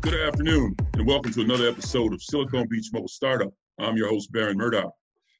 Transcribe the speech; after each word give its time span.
Good 0.00 0.14
afternoon, 0.14 0.76
and 0.94 1.06
welcome 1.06 1.32
to 1.32 1.40
another 1.42 1.68
episode 1.68 2.12
of 2.12 2.22
Silicon 2.22 2.66
Beach 2.68 2.88
Mobile 2.92 3.08
Startup. 3.08 3.52
I'm 3.78 3.96
your 3.96 4.08
host, 4.08 4.32
Baron 4.32 4.56
Murdoch. 4.56 4.92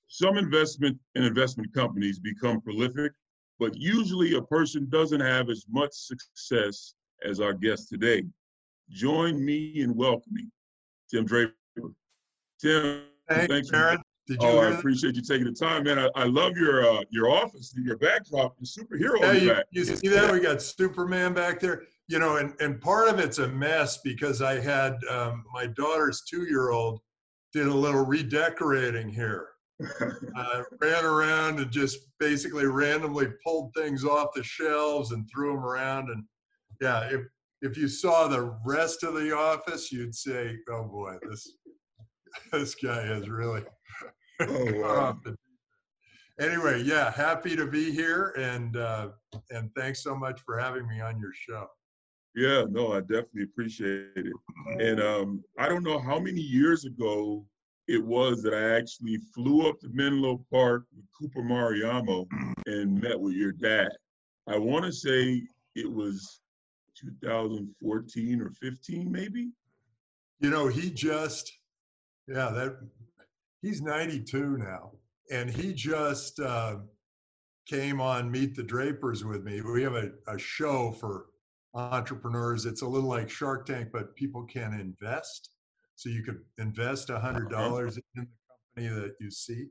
Some 0.09 0.37
investment 0.37 0.99
and 1.15 1.25
investment 1.25 1.73
companies 1.75 2.19
become 2.19 2.61
prolific, 2.61 3.13
but 3.59 3.77
usually 3.77 4.35
a 4.35 4.43
person 4.43 4.87
doesn't 4.91 5.21
have 5.21 5.49
as 5.51 5.65
much 5.71 5.91
success 5.93 6.95
as 7.25 7.41
our 7.41 7.53
guest 7.55 7.89
today. 7.89 8.23
Join 8.91 9.45
me 9.45 9.81
in 9.81 9.95
welcoming 9.95 10.51
Tim 11.11 11.25
Draper. 11.25 11.53
Tim, 12.61 13.03
Hey, 13.29 13.47
thanks. 13.47 13.71
Baron. 13.71 13.99
Did 14.27 14.43
you 14.43 14.49
Oh, 14.49 14.59
I 14.59 14.79
appreciate 14.79 15.15
you 15.17 15.23
taking 15.23 15.45
the 15.47 15.53
time, 15.53 15.85
man. 15.85 15.99
I, 15.99 16.09
I 16.15 16.25
love 16.25 16.57
your 16.57 16.85
uh, 16.87 17.01
your 17.11 17.31
office, 17.31 17.75
your 17.77 17.97
backdrop, 17.97 18.57
your 18.59 18.67
superhero 18.67 19.21
Yeah, 19.21 19.33
you, 19.33 19.53
back. 19.53 19.65
you 19.71 19.85
see 19.85 20.09
that? 20.09 20.31
We 20.33 20.41
got 20.41 20.61
Superman 20.61 21.33
back 21.33 21.61
there. 21.61 21.85
You 22.09 22.19
know, 22.19 22.37
and, 22.37 22.55
and 22.61 22.81
part 22.81 23.09
of 23.09 23.19
it's 23.19 23.39
a 23.39 23.49
mess 23.49 23.99
because 24.03 24.41
I 24.41 24.61
had 24.61 24.97
um, 25.11 25.45
my 25.53 25.67
daughter's 25.67 26.23
two 26.23 26.45
year 26.49 26.71
old 26.71 27.01
did 27.53 27.67
a 27.67 27.75
little 27.75 28.05
redecorating 28.05 29.09
here. 29.09 29.49
Uh, 30.37 30.63
ran 30.81 31.05
around 31.05 31.59
and 31.59 31.71
just 31.71 31.99
basically 32.21 32.67
randomly 32.67 33.27
pulled 33.45 33.73
things 33.75 34.05
off 34.05 34.29
the 34.35 34.43
shelves 34.43 35.11
and 35.11 35.29
threw 35.29 35.53
them 35.53 35.65
around. 35.65 36.11
And 36.11 36.25
yeah, 36.81 37.09
if 37.11 37.23
if 37.63 37.77
you 37.77 37.89
saw 37.89 38.29
the 38.29 38.57
rest 38.65 39.03
of 39.03 39.15
the 39.15 39.35
office, 39.37 39.91
you'd 39.91 40.15
say, 40.15 40.57
"Oh 40.71 40.85
boy, 40.85 41.17
this 41.29 41.57
this 42.53 42.75
guy 42.75 43.03
is 43.03 43.29
really 43.29 43.63
Oh, 44.41 44.73
wow. 44.81 45.19
anyway, 46.41 46.83
yeah, 46.83 47.11
happy 47.11 47.57
to 47.57 47.67
be 47.67 47.91
here, 47.91 48.33
and 48.39 48.77
uh, 48.77 49.09
and 49.51 49.71
thanks 49.77 50.03
so 50.03 50.15
much 50.15 50.41
for 50.47 50.59
having 50.59 50.87
me 50.87 51.01
on 51.01 51.19
your 51.19 51.33
show. 51.35 51.67
Yeah, 52.35 52.65
no, 52.69 52.93
I 52.93 53.01
definitely 53.01 53.45
appreciate 53.45 54.11
it. 54.17 54.33
And 54.79 55.01
um, 55.01 55.45
I 55.59 55.69
don't 55.69 55.83
know 55.83 55.99
how 55.99 56.19
many 56.19 56.41
years 56.41 56.85
ago 56.85 57.45
it 57.89 58.05
was 58.05 58.43
that 58.43 58.55
I 58.55 58.77
actually 58.77 59.19
flew 59.35 59.69
up 59.69 59.81
to 59.81 59.89
Menlo 59.93 60.45
Park 60.53 60.85
with 60.95 61.07
Cooper 61.19 61.43
Mariamo 61.43 62.27
and 62.67 63.01
met 63.01 63.19
with 63.19 63.35
your 63.35 63.53
dad. 63.53 63.89
I 64.47 64.59
want 64.59 64.85
to 64.85 64.93
say 64.93 65.43
it 65.75 65.91
was 65.91 66.41
2014 67.01 68.41
or 68.41 68.51
15, 68.51 69.11
maybe. 69.11 69.51
You 70.41 70.51
know, 70.51 70.69
he 70.69 70.91
just, 70.91 71.51
yeah, 72.29 72.51
that 72.51 72.77
he's 73.63 73.81
92 73.83 74.59
now, 74.59 74.93
and 75.31 75.51
he 75.51 75.73
just 75.73 76.39
uh, 76.41 76.77
came 77.67 78.01
on 78.01 78.31
Meet 78.31 78.55
the 78.55 78.63
Drapers 78.63 79.25
with 79.25 79.45
me. 79.45 79.61
We 79.61 79.83
have 79.83 79.95
a, 79.95 80.11
a 80.27 80.39
show 80.39 80.93
for 80.93 81.27
entrepreneurs. 81.75 82.67
It's 82.67 82.83
a 82.83 82.87
little 82.87 83.09
like 83.09 83.31
Shark 83.31 83.67
Tank, 83.67 83.89
but 83.93 84.15
people 84.17 84.45
can 84.45 84.73
invest. 84.75 85.51
So 85.97 86.09
you 86.09 86.23
could 86.23 86.39
invest 86.59 87.11
a 87.11 87.19
hundred 87.19 87.51
dollars 87.51 87.97
in 87.97 88.03
the 88.15 88.27
company 88.77 89.01
that 89.03 89.15
you 89.21 89.31
see 89.31 89.67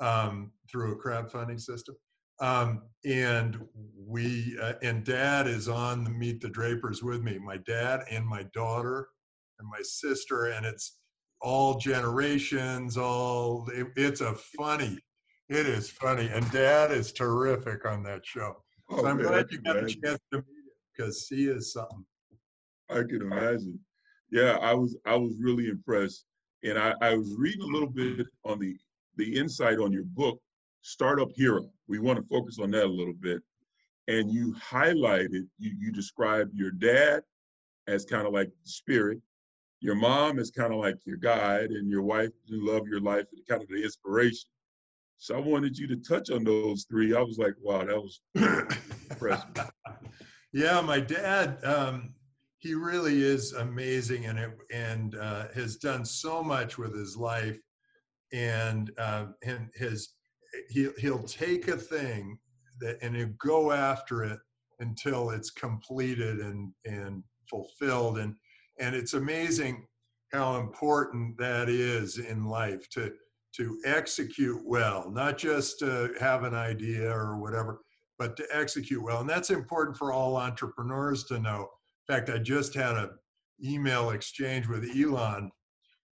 um, 0.00 0.52
through 0.70 0.92
a 0.92 1.02
crowdfunding 1.02 1.60
system. 1.60 1.96
Um, 2.40 2.82
and 3.04 3.58
we 3.96 4.58
uh, 4.60 4.74
and 4.82 5.04
Dad 5.04 5.46
is 5.46 5.68
on 5.68 6.04
the 6.04 6.10
Meet 6.10 6.42
the 6.42 6.50
Drapers 6.50 7.02
with 7.02 7.22
me. 7.22 7.38
My 7.38 7.56
dad 7.58 8.00
and 8.10 8.26
my 8.26 8.42
daughter 8.52 9.08
and 9.58 9.68
my 9.68 9.80
sister, 9.82 10.46
and 10.46 10.66
it's 10.66 10.98
all 11.40 11.78
generations. 11.78 12.98
All 12.98 13.66
it, 13.72 13.86
it's 13.96 14.20
a 14.20 14.34
funny. 14.34 14.98
It 15.48 15.66
is 15.66 15.88
funny, 15.88 16.28
and 16.28 16.50
Dad 16.50 16.90
is 16.90 17.12
terrific 17.12 17.86
on 17.86 18.02
that 18.02 18.26
show. 18.26 18.56
Oh, 18.90 18.98
So 19.00 19.06
I'm 19.06 19.16
man, 19.16 19.26
glad 19.28 19.46
you 19.50 19.60
got 19.62 19.76
a 19.76 19.86
chance 19.86 20.20
to 20.32 20.38
meet 20.38 20.55
because 20.96 21.26
he 21.28 21.46
is 21.48 21.72
something. 21.72 22.04
I 22.90 23.02
can 23.02 23.22
imagine. 23.22 23.78
Yeah, 24.30 24.58
I 24.60 24.74
was 24.74 24.96
I 25.06 25.16
was 25.16 25.34
really 25.40 25.68
impressed, 25.68 26.24
and 26.64 26.78
I, 26.78 26.94
I 27.00 27.14
was 27.14 27.34
reading 27.38 27.62
a 27.62 27.72
little 27.72 27.88
bit 27.88 28.26
on 28.44 28.58
the 28.58 28.76
the 29.16 29.36
insight 29.36 29.78
on 29.78 29.92
your 29.92 30.04
book, 30.04 30.40
Startup 30.82 31.30
Hero. 31.34 31.70
We 31.88 31.98
want 31.98 32.18
to 32.18 32.24
focus 32.28 32.58
on 32.60 32.70
that 32.72 32.84
a 32.84 32.88
little 32.88 33.14
bit, 33.14 33.40
and 34.08 34.30
you 34.30 34.54
highlighted 34.54 35.46
you 35.58 35.72
you 35.78 35.92
described 35.92 36.54
your 36.54 36.70
dad 36.70 37.22
as 37.86 38.04
kind 38.04 38.26
of 38.26 38.32
like 38.32 38.48
the 38.48 38.70
spirit, 38.70 39.20
your 39.80 39.94
mom 39.94 40.38
is 40.38 40.50
kind 40.50 40.72
of 40.72 40.80
like 40.80 40.96
your 41.04 41.16
guide, 41.16 41.70
and 41.70 41.88
your 41.88 42.02
wife 42.02 42.30
you 42.46 42.66
love 42.66 42.86
your 42.88 43.00
life 43.00 43.26
and 43.32 43.46
kind 43.48 43.62
of 43.62 43.68
the 43.68 43.82
inspiration. 43.82 44.48
So 45.18 45.36
I 45.36 45.40
wanted 45.40 45.78
you 45.78 45.86
to 45.88 45.96
touch 45.96 46.30
on 46.30 46.44
those 46.44 46.84
three. 46.90 47.14
I 47.14 47.22
was 47.22 47.38
like, 47.38 47.54
wow, 47.62 47.84
that 47.84 47.96
was 47.96 48.20
impressive. 49.10 49.70
Yeah, 50.52 50.80
my 50.80 51.00
dad, 51.00 51.58
um, 51.64 52.14
he 52.58 52.74
really 52.74 53.22
is 53.22 53.52
amazing 53.52 54.26
and 54.26 54.38
it, 54.38 54.50
and 54.72 55.14
uh, 55.16 55.46
has 55.54 55.76
done 55.76 56.04
so 56.04 56.42
much 56.42 56.78
with 56.78 56.96
his 56.96 57.16
life. 57.16 57.58
And 58.32 58.90
uh, 58.98 59.26
and 59.44 59.68
his 59.74 60.14
he 60.68 60.88
he'll 60.98 61.22
take 61.22 61.68
a 61.68 61.76
thing 61.76 62.38
that 62.80 62.98
and 63.02 63.14
he'll 63.14 63.28
go 63.38 63.70
after 63.70 64.24
it 64.24 64.40
until 64.80 65.30
it's 65.30 65.50
completed 65.50 66.40
and 66.40 66.72
and 66.84 67.22
fulfilled. 67.48 68.18
And 68.18 68.34
and 68.80 68.94
it's 68.96 69.14
amazing 69.14 69.86
how 70.32 70.56
important 70.56 71.38
that 71.38 71.68
is 71.68 72.18
in 72.18 72.44
life 72.44 72.88
to 72.90 73.12
to 73.56 73.78
execute 73.84 74.60
well, 74.64 75.10
not 75.10 75.38
just 75.38 75.78
to 75.78 76.12
have 76.20 76.44
an 76.44 76.54
idea 76.54 77.10
or 77.10 77.38
whatever, 77.38 77.80
but 78.18 78.36
to 78.36 78.46
execute 78.52 79.02
well. 79.02 79.20
And 79.20 79.28
that's 79.28 79.50
important 79.50 79.96
for 79.96 80.12
all 80.12 80.36
entrepreneurs 80.36 81.24
to 81.24 81.38
know. 81.38 81.68
In 82.08 82.14
fact, 82.14 82.30
I 82.30 82.38
just 82.38 82.74
had 82.74 82.96
an 82.96 83.10
email 83.64 84.10
exchange 84.10 84.68
with 84.68 84.88
Elon 84.96 85.50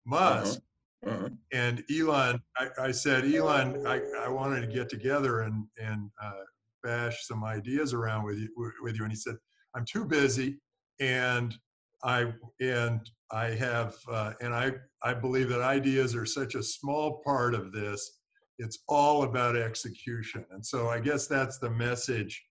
Musk. 0.06 0.60
Uh-huh. 1.06 1.28
And 1.52 1.84
Elon, 1.96 2.40
I, 2.56 2.68
I 2.80 2.90
said, 2.90 3.24
Elon, 3.24 3.86
I, 3.86 4.00
I 4.20 4.28
wanted 4.28 4.62
to 4.62 4.66
get 4.66 4.88
together 4.88 5.42
and, 5.42 5.64
and 5.80 6.10
uh, 6.22 6.44
bash 6.82 7.26
some 7.26 7.44
ideas 7.44 7.94
around 7.94 8.24
with 8.24 8.38
you, 8.38 8.48
with 8.82 8.96
you. 8.96 9.04
And 9.04 9.12
he 9.12 9.16
said, 9.16 9.36
I'm 9.74 9.84
too 9.84 10.04
busy. 10.04 10.58
And 11.00 11.54
I, 12.02 12.32
and 12.60 13.00
I 13.30 13.46
have, 13.46 13.96
uh, 14.10 14.32
and 14.40 14.54
I, 14.54 14.72
I 15.02 15.14
believe 15.14 15.48
that 15.50 15.60
ideas 15.60 16.16
are 16.16 16.26
such 16.26 16.54
a 16.54 16.62
small 16.62 17.22
part 17.24 17.54
of 17.54 17.72
this. 17.72 18.17
It's 18.58 18.80
all 18.88 19.22
about 19.22 19.56
execution. 19.56 20.44
And 20.50 20.64
so 20.64 20.88
I 20.88 20.98
guess 21.00 21.26
that's 21.26 21.58
the 21.58 21.70
message 21.70 22.44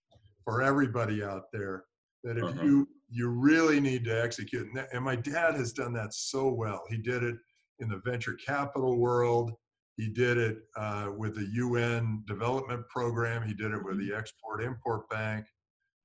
for 0.43 0.61
everybody 0.61 1.23
out 1.23 1.51
there 1.51 1.83
that 2.23 2.37
if 2.37 2.43
Uh-huh. 2.43 2.63
you, 2.63 2.89
you 3.09 3.29
really 3.29 3.79
need 3.79 4.03
to 4.05 4.21
execute. 4.23 4.67
And, 4.67 4.77
that- 4.77 4.93
and 4.93 5.03
my 5.03 5.15
dad 5.15 5.55
has 5.55 5.73
done 5.73 5.93
that 5.93 6.13
so 6.13 6.49
well. 6.49 6.83
He 6.89 6.97
did 6.97 7.23
it 7.23 7.35
in 7.79 7.89
the 7.89 7.97
venture 8.05 8.33
capital 8.33 8.97
world. 8.97 9.51
He 9.97 10.07
did 10.09 10.37
it 10.37 10.59
uh, 10.75 11.11
with 11.17 11.35
the 11.35 11.45
UN 11.53 12.23
development 12.27 12.87
program. 12.87 13.45
He 13.45 13.53
did 13.53 13.71
it 13.71 13.83
with 13.83 13.97
the 13.99 14.13
Export 14.15 14.63
Import 14.63 15.09
Bank. 15.09 15.45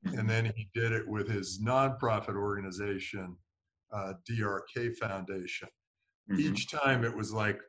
And 0.05 0.29
then 0.29 0.47
he 0.57 0.69
did 0.75 0.91
it 0.91 1.07
with 1.07 1.29
his 1.29 1.61
nonprofit 1.62 2.35
organization, 2.35 3.37
uh, 3.93 4.15
DRK 4.29 4.97
Foundation. 4.97 5.69
Mhm. 6.29 6.39
Each 6.41 6.69
time 6.69 7.05
it 7.05 7.15
was 7.15 7.33
like, 7.33 7.61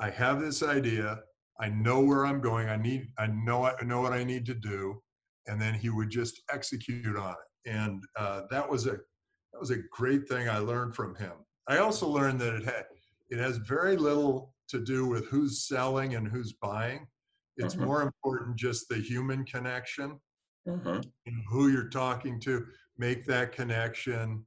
I 0.00 0.10
have 0.10 0.40
this 0.40 0.62
idea. 0.64 1.22
I 1.60 1.68
know 1.68 2.00
where 2.00 2.26
I'm 2.26 2.40
going. 2.40 2.68
I 2.68 2.76
need, 2.76 3.08
I 3.18 3.26
know, 3.28 3.64
I 3.64 3.82
know 3.84 4.00
what 4.00 4.12
I 4.12 4.24
need 4.24 4.44
to 4.46 4.54
do. 4.54 5.02
And 5.46 5.60
then 5.60 5.74
he 5.74 5.90
would 5.90 6.10
just 6.10 6.42
execute 6.52 7.16
on 7.16 7.32
it. 7.32 7.70
And 7.70 8.02
uh, 8.18 8.42
that 8.50 8.68
was 8.68 8.86
a, 8.86 8.92
that 8.92 9.60
was 9.60 9.70
a 9.70 9.78
great 9.90 10.28
thing 10.28 10.48
I 10.48 10.58
learned 10.58 10.94
from 10.94 11.14
him. 11.14 11.32
I 11.68 11.78
also 11.78 12.08
learned 12.08 12.40
that 12.40 12.54
it 12.54 12.64
had, 12.64 12.84
it 13.30 13.38
has 13.38 13.56
very 13.58 13.96
little 13.96 14.54
to 14.68 14.80
do 14.84 15.06
with 15.06 15.26
who's 15.28 15.66
selling 15.66 16.14
and 16.14 16.28
who's 16.28 16.52
buying. 16.54 17.06
It's 17.56 17.74
Uh-huh. 17.74 17.86
more 17.86 18.02
important 18.02 18.56
just 18.58 18.88
the 18.88 18.96
human 18.96 19.44
connection 19.44 20.20
and 21.26 21.34
who 21.48 21.68
you're 21.68 21.88
talking 21.88 22.38
to. 22.40 22.66
Make 22.98 23.24
that 23.26 23.52
connection. 23.52 24.44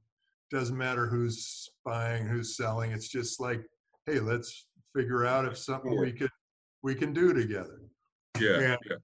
Doesn't 0.50 0.76
matter 0.76 1.06
who's 1.06 1.68
buying, 1.84 2.26
who's 2.26 2.56
selling. 2.56 2.92
It's 2.92 3.08
just 3.08 3.40
like, 3.40 3.62
hey, 4.06 4.20
let's 4.20 4.66
figure 4.94 5.24
out 5.24 5.44
if 5.44 5.56
something 5.56 5.98
we 6.00 6.12
could 6.12 6.30
we 6.82 6.94
can 6.94 7.12
do 7.12 7.32
together. 7.32 7.80
Yeah, 8.38 8.60
Yeah. 8.60 8.76
yeah. 8.88 8.96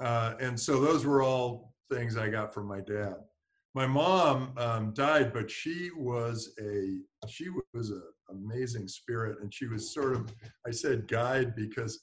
Uh, 0.00 0.36
and 0.40 0.58
so 0.58 0.80
those 0.80 1.04
were 1.04 1.22
all 1.22 1.74
things 1.92 2.16
I 2.16 2.28
got 2.28 2.54
from 2.54 2.66
my 2.68 2.80
dad. 2.80 3.16
My 3.74 3.86
mom 3.86 4.52
um, 4.56 4.92
died, 4.94 5.32
but 5.32 5.50
she 5.50 5.90
was 5.96 6.54
a 6.60 6.98
she 7.28 7.46
was 7.74 7.90
an 7.90 8.02
amazing 8.30 8.88
spirit, 8.88 9.38
and 9.40 9.52
she 9.52 9.66
was 9.66 9.92
sort 9.92 10.14
of 10.14 10.32
I 10.66 10.70
said 10.70 11.06
guide 11.08 11.54
because 11.54 12.00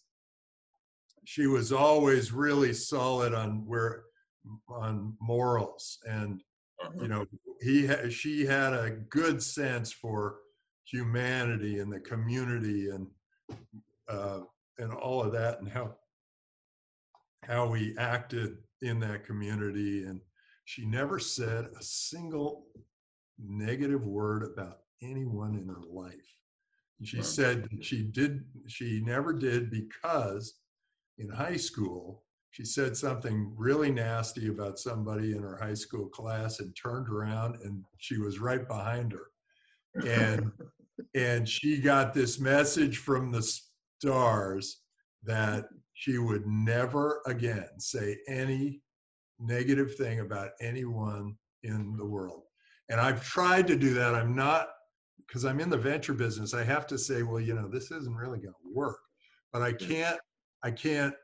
she 1.26 1.48
was 1.48 1.72
always 1.72 2.32
really 2.32 2.74
solid 2.74 3.34
on 3.34 3.66
where 3.66 4.04
on 4.70 5.16
morals, 5.22 5.98
and 6.08 6.42
Uh-huh. 6.82 7.02
you 7.02 7.08
know 7.08 7.26
he 7.62 7.88
ha- 7.88 8.10
she 8.10 8.46
had 8.46 8.74
a 8.74 8.92
good 9.10 9.42
sense 9.42 9.92
for 9.94 10.40
humanity 10.86 11.80
and 11.80 11.92
the 11.92 12.00
community 12.02 12.90
and 12.90 13.08
uh, 14.10 14.42
and 14.78 14.94
all 14.94 15.22
of 15.22 15.32
that, 15.34 15.60
and 15.60 15.70
how 15.70 15.96
how 17.44 17.68
we 17.68 17.96
acted 17.98 18.58
in 18.82 19.00
that 19.00 19.26
community 19.26 20.04
and 20.04 20.20
she 20.66 20.86
never 20.86 21.20
said 21.20 21.66
a 21.80 21.84
single 21.84 22.66
negative 23.40 24.06
word 24.06 24.44
about 24.44 24.80
anyone 25.02 25.56
in 25.56 25.68
her 25.68 25.82
life. 25.88 26.40
She 27.04 27.18
Wow. 27.18 27.24
said 27.24 27.64
that 27.70 27.84
she 27.84 28.04
did, 28.04 28.46
she 28.68 29.02
never 29.02 29.32
did 29.32 29.70
because 29.70 30.56
in 31.18 31.30
high 31.30 31.58
school, 31.58 32.24
she 32.50 32.66
said 32.66 32.96
something 32.98 33.54
really 33.58 33.92
nasty 33.92 34.48
about 34.48 34.80
somebody 34.80 35.34
in 35.34 35.44
her 35.44 35.58
high 35.58 35.74
school 35.74 36.08
class 36.08 36.62
and 36.62 36.76
turned 36.76 37.10
around 37.10 37.62
and 37.64 37.84
she 37.98 38.18
was 38.18 38.40
right 38.40 38.68
behind 38.68 39.12
her. 39.12 39.28
And 40.08 40.52
and 41.14 41.48
she 41.48 41.80
got 41.80 42.14
this 42.14 42.40
message 42.40 42.98
from 43.00 43.32
the 43.32 43.42
stars 44.06 44.82
that 45.24 45.66
she 45.94 46.18
would 46.18 46.46
never 46.46 47.22
again 47.26 47.68
say 47.80 48.18
any 48.28 48.82
negative 49.40 49.96
thing 49.96 50.20
about 50.20 50.50
anyone 50.62 51.36
in 51.64 51.96
the 51.98 52.06
world. 52.06 52.44
And 52.90 53.02
I've 53.02 53.24
tried 53.24 53.66
to 53.68 53.76
do 53.76 53.94
that. 53.96 54.14
I'm 54.14 54.36
not 54.36 54.68
because 55.26 55.44
I'm 55.44 55.60
in 55.60 55.72
the 55.72 55.78
venture 55.78 56.14
business. 56.14 56.54
I 56.54 56.64
have 56.64 56.86
to 56.88 57.00
say, 57.00 57.24
well, 57.24 57.40
you 57.40 57.56
know, 57.56 57.68
this 57.68 57.90
isn't 57.90 58.16
really 58.16 58.38
going 58.38 58.54
to 58.54 58.74
work. 58.74 59.00
But 59.52 59.64
I 59.64 59.74
can't. 59.74 60.20
I 60.64 60.70
can't. 60.70 61.16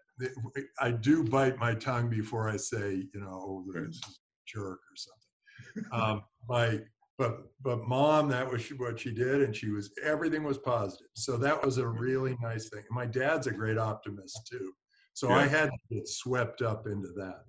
I 0.79 0.91
do 0.91 1.23
bite 1.23 1.57
my 1.59 1.75
tongue 1.75 2.09
before 2.09 2.49
I 2.49 2.57
say, 2.57 3.03
you 3.13 3.19
know, 3.19 3.29
oh, 3.29 3.65
this 3.73 3.95
is 3.95 4.01
a 4.01 4.57
jerk 4.57 4.79
or 4.79 4.95
something. 4.95 5.91
Um, 5.91 6.23
my 6.49 6.79
but 7.21 7.43
but 7.61 7.87
mom, 7.87 8.29
that 8.29 8.51
was 8.51 8.67
what 8.77 8.99
she 8.99 9.11
did, 9.11 9.43
and 9.43 9.55
she 9.55 9.69
was 9.69 9.91
everything 10.03 10.43
was 10.43 10.57
positive. 10.57 11.05
So 11.13 11.37
that 11.37 11.63
was 11.63 11.77
a 11.77 11.87
really 11.87 12.35
nice 12.41 12.69
thing. 12.69 12.79
And 12.79 12.95
my 12.95 13.05
dad's 13.05 13.45
a 13.45 13.51
great 13.51 13.77
optimist 13.77 14.47
too. 14.51 14.73
So 15.13 15.29
I 15.29 15.45
had 15.45 15.69
to 15.69 15.95
get 15.95 16.07
swept 16.07 16.63
up 16.63 16.87
into 16.87 17.09
that. 17.17 17.43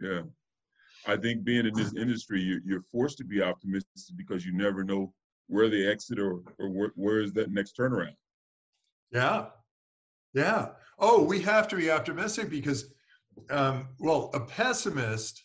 Yeah. 0.00 0.22
I 1.06 1.16
think 1.16 1.44
being 1.44 1.64
in 1.66 1.74
this 1.74 1.94
industry, 1.94 2.40
you're, 2.40 2.60
you're 2.64 2.84
forced 2.90 3.18
to 3.18 3.24
be 3.24 3.40
optimistic 3.40 4.16
because 4.16 4.44
you 4.44 4.52
never 4.52 4.82
know 4.82 5.12
where 5.46 5.68
the 5.68 5.86
exit 5.86 6.18
or, 6.18 6.40
or 6.58 6.70
where, 6.70 6.92
where 6.96 7.20
is 7.20 7.32
that 7.34 7.52
next 7.52 7.76
turnaround. 7.78 8.16
Yeah. 9.12 9.46
Yeah. 10.32 10.70
Oh, 10.98 11.22
we 11.22 11.40
have 11.42 11.68
to 11.68 11.76
be 11.76 11.90
optimistic 11.90 12.50
because, 12.50 12.90
um, 13.50 13.90
well, 14.00 14.30
a 14.34 14.40
pessimist 14.40 15.43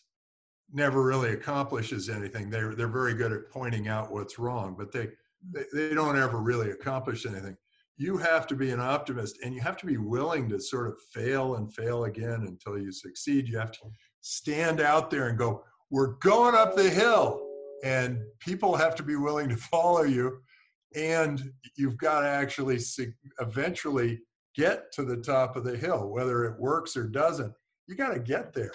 never 0.72 1.02
really 1.02 1.32
accomplishes 1.32 2.08
anything. 2.08 2.50
They're 2.50 2.74
they're 2.74 2.88
very 2.88 3.14
good 3.14 3.32
at 3.32 3.50
pointing 3.50 3.88
out 3.88 4.12
what's 4.12 4.38
wrong, 4.38 4.74
but 4.78 4.92
they 4.92 5.04
hmm. 5.04 5.52
they, 5.52 5.64
they 5.72 5.94
don't 5.94 6.18
ever 6.18 6.38
really 6.38 6.70
accomplish 6.70 7.26
anything. 7.26 7.56
You 7.96 8.16
have 8.16 8.46
to 8.46 8.56
be 8.56 8.70
an 8.70 8.80
optimist, 8.80 9.38
and 9.44 9.54
you 9.54 9.60
have 9.60 9.76
to 9.78 9.86
be 9.86 9.98
willing 9.98 10.48
to 10.48 10.60
sort 10.60 10.88
of 10.88 10.98
fail 11.12 11.56
and 11.56 11.72
fail 11.74 12.04
again 12.04 12.44
until 12.46 12.78
you 12.78 12.92
succeed. 12.92 13.48
You 13.48 13.58
have 13.58 13.72
to 13.72 13.80
hmm. 13.82 13.90
stand 14.20 14.80
out 14.80 15.10
there 15.10 15.28
and 15.28 15.38
go, 15.38 15.64
"We're 15.90 16.14
going 16.18 16.54
up 16.54 16.76
the 16.76 16.88
hill," 16.88 17.46
and 17.84 18.20
people 18.38 18.76
have 18.76 18.94
to 18.96 19.02
be 19.02 19.16
willing 19.16 19.48
to 19.48 19.56
follow 19.72 20.02
you 20.02 20.40
and 20.94 21.52
you've 21.76 21.96
got 21.98 22.20
to 22.20 22.26
actually 22.26 22.78
eventually 23.40 24.20
get 24.56 24.90
to 24.92 25.04
the 25.04 25.16
top 25.16 25.56
of 25.56 25.64
the 25.64 25.76
hill 25.76 26.08
whether 26.08 26.44
it 26.44 26.58
works 26.58 26.96
or 26.96 27.04
doesn't 27.06 27.52
you 27.86 27.94
got 27.94 28.12
to 28.12 28.18
get 28.18 28.52
there 28.52 28.72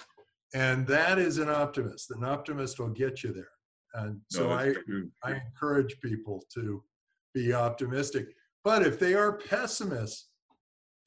and 0.56 0.88
that 0.88 1.20
is 1.20 1.38
an 1.38 1.50
optimist. 1.50 2.12
An 2.12 2.24
optimist 2.24 2.80
will 2.80 2.90
get 2.90 3.24
you 3.24 3.34
there. 3.34 3.52
And 3.94 4.22
so 4.32 4.48
No, 4.50 4.54
i 4.56 4.74
true. 4.74 5.12
i 5.24 5.34
encourage 5.34 6.00
people 6.02 6.44
to 6.56 6.82
be 7.34 7.54
optimistic. 7.54 8.26
But 8.64 8.82
if 8.90 8.98
they 8.98 9.14
are 9.14 9.38
pessimists 9.38 10.30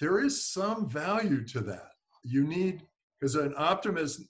there 0.00 0.20
is 0.20 0.44
some 0.56 0.88
value 0.88 1.42
to 1.44 1.60
that. 1.60 1.90
You 2.22 2.44
need 2.44 2.82
because 3.18 3.34
an 3.34 3.54
optimist 3.56 4.22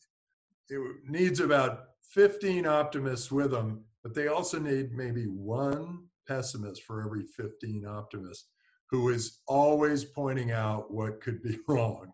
it 0.70 0.80
needs 1.06 1.40
about 1.40 1.72
15 2.14 2.66
optimists 2.66 3.30
with 3.30 3.50
them 3.50 3.84
but 4.02 4.14
they 4.14 4.28
also 4.28 4.58
need 4.58 4.92
maybe 4.92 5.24
one 5.24 6.04
pessimist 6.26 6.82
for 6.84 7.04
every 7.04 7.24
15 7.36 7.84
optimists 7.86 8.48
who 8.90 9.10
is 9.10 9.40
always 9.46 10.04
pointing 10.04 10.50
out 10.52 10.90
what 10.92 11.20
could 11.20 11.42
be 11.42 11.58
wrong. 11.68 12.10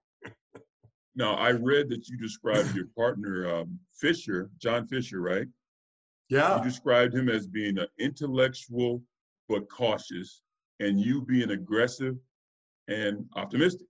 Now, 1.17 1.35
I 1.35 1.51
read 1.51 1.89
that 1.91 2.09
you 2.09 2.17
described 2.17 2.75
your 2.75 2.87
partner, 2.97 3.49
um, 3.55 3.79
Fisher, 3.93 4.51
John 4.59 4.87
Fisher, 4.87 5.21
right? 5.21 5.47
Yeah, 6.29 6.59
You 6.59 6.65
described 6.65 7.15
him 7.15 7.29
as 7.29 7.47
being 7.47 7.79
an 7.79 7.87
intellectual 7.99 9.03
but 9.49 9.69
cautious, 9.69 10.43
and 10.81 10.99
you 10.99 11.23
being 11.23 11.51
aggressive 11.51 12.17
and 12.89 13.27
optimistic. 13.37 13.87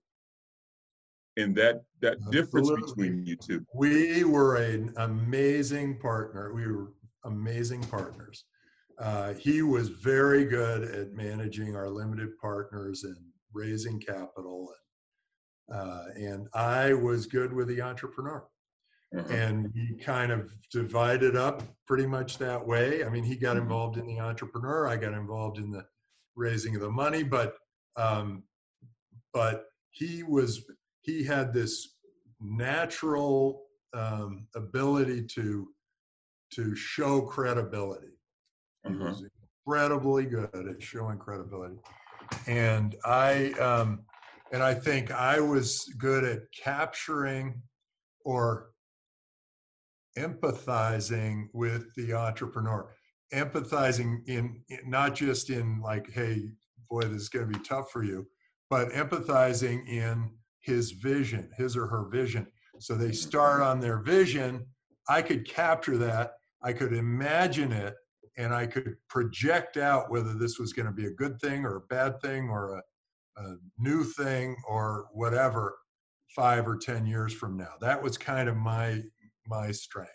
And 1.37 1.55
that 1.55 1.83
that 2.01 2.17
difference 2.31 2.69
between 2.69 3.25
you 3.25 3.35
two. 3.35 3.65
we 3.73 4.23
were 4.23 4.57
an 4.57 4.93
amazing 4.97 5.99
partner. 5.99 6.53
We 6.53 6.67
were 6.67 6.93
amazing 7.25 7.83
partners. 7.85 8.45
Uh, 8.99 9.33
he 9.33 9.61
was 9.61 9.89
very 9.89 10.45
good 10.45 10.83
at 10.83 11.13
managing 11.13 11.75
our 11.75 11.89
limited 11.89 12.37
partners 12.39 13.03
and 13.03 13.17
raising 13.53 13.99
capital. 13.99 14.69
Uh, 15.73 16.05
and 16.15 16.47
I 16.53 16.93
was 16.93 17.25
good 17.25 17.51
with 17.53 17.67
the 17.67 17.81
entrepreneur. 17.81 18.45
Uh-huh. 19.15 19.33
and 19.33 19.71
we 19.73 19.95
kind 20.03 20.29
of 20.29 20.51
divided 20.71 21.37
up 21.37 21.63
pretty 21.87 22.05
much 22.05 22.37
that 22.37 22.65
way. 22.67 23.01
I 23.05 23.09
mean, 23.09 23.23
he 23.23 23.37
got 23.37 23.55
Mhm. 23.55 23.61
involved 23.61 23.97
in 23.97 24.05
the 24.05 24.19
entrepreneur, 24.19 24.87
I 24.87 24.97
got 24.97 25.13
involved 25.13 25.57
in 25.57 25.71
the 25.71 25.87
raising 26.35 26.75
of 26.75 26.81
the 26.81 26.91
money, 26.91 27.23
but 27.23 27.55
um, 27.95 28.43
but 29.31 29.67
he 29.91 30.23
was 30.23 30.65
he 31.03 31.23
had 31.23 31.53
this 31.53 31.95
natural 32.41 33.67
um, 33.93 34.47
ability 34.55 35.25
to 35.27 35.73
to 36.55 36.75
show 36.75 37.21
credibility. 37.21 38.19
He 38.85 38.93
Uh-huh. 38.93 39.05
was 39.05 39.23
incredibly 39.65 40.25
good 40.25 40.67
at 40.67 40.83
showing 40.83 41.19
credibility, 41.19 41.79
and 42.47 42.95
I 43.05 43.53
um, 43.53 44.05
and 44.55 44.63
I 44.63 44.73
think 44.73 45.11
I 45.11 45.41
was 45.41 45.93
good 45.97 46.23
at 46.23 46.49
capturing 46.57 47.61
or 48.23 48.69
empathizing 50.17 51.47
with 51.51 51.93
the 51.95 52.13
entrepreneur 52.13 52.89
empathizing 53.33 54.25
in, 54.27 54.61
in 54.69 54.79
not 54.85 55.13
just 55.13 55.49
in 55.49 55.81
like 55.81 56.09
hey 56.13 56.47
boy 56.89 57.01
this 57.01 57.23
is 57.23 57.27
going 57.27 57.51
to 57.51 57.59
be 57.59 57.65
tough 57.65 57.91
for 57.91 58.05
you 58.05 58.25
but 58.69 58.91
empathizing 58.91 59.85
in 59.89 60.31
his 60.61 60.91
vision 60.91 61.49
his 61.57 61.75
or 61.75 61.87
her 61.87 62.07
vision. 62.07 62.47
So 62.79 62.95
they 62.95 63.11
start 63.11 63.61
on 63.61 63.81
their 63.81 63.99
vision. 63.99 64.65
I 65.09 65.21
could 65.21 65.45
capture 65.45 65.97
that. 65.97 66.31
I 66.63 66.71
could 66.71 66.93
imagine 66.93 67.73
it 67.73 67.95
and 68.37 68.53
i 68.53 68.65
could 68.65 68.95
project 69.07 69.77
out 69.77 70.11
whether 70.11 70.33
this 70.33 70.59
was 70.59 70.73
going 70.73 70.85
to 70.85 70.91
be 70.91 71.05
a 71.05 71.11
good 71.11 71.39
thing 71.39 71.63
or 71.63 71.77
a 71.77 71.87
bad 71.95 72.19
thing 72.21 72.49
or 72.49 72.75
a, 72.75 72.81
a 73.37 73.55
new 73.77 74.03
thing 74.03 74.55
or 74.67 75.07
whatever 75.13 75.77
five 76.35 76.67
or 76.67 76.77
ten 76.77 77.05
years 77.05 77.33
from 77.33 77.55
now 77.55 77.73
that 77.81 78.01
was 78.01 78.17
kind 78.17 78.49
of 78.49 78.55
my 78.57 79.01
my 79.47 79.71
strength. 79.71 80.11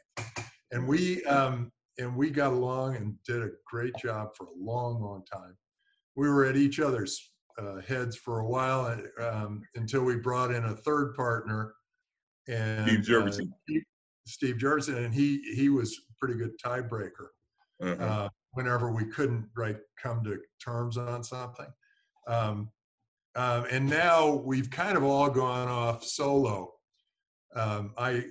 And 0.73 0.87
we 0.87 1.23
um, 1.25 1.71
and 1.99 2.17
we 2.17 2.31
got 2.31 2.53
along 2.53 2.97
and 2.97 3.15
did 3.27 3.43
a 3.43 3.51
great 3.67 3.95
job 3.97 4.31
for 4.37 4.45
a 4.45 4.57
long, 4.59 5.01
long 5.03 5.23
time. 5.31 5.57
We 6.17 6.29
were 6.29 6.45
at 6.45 6.57
each 6.57 6.81
other's 6.81 7.33
uh, 7.59 7.81
heads 7.81 8.17
for 8.17 8.41
a 8.41 8.47
while 8.47 8.99
um, 9.21 9.63
until 9.75 10.03
we 10.03 10.17
brought 10.17 10.53
in 10.53 10.65
a 10.65 10.75
third 10.77 11.15
partner. 11.15 11.75
And 12.49 13.05
Steve 13.05 13.17
uh, 13.17 13.31
Steve 14.27 14.57
Jurvetson, 14.57 15.05
and 15.05 15.15
he 15.15 15.41
he 15.55 15.69
was 15.69 15.97
pretty 16.19 16.35
good 16.35 16.53
tiebreaker 16.65 17.29
Uh-huh. 17.83 18.05
uh, 18.05 18.29
whenever 18.53 18.93
we 18.93 19.05
couldn't 19.07 19.49
right 19.57 19.79
come 20.03 20.23
to 20.25 20.39
terms 20.63 20.97
on 20.97 21.23
something. 21.23 21.73
Um, 22.27 22.71
um, 23.37 23.67
and 23.71 23.89
now 23.89 24.29
we've 24.45 24.71
kind 24.71 24.97
of 24.97 25.05
all 25.05 25.31
gone 25.31 25.69
off 25.69 26.05
solo. 26.05 26.73
Um, 27.55 27.93
I 27.99 28.25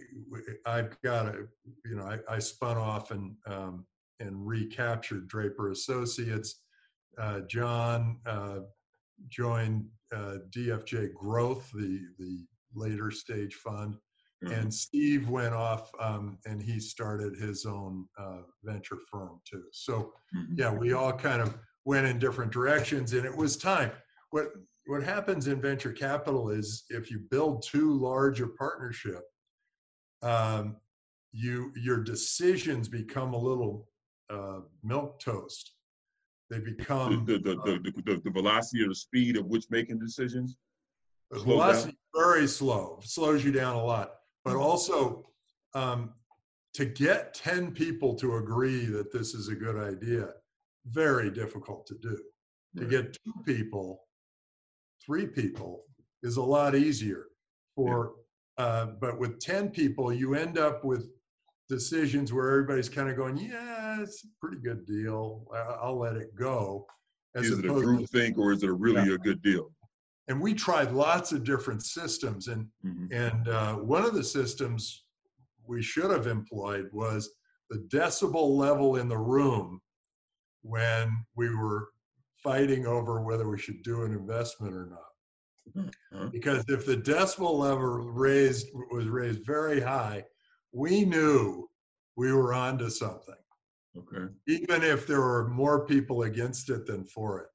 I've 0.65 1.00
got 1.01 1.27
a 1.27 1.48
you 1.86 1.96
know 1.96 2.03
I, 2.03 2.36
I 2.36 2.39
spun 2.39 2.77
off 2.77 3.12
and 3.12 3.36
um, 3.46 3.86
and 4.20 4.46
recaptured 4.46 5.27
Draper 5.27 5.72
Associates. 5.72 6.62
Uh, 7.18 7.41
John 7.41 8.20
uh, 8.25 8.60
joined 9.27 9.86
uh, 10.13 10.38
DFJ 10.51 11.13
Growth, 11.13 11.70
the 11.74 12.01
the 12.18 12.46
later 12.74 13.12
stage 13.12 13.56
fund, 13.56 13.96
uh-huh. 14.46 14.53
and 14.56 14.74
Steve 14.74 15.27
went 15.29 15.53
off 15.53 15.91
um, 16.00 16.38
and 16.46 16.62
he 16.62 16.79
started 16.79 17.36
his 17.36 17.65
own 17.65 18.06
uh, 18.18 18.41
venture 18.63 19.00
firm 19.12 19.41
too. 19.50 19.63
So 19.72 20.13
Mhm. 20.36 20.58
yeah, 20.58 20.72
we 20.72 20.94
all 20.94 21.13
kind 21.13 21.41
of 21.41 21.58
went 21.86 22.06
in 22.08 22.20
different 22.20 22.51
directions, 22.51 23.13
and 23.13 23.25
it 23.25 23.36
was 23.36 23.58
time. 23.58 23.91
What 24.32 24.53
what 24.89 25.03
happens 25.03 25.48
in 25.48 25.62
venture 25.62 25.91
capital 25.91 26.50
is 26.50 26.86
if 26.89 27.12
you 27.12 27.19
build 27.29 27.62
too 27.62 27.93
large 27.93 28.41
a 28.41 28.48
partnership, 28.48 29.22
um, 30.24 30.77
you 31.31 31.72
your 31.75 31.98
decisions 31.98 32.89
become 32.89 33.36
a 33.36 33.38
little 33.38 33.88
uh, 34.31 34.62
milk 34.84 35.19
toast. 35.19 35.74
They 36.50 36.58
become 36.58 37.24
the, 37.27 37.38
the, 37.38 37.55
the, 37.63 37.79
the, 37.84 38.01
the, 38.01 38.22
the 38.24 38.31
velocity 38.31 38.84
or 38.84 38.88
the 38.88 38.96
speed 38.96 39.38
of 39.38 39.46
which 39.46 39.65
making 39.69 40.00
decisions. 40.00 40.58
The 41.29 41.38
velocity 41.38 41.96
very 42.15 42.48
slow, 42.48 43.00
slows 43.03 43.46
you 43.46 43.51
down 43.51 43.75
a 43.75 43.84
lot. 43.86 44.15
But 44.43 44.55
Mhm. 44.55 44.62
also, 44.62 45.29
um, 45.75 46.15
to 46.74 46.86
get 46.86 47.36
10 47.36 47.72
people 47.74 48.15
to 48.15 48.38
agree 48.38 48.86
that 48.86 49.12
this 49.12 49.36
is 49.36 49.50
a 49.50 49.55
good 49.55 49.75
idea, 49.77 50.34
very 50.88 51.29
difficult 51.29 51.86
to 51.88 51.96
do. 52.01 52.17
To 52.77 52.86
get 52.86 53.13
two 53.24 53.34
people, 53.46 54.08
three 55.06 55.27
people 55.27 55.84
is 56.24 56.38
a 56.38 56.41
lot 56.41 56.75
easier. 56.75 57.25
For 57.75 58.13
uh, 58.58 58.88
but 59.00 59.18
with 59.20 59.39
10 59.39 59.70
people, 59.70 60.12
you 60.12 60.36
end 60.36 60.58
up 60.58 60.84
with 60.84 61.08
decisions 61.70 62.34
where 62.34 62.50
everybody's 62.50 62.89
kind 62.89 63.10
of 63.10 63.15
going, 63.15 63.38
yeah, 63.38 64.01
it's 64.01 64.25
a 64.25 64.27
pretty 64.41 64.62
good 64.62 64.86
deal. 64.86 65.48
I- 65.53 65.77
I'll 65.84 65.98
let 65.98 66.18
it 66.18 66.36
go. 66.36 66.86
As 67.36 67.46
Is 67.46 67.60
it 67.60 67.65
a 67.65 67.70
group 67.70 68.10
think 68.10 68.38
or 68.38 68.51
is 68.51 68.63
it 68.63 68.68
really 68.72 69.13
a 69.13 69.18
good 69.18 69.41
deal? 69.41 69.72
and 70.27 70.39
we 70.39 70.53
tried 70.53 70.91
lots 70.91 71.32
of 71.32 71.44
different 71.44 71.82
systems 71.84 72.50
and 72.50 72.68
Mhm. 72.86 73.08
and 73.12 73.48
uh, 73.48 73.75
one 73.77 74.03
of 74.06 74.13
the 74.13 74.24
systems 74.24 75.06
we 75.65 75.82
should 75.82 76.12
have 76.12 76.27
employed 76.27 76.88
was 76.91 77.32
the 77.72 77.79
decibel 77.91 78.56
level 78.56 78.98
in 78.98 79.08
the 79.08 79.18
room 79.18 79.82
when 80.62 81.25
we 81.36 81.50
were 81.56 81.89
fighting 82.43 82.86
over 82.86 83.22
whether 83.22 83.48
we 83.50 83.58
should 83.60 83.81
do 83.84 84.03
an 84.03 84.13
investment 84.13 84.74
or 84.74 84.86
not 84.86 86.31
because 86.31 86.63
if 86.67 86.86
the 86.86 86.96
decimal 86.96 87.58
level 87.58 87.88
raised 88.12 88.67
was 88.91 89.08
raised 89.08 89.46
very 89.46 89.79
high 89.79 90.24
we 90.72 91.05
knew 91.05 91.67
we 92.15 92.31
were 92.34 92.53
onto 92.53 92.89
something 92.89 93.36
Okay, 93.98 94.31
even 94.48 94.84
if 94.84 95.08
there 95.08 95.19
were 95.22 95.48
more 95.50 95.86
people 95.86 96.24
against 96.24 96.69
it 96.69 96.86
than 96.86 97.03
for 97.05 97.39
it 97.41 97.48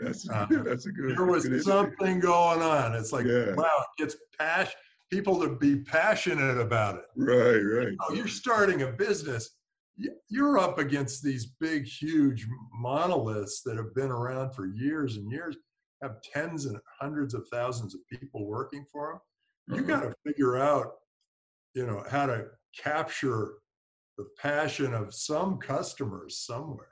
that's 0.00 0.28
Uh, 0.28 0.46
that's 0.64 0.86
a 0.86 0.92
good. 0.92 1.16
there 1.16 1.24
was 1.26 1.46
good 1.48 1.62
something 1.64 2.20
going 2.20 2.62
on. 2.62 2.94
It's 2.94 3.12
like, 3.12 3.26
Yeah. 3.26 3.54
wow, 3.54 3.84
it 3.84 4.02
gets 4.02 4.16
passion 4.38 4.74
people 5.10 5.40
to 5.40 5.56
be 5.56 5.80
passionate 5.80 6.58
about 6.58 6.96
it. 6.96 7.06
Right, 7.16 7.60
right. 7.60 7.94
Oh, 8.02 8.12
you're 8.14 8.28
starting 8.28 8.82
a 8.82 8.92
business. 8.92 9.57
Y- 9.98 10.08
You're 10.28 10.58
up 10.58 10.78
against 10.78 11.22
these 11.22 11.46
big, 11.60 11.84
huge 11.86 12.46
monoliths 12.72 13.62
that 13.62 13.76
have 13.76 13.94
been 13.94 14.10
around 14.10 14.52
for 14.52 14.66
years 14.66 15.16
and 15.16 15.30
years, 15.30 15.56
have 16.02 16.20
tens 16.22 16.66
and 16.66 16.78
hundreds 17.00 17.34
of 17.34 17.46
thousands 17.50 17.94
of 17.94 18.00
people 18.08 18.46
working 18.46 18.84
for 18.92 19.12
them. 19.68 19.76
You 19.76 19.82
Uh-huh. 19.84 20.00
got 20.00 20.08
to 20.08 20.14
figure 20.26 20.56
out, 20.56 20.92
you 21.74 21.86
know, 21.86 22.04
how 22.08 22.26
to 22.26 22.46
capture 22.76 23.54
the 24.16 24.26
passion 24.40 24.94
of 24.94 25.14
some 25.14 25.58
customers 25.58 26.38
somewhere. 26.38 26.88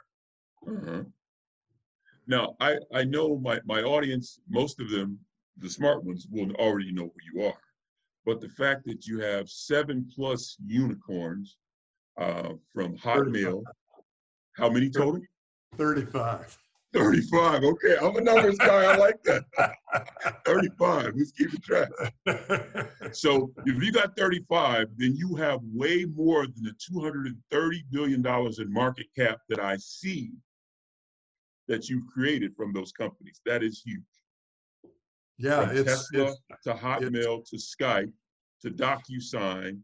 Uh-huh. 0.68 1.04
Now, 2.26 2.56
I, 2.60 2.76
I 2.92 3.04
know 3.04 3.38
my, 3.38 3.60
my 3.64 3.82
audience, 3.82 4.40
most 4.48 4.80
of 4.80 4.90
them, 4.90 5.18
the 5.58 5.70
smart 5.70 6.04
ones, 6.04 6.26
will 6.30 6.52
already 6.56 6.92
know 6.92 7.04
who 7.04 7.20
you 7.40 7.46
are. 7.46 7.60
But 8.24 8.40
the 8.40 8.48
fact 8.48 8.84
that 8.86 9.06
you 9.06 9.20
have 9.20 9.48
seven 9.48 10.08
plus 10.12 10.56
unicorns 10.66 11.56
uh, 12.18 12.52
from 12.72 12.96
Hotmail, 12.96 13.62
how 14.56 14.70
many 14.70 14.88
total? 14.90 15.20
35. 15.76 16.58
35. 16.92 17.64
Okay, 17.64 17.96
I'm 18.00 18.16
a 18.16 18.20
numbers 18.22 18.56
guy. 18.56 18.84
I 18.84 18.96
like 18.96 19.22
that. 19.24 19.44
35. 20.46 21.12
Let's 21.16 21.32
keep 21.32 21.52
it 21.52 21.62
track. 21.62 21.88
So 23.12 23.52
if 23.66 23.82
you 23.82 23.92
got 23.92 24.16
35, 24.16 24.88
then 24.96 25.14
you 25.14 25.36
have 25.36 25.60
way 25.72 26.04
more 26.04 26.46
than 26.46 26.64
the 26.64 26.72
230 26.92 27.84
billion 27.90 28.20
dollars 28.20 28.58
in 28.58 28.72
market 28.72 29.06
cap 29.16 29.38
that 29.48 29.60
I 29.60 29.76
see 29.76 30.32
that 31.68 31.88
you've 31.88 32.06
created 32.08 32.54
from 32.56 32.72
those 32.72 32.92
companies. 32.92 33.40
That 33.46 33.62
is 33.62 33.82
huge. 33.84 34.02
yeah, 35.38 35.66
From 35.68 35.76
it's, 35.76 36.08
Tesla 36.10 36.34
it's 36.50 36.64
to 36.64 36.74
Hotmail 36.74 37.48
to 37.50 37.56
Skype 37.56 38.12
to 38.62 38.70
DocuSign 38.70 39.80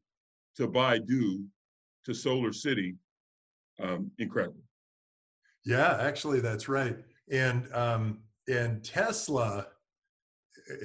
to 0.56 0.68
Baidu 0.68 1.44
to 2.04 2.14
Solar 2.14 2.52
City. 2.52 2.97
Um, 3.80 4.11
incredible. 4.18 4.62
Yeah, 5.64 5.97
actually, 6.00 6.40
that's 6.40 6.68
right. 6.68 6.97
And 7.30 7.73
um, 7.73 8.18
and 8.49 8.85
Tesla 8.85 9.66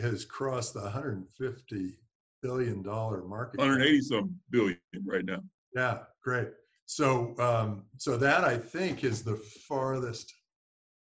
has 0.02 0.26
crossed 0.26 0.74
the 0.74 0.82
150 0.82 2.00
billion 2.42 2.82
dollar 2.82 3.24
market. 3.24 3.60
180 3.60 4.02
some 4.02 4.36
billion 4.50 4.78
right 5.06 5.26
now. 5.26 5.42
Yeah, 5.76 6.00
great. 6.24 6.50
So 6.86 7.36
um, 7.40 7.86
so 7.98 8.18
that 8.18 8.44
I 8.44 8.58
think 8.58 9.04
is 9.04 9.24
the 9.24 9.36
farthest 9.68 10.34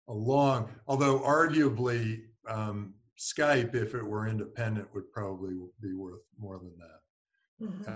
along. 0.08 0.70
Although 0.88 1.20
arguably 1.20 2.22
um, 2.48 2.94
Skype, 3.20 3.75
if 3.75 3.94
it 3.94 4.03
were 4.03 4.27
independent, 4.27 4.88
would 4.94 5.12
probably 5.12 5.53
be 5.82 5.94
worth 5.94 6.22
more 6.38 6.58
than 6.58 6.74
that. 6.77 7.00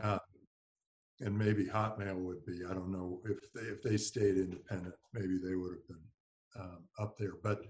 Uh, 0.03 0.19
and 1.23 1.37
maybe 1.37 1.65
Hotmail 1.65 2.17
would 2.17 2.45
be. 2.45 2.61
I 2.69 2.73
don't 2.73 2.91
know 2.91 3.21
if 3.25 3.51
they 3.53 3.61
if 3.61 3.81
they 3.81 3.97
stayed 3.97 4.37
independent, 4.37 4.93
maybe 5.13 5.37
they 5.43 5.55
would 5.55 5.73
have 5.73 5.87
been 5.87 6.61
um, 6.61 6.83
up 6.99 7.17
there. 7.17 7.33
But 7.41 7.61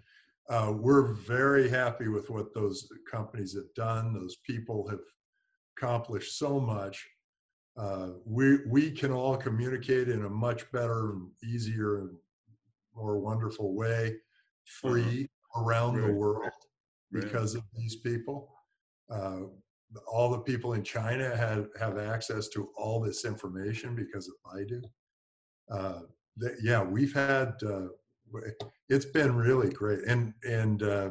uh, 0.49 0.73
we're 0.75 1.13
very 1.13 1.69
happy 1.69 2.07
with 2.07 2.29
what 2.29 2.53
those 2.53 2.87
companies 3.09 3.53
have 3.55 3.73
done. 3.75 4.13
Those 4.13 4.37
people 4.37 4.87
have 4.89 4.99
accomplished 5.77 6.37
so 6.37 6.59
much. 6.59 7.07
Uh, 7.77 8.09
we 8.25 8.59
we 8.67 8.91
can 8.91 9.11
all 9.11 9.37
communicate 9.37 10.09
in 10.09 10.25
a 10.25 10.29
much 10.29 10.69
better 10.71 11.11
and 11.11 11.29
easier 11.43 11.99
and 11.99 12.09
more 12.95 13.19
wonderful 13.19 13.73
way, 13.75 14.15
free 14.65 15.27
around 15.55 15.95
the 15.95 16.01
Right. 16.01 16.13
world 16.13 16.43
Right. 17.11 17.23
because 17.23 17.55
of 17.55 17.63
these 17.75 17.97
people. 17.97 18.53
Uh, 19.09 19.41
all 20.07 20.29
the 20.29 20.39
people 20.39 20.73
in 20.73 20.83
China 20.83 21.35
have, 21.35 21.67
have 21.79 21.97
access 21.97 22.47
to 22.49 22.69
all 22.77 22.99
this 22.99 23.25
information 23.25 23.95
because 23.95 24.27
of 24.27 24.35
Baidu. 24.45 24.81
Uh, 25.71 26.01
th- 26.39 26.57
yeah, 26.61 26.83
we've 26.83 27.13
had, 27.13 27.53
uh, 27.65 27.87
it's 28.89 29.05
been 29.05 29.35
really 29.35 29.69
great. 29.69 30.03
And, 30.07 30.33
and 30.43 30.83
uh, 30.83 31.09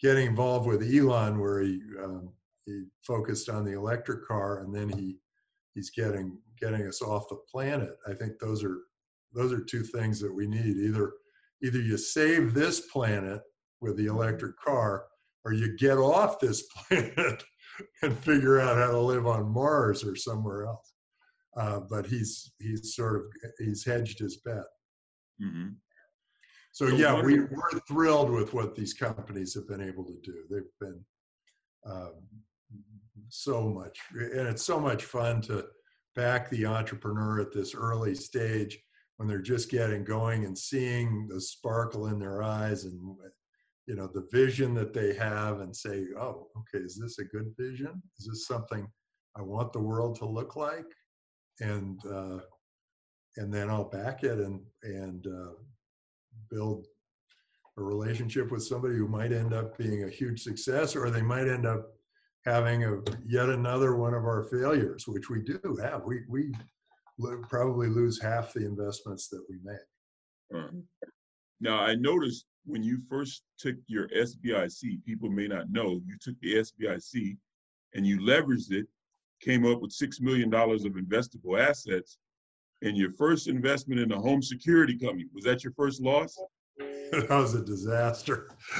getting 0.00 0.26
involved 0.26 0.66
with 0.66 0.82
Elon 0.82 1.38
where 1.38 1.60
he, 1.60 1.80
um, 2.02 2.32
he 2.64 2.84
focused 3.02 3.48
on 3.48 3.64
the 3.64 3.76
electric 3.76 4.26
car 4.26 4.60
and 4.60 4.74
then 4.74 4.88
he, 4.88 5.18
he's 5.74 5.90
getting, 5.90 6.38
getting 6.60 6.86
us 6.86 7.02
off 7.02 7.28
the 7.28 7.38
planet. 7.50 7.96
I 8.08 8.14
think 8.14 8.38
those 8.38 8.64
are, 8.64 8.78
those 9.32 9.52
are 9.52 9.62
two 9.62 9.82
things 9.82 10.20
that 10.20 10.34
we 10.34 10.46
need. 10.46 10.76
Either, 10.76 11.12
either 11.62 11.80
you 11.80 11.96
save 11.96 12.54
this 12.54 12.80
planet 12.80 13.42
with 13.80 13.96
the 13.96 14.06
electric 14.06 14.58
car 14.58 15.04
or 15.44 15.52
you 15.52 15.76
get 15.76 15.96
off 15.96 16.40
this 16.40 16.62
planet 16.88 17.42
and 18.02 18.18
figure 18.18 18.60
out 18.60 18.76
how 18.76 18.90
to 18.90 19.00
live 19.00 19.26
on 19.26 19.52
Mars 19.52 20.04
or 20.04 20.16
somewhere 20.16 20.66
else. 20.66 20.92
Uh, 21.56 21.80
but 21.88 22.06
he's 22.06 22.52
he's 22.58 22.94
sort 22.94 23.16
of 23.16 23.22
he's 23.58 23.84
hedged 23.84 24.18
his 24.18 24.38
bet. 24.38 24.64
Mhm. 25.42 25.76
So 26.72 26.90
So 26.90 26.94
yeah, 26.94 27.22
we, 27.22 27.40
we're 27.40 27.80
thrilled 27.88 28.30
with 28.30 28.52
what 28.52 28.74
these 28.74 28.92
companies 28.92 29.54
have 29.54 29.66
been 29.66 29.80
able 29.80 30.04
to 30.04 30.16
do. 30.22 30.44
They've 30.50 30.62
been 30.78 31.02
um, 31.86 32.14
so 33.30 33.68
much, 33.70 33.98
and 34.12 34.46
it's 34.46 34.62
so 34.64 34.78
much 34.78 35.04
fun 35.04 35.40
to 35.42 35.64
back 36.14 36.50
the 36.50 36.66
entrepreneur 36.66 37.40
at 37.40 37.52
this 37.52 37.74
early 37.74 38.14
stage 38.14 38.78
when 39.16 39.26
they're 39.26 39.40
just 39.40 39.70
getting 39.70 40.04
going 40.04 40.44
and 40.44 40.56
seeing 40.56 41.26
the 41.28 41.40
sparkle 41.40 42.08
in 42.08 42.18
their 42.18 42.42
eyes 42.42 42.84
and 42.84 43.16
you 43.86 43.94
know 43.94 44.08
the 44.12 44.26
vision 44.32 44.74
that 44.74 44.92
they 44.92 45.14
have 45.14 45.60
and 45.60 45.74
say 45.74 46.06
oh 46.18 46.48
okay 46.58 46.82
is 46.84 46.98
this 47.00 47.18
a 47.18 47.24
good 47.24 47.52
vision? 47.58 48.02
Is 48.18 48.26
this 48.26 48.46
something 48.46 48.86
i 49.36 49.42
want 49.42 49.72
the 49.72 49.80
world 49.80 50.16
to 50.16 50.26
look 50.26 50.56
like? 50.56 50.86
And 51.60 51.98
uh, 52.06 52.40
and 53.36 53.52
then 53.52 53.70
i'll 53.70 53.88
back 53.88 54.24
it 54.24 54.38
and 54.38 54.60
and 54.82 55.26
uh, 55.26 55.52
build 56.50 56.86
a 57.78 57.82
relationship 57.82 58.50
with 58.50 58.62
somebody 58.62 58.96
who 58.96 59.06
might 59.08 59.32
end 59.32 59.52
up 59.52 59.76
being 59.76 60.04
a 60.04 60.08
huge 60.10 60.42
success 60.42 60.96
or 60.96 61.10
they 61.10 61.22
might 61.22 61.46
end 61.48 61.66
up 61.66 61.92
having 62.46 62.84
a 62.84 62.98
yet 63.26 63.48
another 63.48 63.96
one 63.96 64.14
of 64.14 64.24
our 64.24 64.44
failures 64.44 65.06
which 65.06 65.28
we 65.28 65.42
do 65.42 65.78
have. 65.82 66.02
We 66.04 66.22
we 66.28 66.52
lo- 67.18 67.42
probably 67.48 67.88
lose 67.88 68.20
half 68.22 68.52
the 68.52 68.64
investments 68.64 69.28
that 69.28 69.44
we 69.48 69.56
make. 69.62 69.86
Uh, 70.54 70.68
Now, 71.60 71.80
I 71.80 71.94
noticed 71.94 72.46
when 72.66 72.82
you 72.82 72.98
first 73.08 73.42
took 73.58 73.76
your 73.86 74.08
SBIC, 74.08 75.04
people 75.04 75.30
may 75.30 75.46
not 75.46 75.70
know, 75.70 76.00
you 76.04 76.16
took 76.20 76.34
the 76.40 76.56
SBIC 76.56 77.36
and 77.94 78.06
you 78.06 78.18
leveraged 78.18 78.72
it, 78.72 78.86
came 79.40 79.64
up 79.64 79.80
with 79.80 79.92
$6 79.92 80.20
million 80.20 80.52
of 80.52 80.92
investable 80.92 81.58
assets. 81.60 82.18
And 82.82 82.96
your 82.96 83.12
first 83.12 83.48
investment 83.48 84.00
in 84.00 84.12
a 84.12 84.20
home 84.20 84.42
security 84.42 84.98
company, 84.98 85.26
was 85.32 85.44
that 85.44 85.64
your 85.64 85.72
first 85.72 86.02
loss? 86.02 86.36
that 86.78 87.30
was 87.30 87.54
a 87.54 87.64
disaster. 87.64 88.50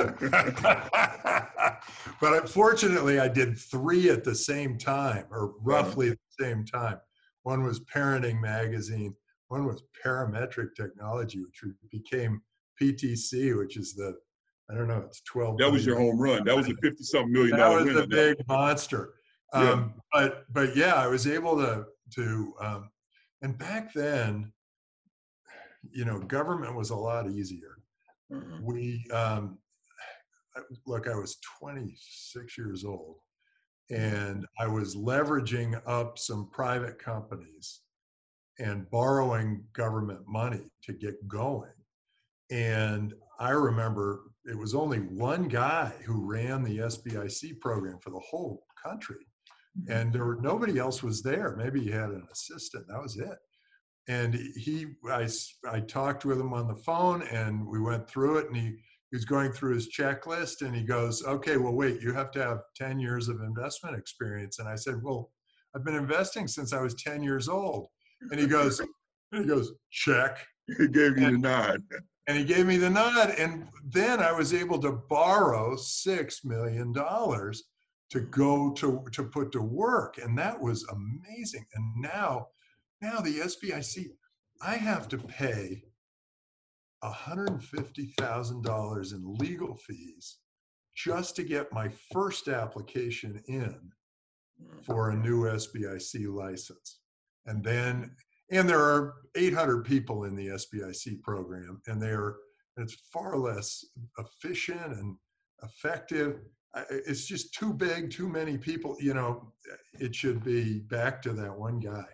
but 2.20 2.42
unfortunately, 2.42 3.20
I 3.20 3.28
did 3.28 3.56
three 3.56 4.10
at 4.10 4.24
the 4.24 4.34
same 4.34 4.76
time, 4.76 5.24
or 5.30 5.54
roughly 5.62 6.10
at 6.10 6.18
the 6.18 6.44
same 6.44 6.64
time. 6.64 6.98
One 7.44 7.62
was 7.62 7.80
Parenting 7.80 8.40
Magazine, 8.40 9.14
one 9.48 9.64
was 9.64 9.82
Parametric 10.04 10.74
Technology, 10.74 11.40
which 11.40 11.62
became 11.90 12.42
PTC, 12.80 13.56
which 13.56 13.76
is 13.76 13.94
the, 13.94 14.14
I 14.70 14.74
don't 14.74 14.88
know, 14.88 15.04
it's 15.06 15.22
12. 15.22 15.58
That 15.58 15.70
was 15.70 15.86
your 15.86 15.98
home 15.98 16.20
run. 16.20 16.44
That 16.44 16.56
was 16.56 16.68
a 16.68 16.74
50 16.82 17.02
something 17.04 17.32
million 17.32 17.56
That 17.56 17.68
was 17.68 17.96
a 17.96 18.06
big 18.06 18.36
monster. 18.48 19.14
Yeah. 19.54 19.70
Um, 19.70 19.94
but 20.12 20.44
but 20.52 20.76
yeah, 20.76 20.94
I 20.94 21.06
was 21.06 21.26
able 21.26 21.56
to 21.56 21.84
to 22.14 22.54
um, 22.60 22.90
And 23.42 23.56
back 23.56 23.92
then, 23.94 24.52
you 25.90 26.04
know, 26.04 26.18
government 26.18 26.74
was 26.74 26.90
a 26.90 26.96
lot 26.96 27.30
easier. 27.30 27.76
Uh-huh. 28.34 28.58
We, 28.60 29.04
um, 29.12 29.58
look, 30.86 31.08
I 31.08 31.14
was 31.14 31.38
26 31.60 32.58
years 32.58 32.84
old 32.84 33.16
and 33.90 34.46
I 34.58 34.66
was 34.66 34.96
leveraging 34.96 35.80
up 35.86 36.18
some 36.18 36.50
private 36.50 36.98
companies 36.98 37.82
and 38.58 38.90
borrowing 38.90 39.64
government 39.74 40.20
money 40.26 40.70
to 40.82 40.92
get 40.92 41.28
going. 41.28 41.70
And 42.50 43.14
I 43.38 43.50
remember 43.50 44.22
it 44.44 44.56
was 44.56 44.74
only 44.74 44.98
one 44.98 45.48
guy 45.48 45.92
who 46.04 46.24
ran 46.24 46.62
the 46.62 46.78
SBIC 46.78 47.60
program 47.60 47.98
for 48.00 48.10
the 48.10 48.20
whole 48.20 48.64
country. 48.82 49.26
Mm-hmm. 49.78 49.92
And 49.92 50.12
there 50.12 50.24
were 50.24 50.38
nobody 50.40 50.78
else 50.78 51.02
was 51.02 51.22
there. 51.22 51.56
Maybe 51.56 51.80
he 51.80 51.90
had 51.90 52.10
an 52.10 52.26
assistant. 52.32 52.86
That 52.88 53.02
was 53.02 53.16
it. 53.16 53.36
And 54.08 54.34
he, 54.34 54.86
I, 55.10 55.28
I 55.68 55.80
talked 55.80 56.24
with 56.24 56.38
him 56.40 56.52
on 56.52 56.68
the 56.68 56.76
phone 56.76 57.22
and 57.22 57.66
we 57.66 57.80
went 57.80 58.08
through 58.08 58.38
it 58.38 58.46
and 58.46 58.56
he, 58.56 58.68
he 59.10 59.16
was 59.16 59.24
going 59.24 59.50
through 59.50 59.74
his 59.74 59.88
checklist 59.92 60.62
and 60.64 60.74
he 60.74 60.82
goes, 60.82 61.24
okay, 61.24 61.56
well, 61.56 61.72
wait, 61.72 62.00
you 62.00 62.12
have 62.12 62.30
to 62.32 62.42
have 62.42 62.60
10 62.76 63.00
years 63.00 63.28
of 63.28 63.40
investment 63.40 63.96
experience. 63.96 64.60
And 64.60 64.68
I 64.68 64.76
said, 64.76 65.02
well, 65.02 65.32
I've 65.74 65.84
been 65.84 65.96
investing 65.96 66.46
since 66.46 66.72
I 66.72 66.80
was 66.80 66.94
10 66.94 67.22
years 67.22 67.48
old. 67.48 67.88
And 68.30 68.38
he 68.38 68.46
goes, 68.46 68.80
and 69.32 69.42
he 69.42 69.48
goes, 69.48 69.72
check. 69.90 70.38
He 70.78 70.86
gave 70.88 71.18
you 71.18 71.32
the 71.32 71.38
nod. 71.38 71.82
And 72.26 72.36
he 72.36 72.44
gave 72.44 72.66
me 72.66 72.76
the 72.76 72.90
nod. 72.90 73.30
And 73.38 73.68
then 73.84 74.20
I 74.20 74.32
was 74.32 74.52
able 74.52 74.78
to 74.80 74.92
borrow 74.92 75.76
$6 75.76 76.44
million 76.44 76.92
to 76.92 78.20
go 78.30 78.72
to, 78.72 79.04
to 79.12 79.22
put 79.24 79.52
to 79.52 79.62
work. 79.62 80.18
And 80.18 80.36
that 80.38 80.60
was 80.60 80.84
amazing. 80.84 81.64
And 81.74 81.94
now, 81.96 82.48
now 83.00 83.20
the 83.20 83.38
SBIC, 83.40 84.10
I 84.60 84.76
have 84.76 85.08
to 85.08 85.18
pay 85.18 85.82
$150,000 87.04 89.12
in 89.12 89.36
legal 89.36 89.76
fees 89.76 90.38
just 90.94 91.36
to 91.36 91.44
get 91.44 91.72
my 91.72 91.88
first 92.12 92.48
application 92.48 93.42
in 93.48 93.92
hmm. 94.58 94.80
for 94.82 95.10
a 95.10 95.16
new 95.16 95.44
SBIC 95.44 96.34
license. 96.34 97.00
And 97.44 97.62
then, 97.62 98.16
and 98.50 98.68
there 98.68 98.80
are 98.80 99.14
800 99.34 99.84
people 99.84 100.24
in 100.24 100.36
the 100.36 100.48
SBIC 100.48 101.20
program, 101.22 101.80
and 101.86 102.00
they're, 102.00 102.36
it's 102.76 102.94
far 103.12 103.36
less 103.36 103.84
efficient 104.18 104.92
and 104.92 105.16
effective. 105.62 106.40
It's 106.90 107.24
just 107.26 107.54
too 107.54 107.72
big, 107.72 108.10
too 108.10 108.28
many 108.28 108.58
people, 108.58 108.96
you 109.00 109.14
know, 109.14 109.52
it 109.98 110.14
should 110.14 110.44
be 110.44 110.80
back 110.80 111.22
to 111.22 111.32
that 111.32 111.56
one 111.56 111.80
guy. 111.80 112.04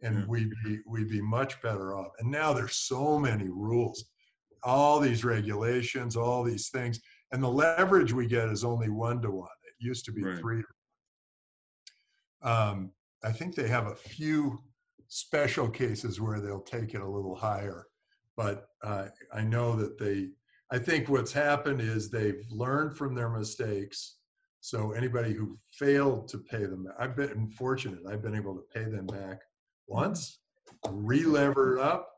Yeah. 0.00 0.08
And 0.08 0.26
we'd 0.28 0.50
be, 0.64 0.78
we'd 0.86 1.10
be 1.10 1.20
much 1.20 1.60
better 1.62 1.94
off. 1.94 2.08
And 2.18 2.30
now 2.30 2.52
there's 2.52 2.76
so 2.76 3.18
many 3.18 3.48
rules, 3.48 4.06
all 4.64 4.98
these 4.98 5.24
regulations, 5.24 6.16
all 6.16 6.42
these 6.42 6.70
things. 6.70 7.00
And 7.32 7.42
the 7.42 7.48
leverage 7.48 8.12
we 8.12 8.26
get 8.26 8.48
is 8.48 8.64
only 8.64 8.88
one 8.88 9.20
to 9.22 9.30
one. 9.30 9.48
It 9.64 9.74
used 9.78 10.04
to 10.06 10.12
be 10.12 10.24
Right. 10.24 10.38
three. 10.38 10.64
Um, 12.42 12.92
I 13.22 13.30
think 13.30 13.54
they 13.54 13.68
have 13.68 13.86
a 13.86 13.94
few 13.94 14.58
special 15.14 15.68
cases 15.68 16.22
where 16.22 16.40
they'll 16.40 16.62
take 16.62 16.94
it 16.94 17.02
a 17.02 17.06
little 17.06 17.34
higher. 17.34 17.86
But 18.34 18.68
uh, 18.82 19.08
I 19.30 19.42
know 19.42 19.76
that 19.76 19.98
they, 19.98 20.28
I 20.70 20.78
think 20.78 21.10
what's 21.10 21.34
happened 21.34 21.82
is 21.82 22.08
they've 22.08 22.42
learned 22.50 22.96
from 22.96 23.14
their 23.14 23.28
mistakes. 23.28 24.16
So 24.60 24.92
anybody 24.92 25.34
who 25.34 25.58
failed 25.70 26.28
to 26.28 26.38
pay 26.38 26.64
them, 26.64 26.86
I've 26.98 27.14
been 27.14 27.50
fortunate. 27.50 28.00
I've 28.10 28.22
been 28.22 28.34
able 28.34 28.54
to 28.54 28.62
pay 28.72 28.84
them 28.84 29.06
back 29.06 29.42
once, 29.86 30.38
re-lever 30.88 31.76
it 31.76 31.82
up, 31.82 32.08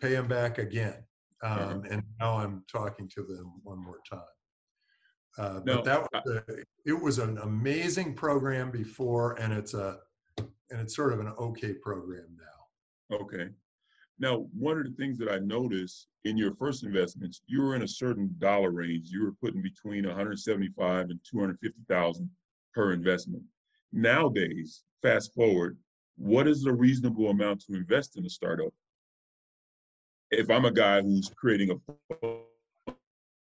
pay 0.00 0.10
them 0.10 0.28
back 0.28 0.58
again. 0.58 1.02
Um, 1.42 1.82
and 1.90 2.02
now 2.20 2.38
I'm 2.38 2.62
talking 2.70 3.08
to 3.16 3.24
them 3.24 3.54
one 3.64 3.82
more 3.82 3.98
time. 4.08 4.20
Uh, 5.36 5.60
No, 5.64 5.76
but 5.76 5.84
that 5.84 6.00
was 6.00 6.36
a, 6.36 6.44
it 6.84 7.02
was 7.02 7.18
an 7.18 7.38
amazing 7.38 8.14
program 8.14 8.70
before, 8.70 9.32
and 9.40 9.52
it's 9.52 9.74
a 9.74 9.98
and 10.70 10.80
it's 10.80 10.96
sort 10.96 11.12
of 11.12 11.20
an 11.20 11.32
okay 11.38 11.74
program 11.74 12.26
now. 12.38 13.16
Okay. 13.16 13.48
Now, 14.18 14.46
one 14.58 14.78
of 14.78 14.84
the 14.84 14.92
things 14.92 15.18
that 15.18 15.30
I 15.30 15.38
noticed 15.38 16.08
in 16.24 16.36
your 16.38 16.54
first 16.54 16.84
investments, 16.84 17.42
you 17.46 17.60
were 17.60 17.76
in 17.76 17.82
a 17.82 17.88
certain 17.88 18.34
dollar 18.38 18.70
range. 18.70 19.08
You 19.10 19.24
were 19.24 19.34
putting 19.42 19.60
between 19.62 20.06
175 20.06 21.10
and 21.10 21.20
250,000 21.30 22.30
per 22.74 22.92
investment. 22.92 23.42
Nowadays, 23.92 24.82
fast 25.02 25.34
forward, 25.34 25.76
what 26.16 26.48
is 26.48 26.64
a 26.64 26.72
reasonable 26.72 27.28
amount 27.28 27.60
to 27.66 27.74
invest 27.74 28.16
in 28.16 28.24
a 28.24 28.30
startup? 28.30 28.72
If 30.30 30.50
I'm 30.50 30.64
a 30.64 30.72
guy 30.72 31.02
who's 31.02 31.30
creating 31.36 31.70
a 31.70 32.32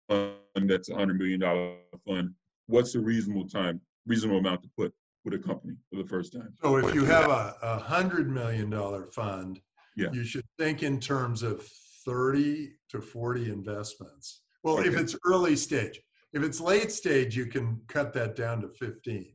fund 0.08 0.70
that's 0.70 0.90
a 0.90 0.96
hundred 0.96 1.18
million 1.18 1.40
dollar 1.40 1.78
fund, 2.08 2.32
what's 2.68 2.94
a 2.96 3.00
reasonable 3.00 3.48
time, 3.48 3.82
reasonable 4.06 4.38
amount 4.38 4.62
to 4.64 4.70
put 4.78 4.94
with 5.26 5.34
a 5.34 5.40
company 5.40 5.76
for 5.90 6.02
the 6.02 6.08
first 6.08 6.34
time? 6.34 6.54
So 6.62 6.78
if 6.78 6.94
you 6.96 7.06
have 7.06 7.30
a, 7.30 7.56
a 7.62 7.78
hundred 7.78 8.30
million 8.30 8.70
dollar 8.70 9.08
fund, 9.08 9.60
Yeah. 9.96 10.12
you 10.12 10.24
should 10.24 10.46
think 10.58 10.84
in 10.84 11.00
terms 11.00 11.44
of 11.44 11.68
thirty 12.06 12.74
to 12.90 13.02
forty 13.02 13.50
investments. 13.52 14.42
Well, 14.64 14.80
if 14.80 14.96
it's 14.98 15.16
early 15.26 15.56
stage, 15.56 16.02
if 16.34 16.44
it's 16.44 16.60
late 16.60 16.92
stage, 16.92 17.36
you 17.36 17.46
can 17.46 17.82
cut 17.88 18.14
that 18.14 18.36
down 18.36 18.62
to 18.62 18.70
fifteen. 18.70 19.34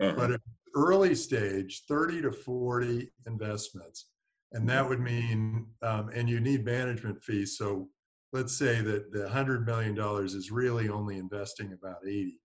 Uh-huh. 0.00 0.14
But 0.16 0.30
if 0.32 0.40
early 0.74 1.14
stage, 1.14 1.82
30 1.88 2.22
to 2.22 2.32
40 2.32 3.10
investments. 3.26 4.06
And 4.52 4.68
that 4.68 4.88
would 4.88 5.00
mean, 5.00 5.66
um, 5.82 6.08
and 6.14 6.28
you 6.28 6.40
need 6.40 6.64
management 6.64 7.22
fees. 7.22 7.58
So 7.58 7.88
let's 8.32 8.56
say 8.56 8.80
that 8.80 9.12
the 9.12 9.28
$100 9.28 9.66
million 9.66 9.98
is 10.24 10.50
really 10.50 10.88
only 10.88 11.18
investing 11.18 11.72
about 11.72 11.98
80. 12.06 12.40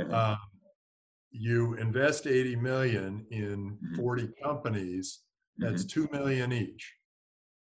Uh-huh. 0.00 0.16
Um, 0.32 0.38
you 1.38 1.74
invest 1.74 2.26
80 2.26 2.56
million 2.56 3.26
in 3.30 3.78
Mhm. 3.82 3.96
40 3.96 4.28
companies, 4.42 5.24
that's 5.58 5.84
Mhm. 5.84 5.88
2 5.90 6.08
million 6.12 6.52
each. 6.52 6.94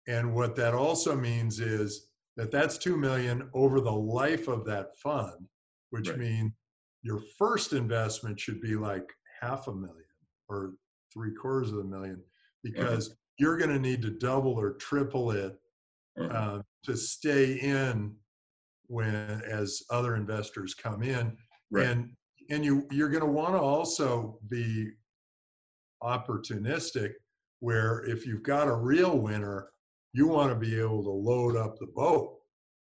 And 0.06 0.34
what 0.34 0.56
that 0.56 0.74
also 0.74 1.14
means 1.14 1.60
is 1.60 2.10
that 2.36 2.50
that's 2.50 2.78
2 2.78 2.96
million 2.96 3.50
over 3.54 3.80
the 3.80 3.92
life 3.92 4.48
of 4.48 4.64
that 4.66 4.96
fund, 4.96 5.48
which 5.90 6.08
Right. 6.08 6.18
means 6.18 6.52
your 7.02 7.20
first 7.38 7.72
investment 7.72 8.38
should 8.40 8.60
be 8.60 8.76
like 8.76 9.10
half 9.40 9.68
a 9.68 9.74
million 9.74 10.04
or 10.48 10.74
three 11.12 11.34
quarters 11.34 11.70
of 11.72 11.78
a 11.78 11.84
million 11.84 12.22
because 12.62 13.16
you're 13.38 13.56
going 13.56 13.70
to 13.70 13.78
need 13.78 14.02
to 14.02 14.10
double 14.10 14.52
or 14.58 14.74
triple 14.74 15.30
it 15.30 15.58
Uh-huh. 16.16 16.32
uh, 16.34 16.62
to 16.84 16.96
stay 16.96 17.54
in 17.60 18.16
when 18.88 19.42
as 19.42 19.82
other 19.90 20.16
investors 20.16 20.74
come 20.74 21.02
in 21.02 21.36
Right. 21.70 21.88
and 21.88 22.16
and 22.50 22.64
you 22.64 22.86
you're 22.90 23.08
going 23.08 23.24
to 23.24 23.30
want 23.30 23.54
to 23.54 23.60
also 23.60 24.38
be 24.48 24.90
opportunistic 26.02 27.12
where 27.60 28.04
if 28.04 28.26
you've 28.26 28.42
got 28.42 28.68
a 28.68 28.74
real 28.74 29.18
winner 29.18 29.68
you 30.12 30.26
want 30.26 30.50
to 30.50 30.56
be 30.56 30.78
able 30.78 31.02
to 31.02 31.10
load 31.10 31.56
up 31.56 31.78
the 31.78 31.86
boat 31.94 32.36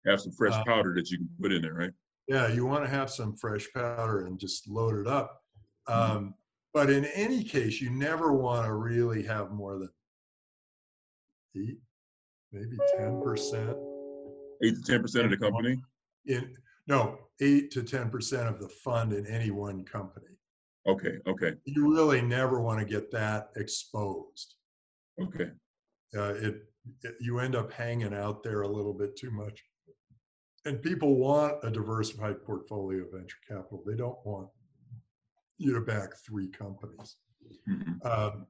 Have 0.06 0.20
some 0.20 0.32
fresh 0.32 0.54
uh, 0.54 0.64
powder 0.64 0.94
that 0.94 1.10
you 1.10 1.18
can 1.18 1.28
put 1.40 1.52
in 1.52 1.62
there, 1.62 1.74
right? 1.74 1.90
yeah 2.28 2.48
you 2.48 2.64
want 2.66 2.84
to 2.84 2.90
have 2.90 3.10
some 3.10 3.34
fresh 3.36 3.66
powder 3.74 4.26
and 4.26 4.38
just 4.38 4.68
load 4.68 4.98
it 4.98 5.06
up 5.06 5.42
Mhm. 5.88 5.94
um, 6.16 6.34
but 6.74 6.90
in 6.90 7.06
any 7.06 7.42
case 7.42 7.80
you 7.80 7.90
never 7.90 8.32
want 8.34 8.66
to 8.66 8.74
really 8.74 9.22
have 9.22 9.50
more 9.52 9.78
than 9.78 9.88
eight 11.56 11.78
maybe 12.52 12.76
10% 12.98 13.76
Eight 14.62 14.74
to 14.74 14.82
ten 14.82 15.00
percent 15.00 15.24
of 15.24 15.30
the 15.30 15.36
company. 15.36 15.80
in 16.26 16.52
no 16.88 17.18
eight 17.40 17.70
to 17.72 17.82
ten 17.82 18.10
percent 18.10 18.48
of 18.48 18.58
the 18.60 18.68
fund 18.68 19.12
in 19.12 19.26
any 19.26 19.50
one 19.50 19.84
company. 19.84 20.26
Okay, 20.86 21.18
okay, 21.26 21.52
You 21.66 21.92
really 21.94 22.22
never 22.22 22.60
want 22.60 22.78
to 22.80 22.84
get 22.86 23.10
that 23.12 23.50
exposed. 23.56 24.54
okay. 25.22 25.50
Uh, 26.16 26.32
it, 26.34 26.62
it 27.04 27.14
you 27.20 27.38
end 27.40 27.54
up 27.54 27.70
hanging 27.70 28.14
out 28.14 28.42
there 28.42 28.62
a 28.62 28.68
little 28.68 28.94
bit 28.94 29.14
too 29.14 29.30
much. 29.30 29.62
And 30.64 30.80
people 30.82 31.16
want 31.16 31.56
a 31.62 31.70
diversified 31.70 32.42
portfolio 32.42 33.04
of 33.04 33.12
venture 33.12 33.36
capital. 33.46 33.82
They 33.86 33.94
don't 33.96 34.18
want 34.24 34.48
you 35.58 35.74
to 35.74 35.80
back 35.82 36.10
three 36.26 36.48
companies. 36.48 37.16
Mhm. 37.68 38.04
Um, 38.06 38.46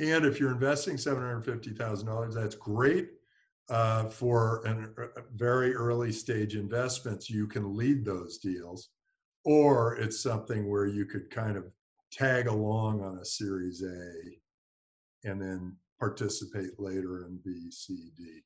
and 0.00 0.24
if 0.24 0.40
you're 0.40 0.50
investing 0.52 0.98
seven 0.98 1.22
hundred 1.22 1.44
fifty 1.44 1.70
thousand 1.70 2.06
dollars, 2.08 2.34
that's 2.34 2.56
great. 2.56 3.10
Uh, 3.70 4.08
for 4.08 4.66
an, 4.66 4.92
a 4.98 5.22
very 5.36 5.72
early 5.76 6.10
stage 6.10 6.56
investments, 6.56 7.30
you 7.30 7.46
can 7.46 7.76
lead 7.76 8.04
those 8.04 8.38
deals, 8.38 8.88
or 9.44 9.94
it's 9.94 10.20
something 10.20 10.68
where 10.68 10.86
you 10.86 11.04
could 11.04 11.30
kind 11.30 11.56
of 11.56 11.64
tag 12.10 12.48
along 12.48 13.00
on 13.00 13.18
a 13.18 13.24
Series 13.24 13.84
A, 13.84 15.28
and 15.28 15.40
then 15.40 15.76
participate 16.00 16.80
later 16.80 17.26
in 17.26 17.38
B, 17.44 17.70
C, 17.70 18.10
D. 18.18 18.42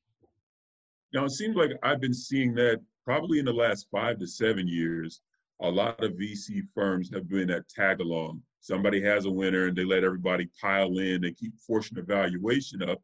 Now, 1.11 1.25
it 1.25 1.31
seems 1.31 1.55
like 1.55 1.71
I've 1.81 2.01
been 2.01 2.13
seeing 2.13 2.53
that 2.55 2.79
probably 3.03 3.39
in 3.39 3.45
the 3.45 3.53
last 3.53 3.87
five 3.91 4.19
to 4.19 4.27
seven 4.27 4.67
years, 4.67 5.21
a 5.61 5.69
lot 5.69 6.03
of 6.03 6.11
VC 6.13 6.61
firms 6.75 7.09
have 7.13 7.27
been 7.27 7.49
at 7.49 7.67
tag 7.67 7.99
along. 7.99 8.43
Somebody 8.59 9.01
has 9.01 9.25
a 9.25 9.31
winner 9.31 9.67
and 9.67 9.75
they 9.75 9.85
let 9.85 10.03
everybody 10.03 10.49
pile 10.61 10.99
in, 10.99 11.21
they 11.21 11.31
keep 11.31 11.53
forcing 11.65 11.95
the 11.95 12.03
valuation 12.03 12.83
up, 12.83 13.01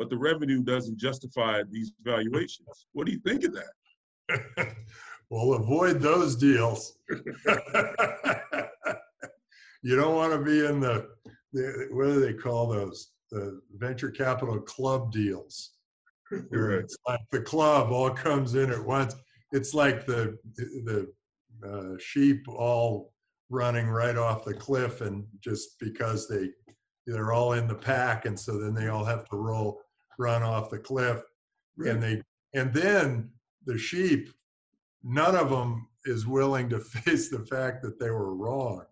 but 0.00 0.08
the 0.08 0.16
revenue 0.16 0.62
doesn't 0.62 0.96
justify 0.96 1.62
these 1.70 1.92
valuations. 2.02 2.86
What 2.94 3.04
do 3.04 3.12
you 3.12 3.18
think 3.18 3.44
of 3.44 3.52
that? 3.52 4.74
well, 5.30 5.52
avoid 5.52 6.00
those 6.00 6.36
deals. 6.36 6.96
you 9.82 9.96
don't 9.96 10.14
want 10.14 10.32
to 10.32 10.38
be 10.38 10.64
in 10.64 10.80
the, 10.80 11.06
the, 11.52 11.88
what 11.90 12.06
do 12.06 12.18
they 12.18 12.32
call 12.32 12.68
those? 12.68 13.10
The 13.30 13.60
venture 13.76 14.10
capital 14.10 14.58
club 14.60 15.12
deals. 15.12 15.72
Where 16.48 16.70
it's 16.70 16.96
like 17.06 17.20
the 17.30 17.42
club 17.42 17.92
all 17.92 18.08
comes 18.08 18.54
in 18.54 18.70
at 18.70 18.82
once. 18.82 19.14
It's 19.52 19.74
like 19.74 20.06
the 20.06 20.38
the 20.54 21.12
uh, 21.62 21.98
sheep 21.98 22.48
all 22.48 23.12
running 23.50 23.88
right 23.88 24.16
off 24.16 24.46
the 24.46 24.54
cliff, 24.54 25.02
and 25.02 25.26
just 25.40 25.78
because 25.78 26.26
they 26.26 26.50
they're 27.06 27.32
all 27.32 27.54
in 27.54 27.66
the 27.66 27.74
pack, 27.74 28.26
and 28.26 28.38
so 28.38 28.58
then 28.58 28.74
they 28.74 28.88
all 28.88 29.04
have 29.04 29.28
to 29.28 29.36
roll 29.36 29.82
run 30.20 30.42
off 30.42 30.70
the 30.70 30.78
cliff, 30.78 31.22
and 31.78 32.02
they 32.02 32.22
and 32.54 32.72
then 32.74 33.30
the 33.64 33.78
sheep, 33.78 34.30
none 35.02 35.34
of 35.34 35.48
them 35.50 35.88
is 36.04 36.26
willing 36.26 36.68
to 36.68 36.78
face 36.94 37.28
the 37.30 37.44
fact 37.46 37.82
that 37.82 37.98
they 37.98 38.10
were 38.10 38.34
wrong. 38.34 38.84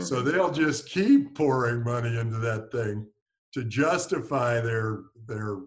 So 0.00 0.16
Uh-huh. 0.20 0.30
they'll 0.30 0.50
just 0.52 0.88
keep 0.88 1.34
pouring 1.34 1.84
money 1.84 2.16
into 2.18 2.38
that 2.38 2.72
thing 2.72 3.06
to 3.52 3.64
justify 3.64 4.60
their 4.60 5.02
their 5.28 5.58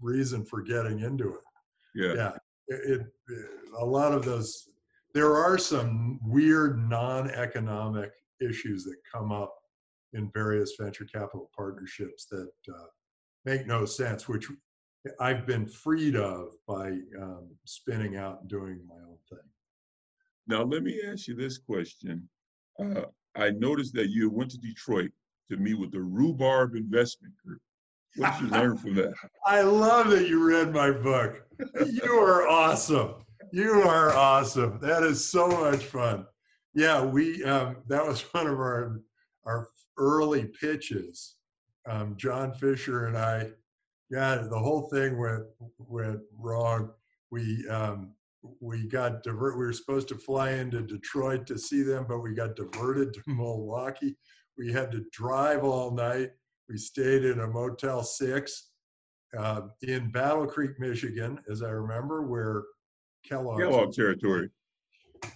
reason 0.00 0.44
for 0.44 0.60
getting 0.62 1.00
into 1.00 1.28
it. 1.34 1.44
yeah. 1.94 2.12
Yeah, 2.14 2.32
it, 2.68 3.00
it 3.00 3.06
a 3.78 3.84
lot 3.84 4.12
of 4.12 4.24
those. 4.24 4.68
There 5.14 5.34
are 5.36 5.56
some 5.58 6.20
weird 6.22 6.78
non-economic 6.88 8.12
issues 8.40 8.84
that 8.84 8.96
come 9.12 9.32
up 9.32 9.54
in 10.12 10.30
various 10.32 10.74
venture 10.78 11.06
capital 11.06 11.50
partnerships 11.56 12.26
that 12.26 12.50
uh, 12.68 12.86
make 13.44 13.66
no 13.66 13.84
sense, 13.84 14.28
which 14.28 14.46
I've 15.18 15.46
been 15.46 15.66
freed 15.66 16.16
of 16.16 16.48
by 16.66 16.98
um, 17.20 17.48
spinning 17.64 18.16
out 18.16 18.40
and 18.40 18.50
doing 18.50 18.80
my 18.86 18.96
own 18.96 19.16
thing. 19.28 19.38
Now, 20.46 20.62
let 20.62 20.82
me 20.82 21.00
ask 21.06 21.28
you 21.28 21.34
this 21.34 21.58
question. 21.58 22.28
Uh, 22.78 23.02
I 23.36 23.50
noticed 23.50 23.94
that 23.94 24.10
you 24.10 24.30
went 24.30 24.50
to 24.52 24.58
Detroit 24.58 25.10
to 25.50 25.56
meet 25.56 25.78
with 25.78 25.92
the 25.92 26.00
Rhubarb 26.00 26.74
Investment 26.74 27.34
Group. 27.44 27.60
What 28.16 28.32
did 28.32 28.42
you 28.42 28.48
learn 28.48 28.76
from 28.76 28.94
that? 28.94 29.14
I 29.46 29.62
love 29.62 30.10
that 30.10 30.28
you 30.28 30.44
read 30.44 30.72
my 30.72 30.90
book. 30.90 31.42
You 31.86 32.12
are 32.14 32.48
awesome. 32.48 33.14
You 33.52 33.82
are 33.82 34.12
awesome. 34.12 34.78
That 34.80 35.02
is 35.02 35.24
so 35.24 35.48
much 35.48 35.84
fun. 35.84 36.26
Yeah, 36.74 37.04
we 37.04 37.42
um, 37.44 37.76
that 37.88 38.06
was 38.06 38.20
one 38.32 38.46
of 38.46 38.58
our 38.58 39.00
our 39.44 39.68
early 39.98 40.50
pitches. 40.60 41.36
Um, 41.88 42.14
John 42.16 42.52
Fisher 42.52 43.06
and 43.06 43.16
I, 43.16 43.50
yeah, 44.10 44.36
the 44.48 44.58
whole 44.58 44.88
thing 44.88 45.18
went 45.18 45.44
went 45.78 46.20
wrong. 46.38 46.90
We 47.30 47.66
um, 47.68 48.14
we 48.60 48.88
got 48.88 49.22
divert. 49.22 49.58
We 49.58 49.64
were 49.64 49.72
supposed 49.72 50.08
to 50.08 50.16
fly 50.16 50.52
into 50.52 50.82
Detroit 50.82 51.46
to 51.46 51.58
see 51.58 51.82
them, 51.82 52.06
but 52.08 52.20
we 52.20 52.34
got 52.34 52.56
diverted 52.56 53.14
to 53.14 53.22
Milwaukee. 53.26 54.16
We 54.58 54.72
had 54.72 54.90
to 54.92 55.04
drive 55.12 55.64
all 55.64 55.90
night. 55.92 56.30
We 56.68 56.76
stayed 56.76 57.24
in 57.24 57.40
a 57.40 57.46
Motel 57.46 58.02
Six 58.02 58.70
uh, 59.36 59.62
in 59.82 60.10
Battle 60.10 60.46
Creek, 60.46 60.72
Michigan, 60.78 61.38
as 61.50 61.62
I 61.62 61.70
remember, 61.70 62.22
where 62.22 62.64
Kellogg. 63.24 63.60
Kellogg 63.60 63.92
territory. 63.92 64.50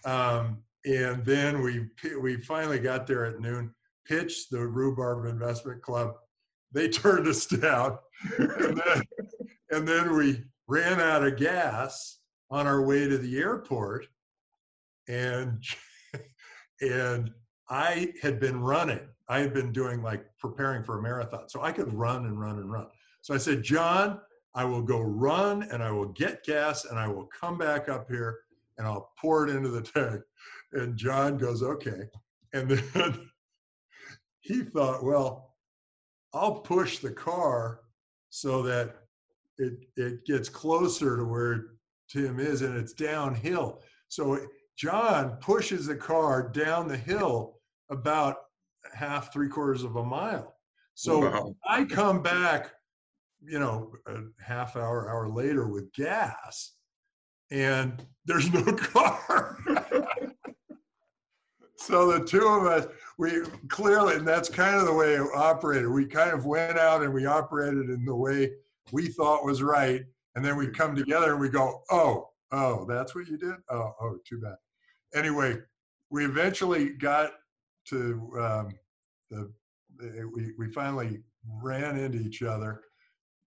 Um, 0.04 0.62
and 0.84 1.24
then 1.24 1.62
we 1.62 1.86
we 2.20 2.36
finally 2.36 2.78
got 2.78 3.06
there 3.06 3.24
at 3.24 3.40
noon. 3.40 3.74
Pitched 4.06 4.50
the 4.50 4.66
Rhubarb 4.66 5.26
Investment 5.26 5.80
Club. 5.82 6.14
They 6.74 6.88
turned 6.88 7.26
us 7.28 7.46
down, 7.46 7.98
and 8.38 8.76
then, 8.76 9.02
and 9.70 9.88
then 9.88 10.16
we 10.16 10.42
ran 10.66 11.00
out 11.00 11.24
of 11.24 11.36
gas 11.36 12.18
on 12.50 12.66
our 12.66 12.82
way 12.82 13.08
to 13.08 13.16
the 13.16 13.38
airport, 13.38 14.06
and 15.08 15.62
and 16.80 17.30
I 17.70 18.12
had 18.20 18.40
been 18.40 18.60
running. 18.60 19.00
I 19.28 19.38
had 19.38 19.54
been 19.54 19.72
doing 19.72 20.02
like 20.02 20.26
preparing 20.38 20.84
for 20.84 20.98
a 20.98 21.02
marathon, 21.02 21.48
so 21.48 21.62
I 21.62 21.72
could 21.72 21.92
run 21.94 22.26
and 22.26 22.38
run 22.38 22.58
and 22.58 22.70
run. 22.70 22.88
So 23.22 23.32
I 23.32 23.38
said, 23.38 23.62
John, 23.62 24.20
I 24.54 24.64
will 24.64 24.82
go 24.82 25.00
run 25.00 25.62
and 25.72 25.82
I 25.82 25.90
will 25.90 26.08
get 26.08 26.44
gas 26.44 26.84
and 26.84 26.98
I 26.98 27.08
will 27.08 27.26
come 27.26 27.56
back 27.56 27.88
up 27.88 28.08
here 28.08 28.40
and 28.76 28.86
I'll 28.86 29.10
pour 29.18 29.48
it 29.48 29.54
into 29.54 29.70
the 29.70 29.80
tank. 29.80 30.20
And 30.72 30.96
John 30.96 31.38
goes, 31.38 31.62
okay. 31.62 32.08
And 32.52 32.70
then 32.70 33.30
he 34.40 34.62
thought, 34.62 35.04
well, 35.04 35.53
I'll 36.34 36.56
push 36.56 36.98
the 36.98 37.12
car 37.12 37.80
so 38.30 38.62
that 38.62 38.96
it 39.58 39.86
it 39.96 40.24
gets 40.26 40.48
closer 40.48 41.16
to 41.16 41.24
where 41.24 41.66
Tim 42.08 42.40
is 42.40 42.62
and 42.62 42.76
it's 42.76 42.92
downhill. 42.92 43.80
So 44.08 44.38
John 44.76 45.36
pushes 45.40 45.86
the 45.86 45.96
car 45.96 46.48
down 46.50 46.88
the 46.88 46.96
hill 46.96 47.60
about 47.90 48.36
half, 48.92 49.32
three 49.32 49.48
quarters 49.48 49.84
of 49.84 49.96
a 49.96 50.04
mile. 50.04 50.56
So 50.94 51.20
Wow. 51.20 51.54
I 51.68 51.84
come 51.84 52.22
back, 52.22 52.72
you 53.40 53.58
know, 53.58 53.92
a 54.06 54.20
half 54.42 54.76
hour, 54.76 55.08
hour 55.10 55.28
later 55.28 55.68
with 55.68 55.92
gas, 55.92 56.72
and 57.50 58.04
there's 58.24 58.52
no 58.52 58.64
car. 58.72 59.58
so 61.76 62.12
the 62.18 62.24
two 62.24 62.46
of 62.46 62.66
us, 62.66 62.86
we 63.18 63.42
clearly, 63.68 64.16
and 64.16 64.26
that's 64.26 64.48
kind 64.48 64.76
of 64.76 64.86
the 64.86 64.92
way 64.92 65.14
it 65.14 65.26
operated. 65.34 65.88
We 65.88 66.06
kind 66.06 66.32
of 66.32 66.46
went 66.46 66.78
out 66.78 67.02
and 67.02 67.12
we 67.14 67.26
operated 67.26 67.90
in 67.90 68.04
the 68.04 68.14
way 68.14 68.50
we 68.92 69.08
thought 69.08 69.44
was 69.44 69.62
right. 69.62 70.02
And 70.34 70.44
then 70.44 70.56
we 70.56 70.68
come 70.68 70.96
together 70.96 71.32
and 71.32 71.40
we 71.40 71.48
go, 71.48 71.82
oh, 71.90 72.30
oh, 72.50 72.84
that's 72.86 73.14
what 73.14 73.28
you 73.28 73.36
did? 73.38 73.54
Oh, 73.70 73.92
oh, 74.00 74.18
too 74.28 74.40
bad. 74.40 74.56
Anyway, 75.14 75.56
we 76.10 76.24
eventually 76.24 76.90
got 76.90 77.32
to 77.86 78.30
um, 78.38 78.74
the, 79.30 79.52
the- 79.96 80.30
we, 80.34 80.52
we 80.58 80.72
finally 80.72 81.20
ran 81.62 81.96
into 81.96 82.18
each 82.18 82.42
other, 82.42 82.80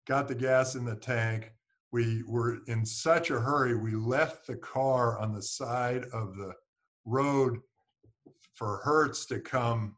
got 0.07 0.27
the 0.27 0.35
gas 0.35 0.75
in 0.75 0.85
the 0.85 0.95
tank. 0.95 1.51
We 1.91 2.23
were 2.27 2.59
in 2.67 2.85
such 2.85 3.29
a 3.31 3.39
hurry, 3.39 3.75
we 3.75 3.91
left 3.95 4.47
the 4.47 4.55
car 4.55 5.19
on 5.19 5.33
the 5.35 5.41
side 5.41 6.05
of 6.13 6.35
the 6.37 6.53
road 7.05 7.59
for 8.61 8.79
Hertz 8.83 9.25
to 9.25 9.39
come 9.39 9.95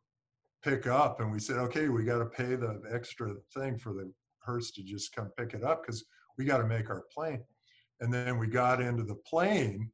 pick 0.63 0.87
up. 0.87 1.19
And 1.19 1.29
we 1.29 1.39
said, 1.39 1.57
okay, 1.57 1.89
we 1.89 2.05
got 2.05 2.19
to 2.19 2.25
pay 2.25 2.55
the 2.55 2.81
extra 2.89 3.35
thing 3.53 3.77
for 3.77 3.91
the 3.91 4.09
Hertz 4.39 4.71
to 4.71 4.83
just 4.83 5.13
come 5.13 5.29
pick 5.37 5.53
it 5.53 5.65
up 5.65 5.85
because 5.85 6.05
we 6.37 6.45
got 6.45 6.59
to 6.59 6.63
make 6.63 6.89
our 6.89 7.03
plane. 7.13 7.43
And 7.99 8.13
then 8.13 8.37
we 8.37 8.47
got 8.47 8.79
into 8.79 9.03
the 9.03 9.17
plane 9.29 9.91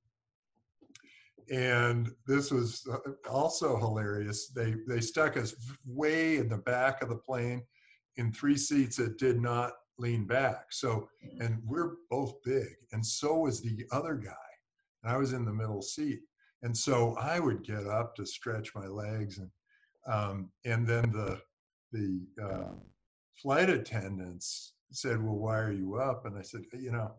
and 1.51 2.11
this 2.27 2.51
was 2.51 2.87
uh, 2.93 2.97
also 3.27 3.75
hilarious. 3.75 4.49
They 4.49 4.75
they 4.87 5.01
stuck 5.01 5.35
us 5.35 5.55
way 5.83 6.37
in 6.37 6.47
the 6.47 6.59
back 6.59 7.01
of 7.01 7.09
the 7.09 7.15
plane 7.15 7.63
in 8.17 8.31
three 8.31 8.55
seats 8.55 8.97
that 8.97 9.17
did 9.17 9.41
not 9.41 9.71
lean 9.97 10.27
back. 10.27 10.65
So, 10.69 11.09
and 11.39 11.57
we're 11.65 11.93
both 12.11 12.35
big, 12.43 12.67
and 12.91 13.03
so 13.03 13.39
was 13.39 13.61
the 13.61 13.83
other 13.91 14.13
guy. 14.13 14.35
And 15.01 15.11
I 15.11 15.17
was 15.17 15.33
in 15.33 15.43
the 15.43 15.51
middle 15.51 15.81
seat, 15.81 16.19
and 16.63 16.75
so 16.75 17.15
I 17.17 17.39
would 17.39 17.63
get 17.63 17.87
up 17.87 18.15
to 18.15 18.25
stretch 18.25 18.75
my 18.75 18.87
legs, 18.87 19.39
and 19.39 19.49
um, 20.07 20.49
and 20.65 20.87
then 20.87 21.11
the 21.11 21.41
the 21.91 22.21
uh, 22.43 22.73
flight 23.41 23.69
attendants 23.69 24.73
said, 24.91 25.23
"Well, 25.23 25.37
why 25.37 25.59
are 25.59 25.71
you 25.71 25.95
up?" 25.95 26.25
And 26.25 26.37
I 26.37 26.41
said, 26.41 26.61
"You 26.73 26.91
know." 26.91 27.11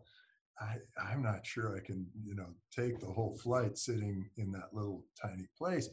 I, 0.59 0.75
I'm 1.01 1.23
not 1.23 1.43
sure 1.43 1.75
I 1.75 1.79
can, 1.79 2.05
you 2.23 2.35
know, 2.35 2.45
take 2.71 2.99
the 2.99 3.07
whole 3.07 3.35
flight 3.41 3.79
sitting 3.79 4.29
in 4.37 4.51
that 4.51 4.73
little 4.73 5.03
tiny 5.19 5.47
place. 5.57 5.89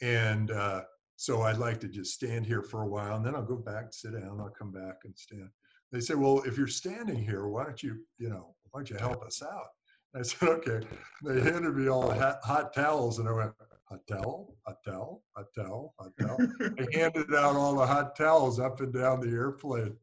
And 0.00 0.52
uh, 0.52 0.82
so 1.16 1.42
I'd 1.42 1.58
like 1.58 1.80
to 1.80 1.88
just 1.88 2.14
stand 2.14 2.46
here 2.46 2.62
for 2.62 2.82
a 2.82 2.88
while 2.88 3.16
and 3.16 3.24
then 3.24 3.34
I'll 3.34 3.42
go 3.42 3.56
back, 3.56 3.86
sit 3.90 4.12
down, 4.12 4.40
I'll 4.40 4.54
come 4.56 4.70
back 4.70 4.98
and 5.04 5.16
stand. 5.16 5.48
They 5.90 6.00
said, 6.00 6.16
well, 6.16 6.42
if 6.42 6.56
you're 6.56 6.66
standing 6.66 7.22
here, 7.22 7.48
why 7.48 7.64
don't 7.64 7.82
you, 7.82 7.96
you 8.18 8.28
know, 8.28 8.54
why 8.70 8.80
don't 8.80 8.90
you 8.90 8.96
help 8.96 9.24
us 9.24 9.42
out? 9.42 9.70
I 10.16 10.22
said, 10.22 10.48
okay. 10.48 10.80
They 11.24 11.40
handed 11.40 11.76
me 11.76 11.88
all 11.88 12.08
the 12.08 12.14
hot, 12.14 12.38
hot 12.42 12.72
towels 12.74 13.18
and 13.18 13.28
I 13.28 13.32
went, 13.32 13.52
hot 13.84 14.00
towel, 14.08 14.56
hot 14.66 14.76
towel, 14.84 15.22
hot 15.36 15.46
towel, 15.54 15.94
hot 15.98 16.12
towel. 16.18 16.38
They 16.76 16.86
handed 16.98 17.34
out 17.34 17.56
all 17.56 17.76
the 17.76 17.86
hot 17.86 18.16
towels 18.16 18.58
up 18.58 18.80
and 18.80 18.92
down 18.92 19.20
the 19.20 19.28
airplane. 19.30 19.96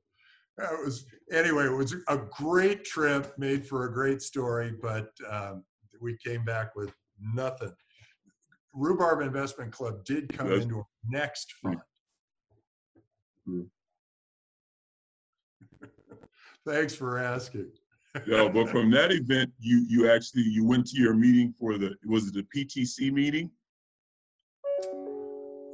It 0.60 0.86
was 0.86 1.06
anyway. 1.32 1.66
It 1.66 1.72
was 1.76 1.96
a 2.08 2.18
great 2.18 2.86
trip, 2.86 3.34
made 3.40 3.66
for 3.66 3.86
a 3.86 3.94
great 3.94 4.22
story, 4.22 4.72
but 4.80 5.10
um, 5.28 5.64
we 6.00 6.16
came 6.24 6.46
back 6.46 6.76
with 6.76 6.94
nothing. 7.20 7.74
Rhubarb 8.72 9.22
Investment 9.22 9.72
Club 9.72 10.06
did 10.06 10.30
come 10.32 10.52
Yes. 10.52 10.64
into 10.64 10.78
our 10.78 10.86
next 11.10 11.54
fund. 11.54 11.80
Mm. 13.50 13.66
Thanks 16.68 16.94
for 16.94 17.18
asking. 17.18 17.72
No, 18.28 18.48
but 18.48 18.70
from 18.70 18.92
that 18.92 19.12
event, 19.12 19.52
you 19.60 19.86
you 19.90 20.10
actually 20.10 20.44
you 20.44 20.66
went 20.66 20.86
to 20.88 20.98
your 20.98 21.16
meeting 21.16 21.54
for 21.60 21.78
the 21.78 21.96
was 22.06 22.28
it 22.28 22.34
the 22.36 22.46
PTC 22.56 23.12
meeting? 23.12 23.50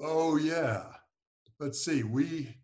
Oh 0.02 0.38
yeah, 0.38 0.84
let's 1.60 1.84
see, 1.84 2.04
we, 2.04 2.56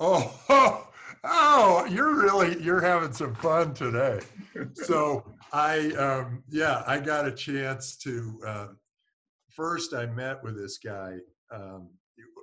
oh, 0.00 0.34
oh, 0.48 0.88
oh, 1.24 1.86
you're 1.90 2.14
really, 2.14 2.60
you're 2.62 2.80
having 2.80 3.12
some 3.12 3.34
fun 3.34 3.74
today. 3.74 4.20
So 4.72 5.24
I, 5.52 5.90
um, 5.92 6.42
yeah, 6.48 6.82
I 6.86 6.98
got 6.98 7.26
a 7.26 7.32
chance 7.32 7.96
to, 7.98 8.40
uh, 8.46 8.66
first 9.50 9.92
I 9.92 10.06
met 10.06 10.42
with 10.42 10.56
this 10.56 10.78
guy. 10.78 11.16
Um, 11.52 11.90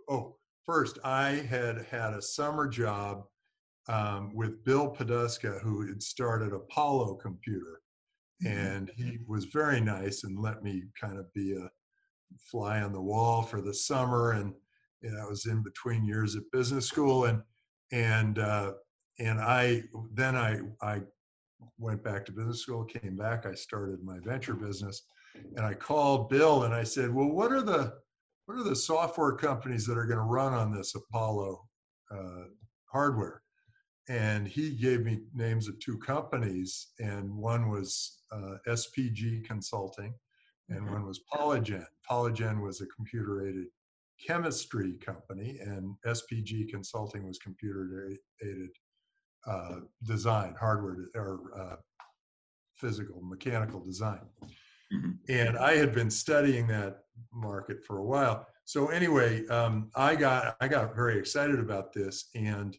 oh, 0.08 0.36
first 0.66 1.00
I 1.04 1.30
had 1.32 1.86
had 1.90 2.14
a 2.14 2.22
summer 2.22 2.68
job 2.68 3.24
um, 3.90 4.32
with 4.36 4.64
Bill 4.64 4.90
Poduska, 4.90 5.62
who 5.62 5.88
had 5.88 6.02
started 6.02 6.54
Apollo 6.54 7.16
Computer. 7.16 7.82
And 8.46 8.90
he 8.96 9.18
was 9.28 9.46
very 9.46 9.82
nice 9.82 10.24
and 10.24 10.40
let 10.40 10.64
me 10.64 10.84
kind 11.00 11.18
of 11.18 11.34
be 11.34 11.58
a 11.58 11.70
fly 12.40 12.82
on 12.82 12.94
the 12.94 13.02
wall 13.02 13.42
for 13.42 13.60
the 13.60 13.74
summer. 13.74 14.32
And 14.32 14.54
you 15.02 15.12
know, 15.12 15.20
I 15.20 15.26
was 15.26 15.46
in 15.46 15.64
between 15.64 16.06
years 16.06 16.36
at 16.36 16.44
business 16.52 16.86
school, 16.86 17.26
and 17.26 17.42
and 17.92 18.40
uh, 18.40 18.74
and 19.20 19.42
I 19.42 19.84
then 20.14 20.36
I 20.36 20.60
I 20.82 21.02
went 21.78 22.04
back 22.04 22.26
to 22.26 22.32
business 22.32 22.62
school, 22.62 22.86
came 22.86 23.18
back, 23.18 23.46
I 23.46 23.54
started 23.54 24.04
my 24.04 24.20
venture 24.20 24.54
business, 24.54 25.04
and 25.56 25.66
I 25.66 25.74
called 25.74 26.30
Bill 26.30 26.64
and 26.64 26.74
I 26.74 26.84
said, 26.84 27.14
well, 27.14 27.30
what 27.30 27.52
are 27.52 27.62
the 27.62 27.94
what 28.46 28.58
are 28.58 28.64
the 28.64 28.76
software 28.76 29.34
companies 29.34 29.86
that 29.86 29.98
are 29.98 30.06
going 30.06 30.18
to 30.18 30.24
run 30.24 30.54
on 30.54 30.74
this 30.74 30.96
Apollo 30.96 31.62
uh, 32.12 32.44
hardware? 32.86 33.42
And 34.10 34.48
he 34.48 34.72
gave 34.72 35.06
me 35.06 35.20
names 35.34 35.68
of 35.68 35.80
two 35.80 35.98
companies, 36.00 36.88
and 37.00 37.32
one 37.32 37.70
was 37.70 38.22
uh, 38.32 38.56
SPG 38.68 39.46
Consulting, 39.46 40.14
and 40.70 40.82
mm-hmm. 40.82 40.94
one 40.94 41.06
was 41.06 41.22
Polygen. 41.32 41.86
Polygen 42.10 42.62
was 42.62 42.82
a 42.82 42.88
computer 42.88 43.48
aided 43.48 43.68
chemistry 44.26 44.94
company, 44.94 45.60
and 45.62 45.96
SPG 46.06 46.70
Consulting 46.70 47.26
was 47.28 47.38
computer 47.38 48.10
aided 48.42 48.70
uh, 49.48 49.76
design, 50.04 50.56
hardware 50.60 51.10
or 51.16 51.40
uh, 51.58 51.76
physical, 52.76 53.22
mechanical 53.22 53.80
design. 53.80 54.22
Mm-hmm. 54.94 55.12
And 55.30 55.58
I 55.58 55.76
had 55.76 55.94
been 55.94 56.10
studying 56.10 56.68
that 56.68 57.02
market 57.32 57.84
for 57.86 58.00
a 58.00 58.04
while. 58.04 58.48
So 58.66 58.88
anyway, 58.88 59.46
um, 59.48 59.92
I 59.96 60.16
got 60.16 60.56
I 60.62 60.68
got 60.68 60.96
very 60.96 61.18
excited 61.18 61.60
about 61.60 61.94
this, 61.94 62.30
and 62.36 62.78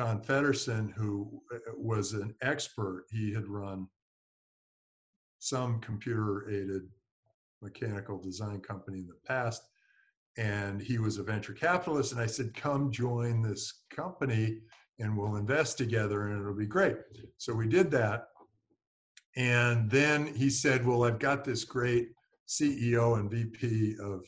Don 0.00 0.22
Feddersen, 0.22 0.90
who 0.94 1.42
uh, 1.54 1.58
was 1.76 2.14
an 2.14 2.34
expert, 2.40 3.04
he 3.10 3.34
had 3.34 3.46
run 3.46 3.86
some 5.40 5.78
computer 5.80 6.48
aided 6.48 6.88
mechanical 7.60 8.16
design 8.16 8.60
company 8.60 9.00
in 9.00 9.06
the 9.06 9.18
past 9.26 9.62
and 10.38 10.80
he 10.80 10.96
was 10.96 11.18
a 11.18 11.22
venture 11.22 11.52
capitalist 11.52 12.12
and 12.12 12.20
i 12.20 12.24
said 12.26 12.54
come 12.54 12.90
join 12.90 13.42
this 13.42 13.82
company 13.90 14.60
and 15.00 15.14
we'll 15.14 15.36
invest 15.36 15.76
together 15.76 16.28
and 16.28 16.40
it'll 16.40 16.54
be 16.54 16.64
great. 16.64 16.96
So 17.36 17.52
we 17.52 17.68
did 17.68 17.90
that 17.90 18.28
and 19.36 19.90
then 19.90 20.26
he 20.26 20.48
said 20.48 20.86
well 20.86 21.04
i've 21.04 21.18
got 21.18 21.44
this 21.44 21.64
great 21.64 22.08
ceo 22.48 23.18
and 23.18 23.30
vp 23.30 23.96
of 24.02 24.24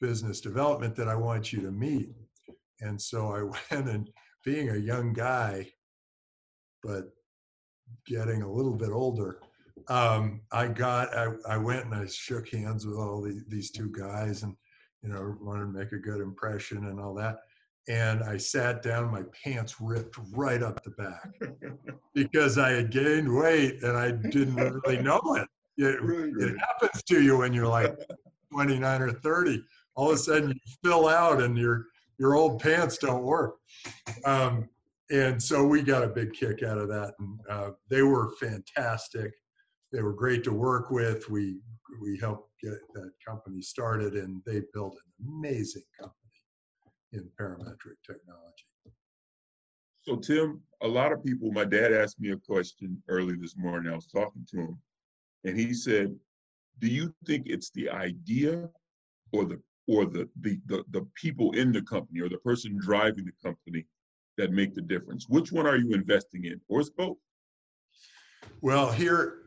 business 0.00 0.40
development 0.40 0.94
that 0.94 1.08
i 1.08 1.16
want 1.16 1.52
you 1.52 1.60
to 1.62 1.72
meet. 1.72 2.10
And 2.80 3.00
so 3.00 3.32
i 3.32 3.42
went 3.74 3.88
and 3.88 4.08
being 4.44 4.70
a 4.70 4.76
young 4.76 5.12
guy 5.12 5.66
but 6.82 7.04
getting 8.06 8.42
a 8.42 8.50
little 8.50 8.74
bit 8.74 8.90
older 8.90 9.38
um, 9.88 10.40
I 10.50 10.68
got, 10.68 11.16
I, 11.16 11.28
I 11.48 11.56
went 11.56 11.86
and 11.86 11.94
I 11.94 12.06
shook 12.06 12.48
hands 12.48 12.86
with 12.86 12.96
all 12.96 13.22
the, 13.22 13.42
these 13.48 13.70
two 13.70 13.90
guys 13.90 14.42
and, 14.42 14.56
you 15.02 15.08
know, 15.08 15.36
wanted 15.40 15.62
to 15.62 15.78
make 15.78 15.92
a 15.92 15.98
good 15.98 16.20
impression 16.20 16.86
and 16.86 17.00
all 17.00 17.14
that. 17.14 17.38
And 17.88 18.22
I 18.22 18.36
sat 18.36 18.82
down, 18.82 19.10
my 19.10 19.24
pants 19.44 19.80
ripped 19.80 20.16
right 20.32 20.62
up 20.62 20.84
the 20.84 20.90
back 20.90 21.28
because 22.14 22.58
I 22.58 22.70
had 22.70 22.90
gained 22.90 23.34
weight 23.34 23.82
and 23.82 23.96
I 23.96 24.12
didn't 24.12 24.54
really 24.54 25.02
know 25.02 25.20
it. 25.36 25.48
It, 25.78 25.98
it 26.38 26.56
happens 26.58 27.02
to 27.04 27.20
you 27.20 27.38
when 27.38 27.52
you're 27.52 27.66
like 27.66 27.96
29 28.52 29.02
or 29.02 29.12
30. 29.12 29.64
All 29.96 30.10
of 30.10 30.14
a 30.14 30.18
sudden 30.18 30.50
you 30.50 30.74
fill 30.84 31.08
out 31.08 31.42
and 31.42 31.58
your, 31.58 31.86
your 32.18 32.34
old 32.34 32.60
pants 32.60 32.98
don't 32.98 33.22
work. 33.22 33.56
Um, 34.24 34.68
and 35.10 35.42
so 35.42 35.66
we 35.66 35.82
got 35.82 36.04
a 36.04 36.08
big 36.08 36.32
kick 36.32 36.62
out 36.62 36.78
of 36.78 36.88
that. 36.88 37.14
And 37.18 37.40
uh, 37.48 37.70
they 37.88 38.02
were 38.02 38.30
fantastic 38.40 39.32
they 39.92 40.02
were 40.02 40.12
great 40.12 40.42
to 40.44 40.52
work 40.52 40.90
with. 40.90 41.28
We 41.28 41.58
we 42.00 42.18
helped 42.18 42.50
get 42.62 42.78
that 42.94 43.12
company 43.26 43.60
started, 43.60 44.14
and 44.14 44.42
they 44.46 44.62
built 44.72 44.94
an 44.94 45.28
amazing 45.28 45.82
company 46.00 46.16
in 47.12 47.28
parametric 47.38 47.96
technology. 48.04 48.66
So 50.00 50.16
Tim, 50.16 50.62
a 50.80 50.88
lot 50.88 51.12
of 51.12 51.22
people. 51.22 51.52
My 51.52 51.66
dad 51.66 51.92
asked 51.92 52.18
me 52.18 52.32
a 52.32 52.36
question 52.36 53.00
early 53.08 53.36
this 53.36 53.56
morning. 53.56 53.92
I 53.92 53.94
was 53.94 54.06
talking 54.06 54.46
to 54.52 54.60
him, 54.60 54.78
and 55.44 55.58
he 55.58 55.74
said, 55.74 56.16
"Do 56.78 56.88
you 56.88 57.14
think 57.26 57.46
it's 57.46 57.70
the 57.70 57.90
idea, 57.90 58.68
or 59.32 59.44
the 59.44 59.60
or 59.92 60.06
the 60.06 60.28
the 60.40 60.58
the, 60.66 60.84
the 60.90 61.06
people 61.14 61.52
in 61.52 61.72
the 61.72 61.82
company, 61.82 62.20
or 62.20 62.28
the 62.28 62.38
person 62.38 62.78
driving 62.80 63.24
the 63.24 63.32
company?" 63.42 63.86
that 64.38 64.52
make 64.52 64.74
the 64.74 64.82
difference? 64.82 65.28
Which 65.28 65.52
one 65.52 65.66
are 65.66 65.76
you 65.76 65.92
investing 65.92 66.44
in, 66.44 66.60
or 66.68 66.80
it's 66.80 66.90
both? 66.90 67.18
Well, 68.60 68.90
here 68.90 69.42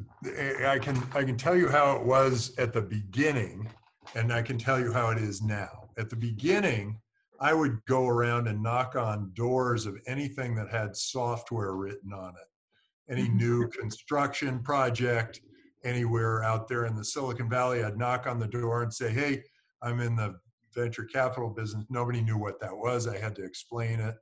I 0.65 0.79
can 0.79 0.97
I 1.13 1.23
can 1.23 1.38
tell 1.38 1.55
you 1.55 1.69
how 1.69 1.95
it 1.97 2.05
was 2.05 2.53
at 2.58 2.73
the 2.73 2.81
beginning, 2.81 3.69
and 4.15 4.31
I 4.31 4.41
can 4.41 4.58
tell 4.58 4.79
you 4.79 4.91
how 4.91 5.10
it 5.10 5.17
is 5.17 5.41
now. 5.41 5.89
At 5.97 6.10
the 6.10 6.15
beginning, 6.15 6.99
I 7.39 7.53
would 7.53 7.84
go 7.86 8.08
around 8.08 8.47
and 8.47 8.62
knock 8.62 8.95
on 8.95 9.31
doors 9.34 9.86
of 9.86 9.97
anything 10.08 10.55
that 10.55 10.69
had 10.69 10.95
software 10.95 11.73
written 11.73 12.13
on 12.13 12.29
it. 12.29 13.12
Any 13.12 13.27
mm-hmm. 13.27 13.38
new 13.38 13.67
construction 13.69 14.60
project 14.63 15.41
anywhere 15.84 16.43
out 16.43 16.67
there 16.67 16.86
in 16.86 16.95
the 16.95 17.05
Silicon 17.05 17.49
Valley, 17.49 17.84
I'd 17.84 17.97
knock 17.97 18.27
on 18.27 18.39
the 18.39 18.47
door 18.47 18.84
and 18.84 18.93
say, 18.93 19.12
"Hey, 19.12 19.43
I'm 19.85 20.01
in 20.01 20.15
the 20.15 20.35
venture 20.73 21.05
capital 21.05 21.49
business." 21.49 21.85
Nobody 21.89 22.21
knew 22.21 22.37
what 22.37 22.59
that 22.59 22.75
was. 22.75 23.07
I 23.07 23.17
had 23.17 23.35
to 23.35 23.43
explain 23.43 23.99
it. 23.99 24.15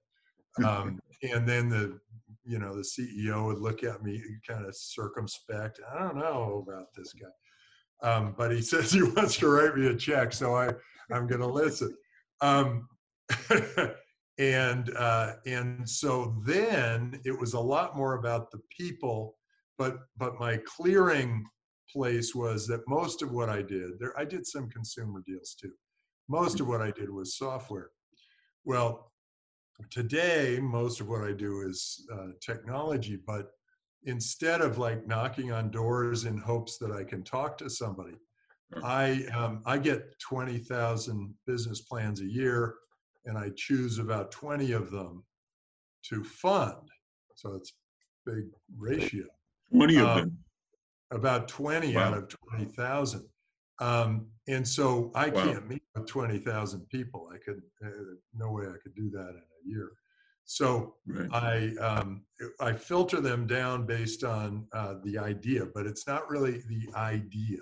Um, 0.63 0.99
and 1.23 1.47
then 1.47 1.69
the 1.69 1.99
you 2.45 2.59
know, 2.59 2.75
the 2.75 2.81
CEO 2.81 3.45
would 3.45 3.59
look 3.59 3.83
at 3.83 4.03
me 4.03 4.21
kind 4.47 4.65
of 4.65 4.75
circumspect. 4.75 5.79
I 5.93 5.99
don't 5.99 6.17
know 6.17 6.65
about 6.67 6.87
this 6.95 7.13
guy. 7.13 8.07
Um, 8.07 8.35
but 8.37 8.51
he 8.51 8.61
says 8.61 8.91
he 8.91 9.01
wants 9.01 9.37
to 9.37 9.47
write 9.47 9.75
me 9.75 9.87
a 9.87 9.95
check, 9.95 10.33
so 10.33 10.55
I, 10.55 10.69
I'm 11.11 11.27
going 11.27 11.41
to 11.41 11.47
listen. 11.47 11.95
Um, 12.41 12.87
and 14.37 14.89
uh, 14.97 15.33
and 15.45 15.87
so 15.87 16.35
then 16.45 17.19
it 17.23 17.37
was 17.37 17.53
a 17.53 17.59
lot 17.59 17.95
more 17.95 18.15
about 18.15 18.51
the 18.51 18.59
people, 18.75 19.37
but 19.77 19.97
but 20.17 20.39
my 20.39 20.57
clearing 20.65 21.45
place 21.93 22.33
was 22.35 22.67
that 22.67 22.87
most 22.87 23.21
of 23.21 23.31
what 23.31 23.49
I 23.49 23.61
did 23.61 23.99
there, 23.99 24.17
I 24.19 24.25
did 24.25 24.45
some 24.45 24.69
consumer 24.69 25.23
deals 25.25 25.55
too. 25.59 25.73
Most 26.27 26.59
of 26.59 26.67
what 26.67 26.81
I 26.81 26.91
did 26.91 27.09
was 27.09 27.37
software. 27.37 27.91
Well, 28.65 29.11
today 29.89 30.59
most 30.61 31.01
of 31.01 31.09
what 31.09 31.23
i 31.23 31.31
do 31.33 31.67
is 31.67 32.07
uh, 32.13 32.27
technology 32.39 33.17
but 33.25 33.47
instead 34.03 34.61
of 34.61 34.77
like 34.77 35.07
knocking 35.07 35.51
on 35.51 35.71
doors 35.71 36.25
in 36.25 36.37
hopes 36.37 36.77
that 36.77 36.91
i 36.91 37.03
can 37.03 37.23
talk 37.23 37.57
to 37.57 37.67
somebody 37.67 38.15
i 38.83 39.25
um, 39.35 39.63
i 39.65 39.75
get 39.75 40.13
20000 40.19 41.33
business 41.47 41.81
plans 41.81 42.21
a 42.21 42.25
year 42.25 42.75
and 43.25 43.35
i 43.35 43.49
choose 43.55 43.97
about 43.97 44.31
20 44.31 44.73
of 44.73 44.91
them 44.91 45.23
to 46.03 46.23
fund. 46.23 46.89
So 47.35 47.53
it's 47.53 47.73
big 48.25 48.45
ratio. 48.77 49.25
20 49.75 49.97
of 49.97 50.15
them 50.15 50.37
about 51.11 51.47
20 51.47 51.95
wow. 51.95 52.01
out 52.03 52.17
of 52.17 52.29
20000 52.51 53.23
um, 53.79 54.27
and 54.47 54.67
so 54.67 55.11
I 55.15 55.29
wow. 55.29 55.45
can't 55.45 55.67
meet 55.67 55.83
with 55.95 56.07
20,000 56.07 56.87
people. 56.89 57.29
I 57.33 57.37
could, 57.37 57.61
uh, 57.85 58.15
no 58.35 58.51
way 58.51 58.65
I 58.65 58.77
could 58.81 58.95
do 58.95 59.09
that 59.11 59.29
in 59.29 59.41
a 59.41 59.69
year. 59.69 59.91
So 60.45 60.95
right. 61.07 61.29
I, 61.31 61.75
um, 61.83 62.23
I 62.59 62.73
filter 62.73 63.21
them 63.21 63.47
down 63.47 63.85
based 63.85 64.23
on 64.23 64.67
uh, 64.73 64.95
the 65.03 65.17
idea, 65.17 65.65
but 65.73 65.85
it's 65.85 66.05
not 66.05 66.29
really 66.29 66.61
the 66.67 66.87
idea. 66.95 67.59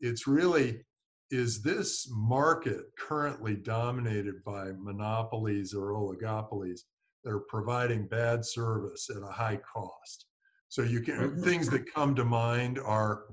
It's 0.00 0.26
really, 0.26 0.84
is 1.30 1.62
this 1.62 2.08
market 2.10 2.82
currently 2.98 3.54
dominated 3.54 4.42
by 4.44 4.72
monopolies 4.76 5.74
or 5.74 5.92
oligopolies 5.92 6.80
that 7.24 7.32
are 7.32 7.40
providing 7.40 8.06
bad 8.06 8.44
service 8.44 9.08
at 9.10 9.22
a 9.22 9.32
high 9.32 9.60
cost? 9.72 10.26
So 10.68 10.82
you 10.82 11.00
can, 11.00 11.42
things 11.42 11.68
that 11.70 11.92
come 11.92 12.14
to 12.14 12.24
mind 12.24 12.78
are, 12.78 13.24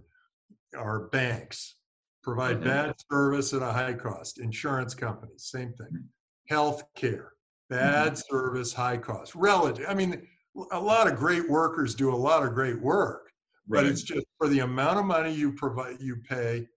are 0.78 1.08
banks 1.10 1.76
provide 2.24 2.64
bad 2.64 2.96
service 3.12 3.54
at 3.54 3.62
a 3.62 3.72
high 3.72 3.94
cost. 3.94 4.40
Insurance 4.40 4.96
companies, 4.96 5.50
same 5.52 5.74
thing. 5.74 5.88
Mm-hmm. 5.94 6.54
Healthcare, 6.54 7.28
bad 7.70 8.14
mm-hmm. 8.14 8.36
service, 8.36 8.74
high 8.74 8.98
cost. 8.98 9.36
Relative. 9.36 9.86
I 9.88 9.94
mean, 9.94 10.28
a 10.72 10.80
lot 10.80 11.08
of 11.08 11.18
great 11.18 11.48
workers 11.48 11.94
do 11.94 12.14
a 12.14 12.16
lot 12.16 12.44
of 12.44 12.54
great 12.54 12.82
work, 12.82 13.30
right. 13.68 13.82
but 13.82 13.86
it's 13.86 14.02
just 14.02 14.26
for 14.38 14.48
the 14.48 14.60
amount 14.60 14.98
of 14.98 15.06
money 15.06 15.34
you 15.34 15.52
provide, 15.54 15.98
you 16.00 16.18
pay, 16.28 16.68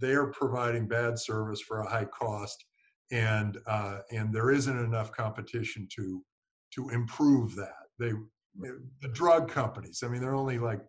they 0.00 0.12
are 0.12 0.28
providing 0.28 0.86
bad 0.88 1.18
service 1.18 1.60
for 1.60 1.80
a 1.80 1.88
high 1.88 2.06
cost. 2.06 2.64
and 3.10 3.58
uh, 3.66 3.98
and 4.10 4.32
there 4.32 4.50
isn't 4.50 4.78
enough 4.78 5.12
competition 5.12 5.86
to 5.96 6.22
to 6.74 6.88
improve 6.90 7.54
that. 7.56 7.86
They 7.98 8.12
the 8.58 9.08
drug 9.08 9.48
companies. 9.50 10.02
I 10.04 10.08
mean, 10.08 10.20
there 10.20 10.30
are 10.30 10.36
only 10.36 10.58
like 10.58 10.80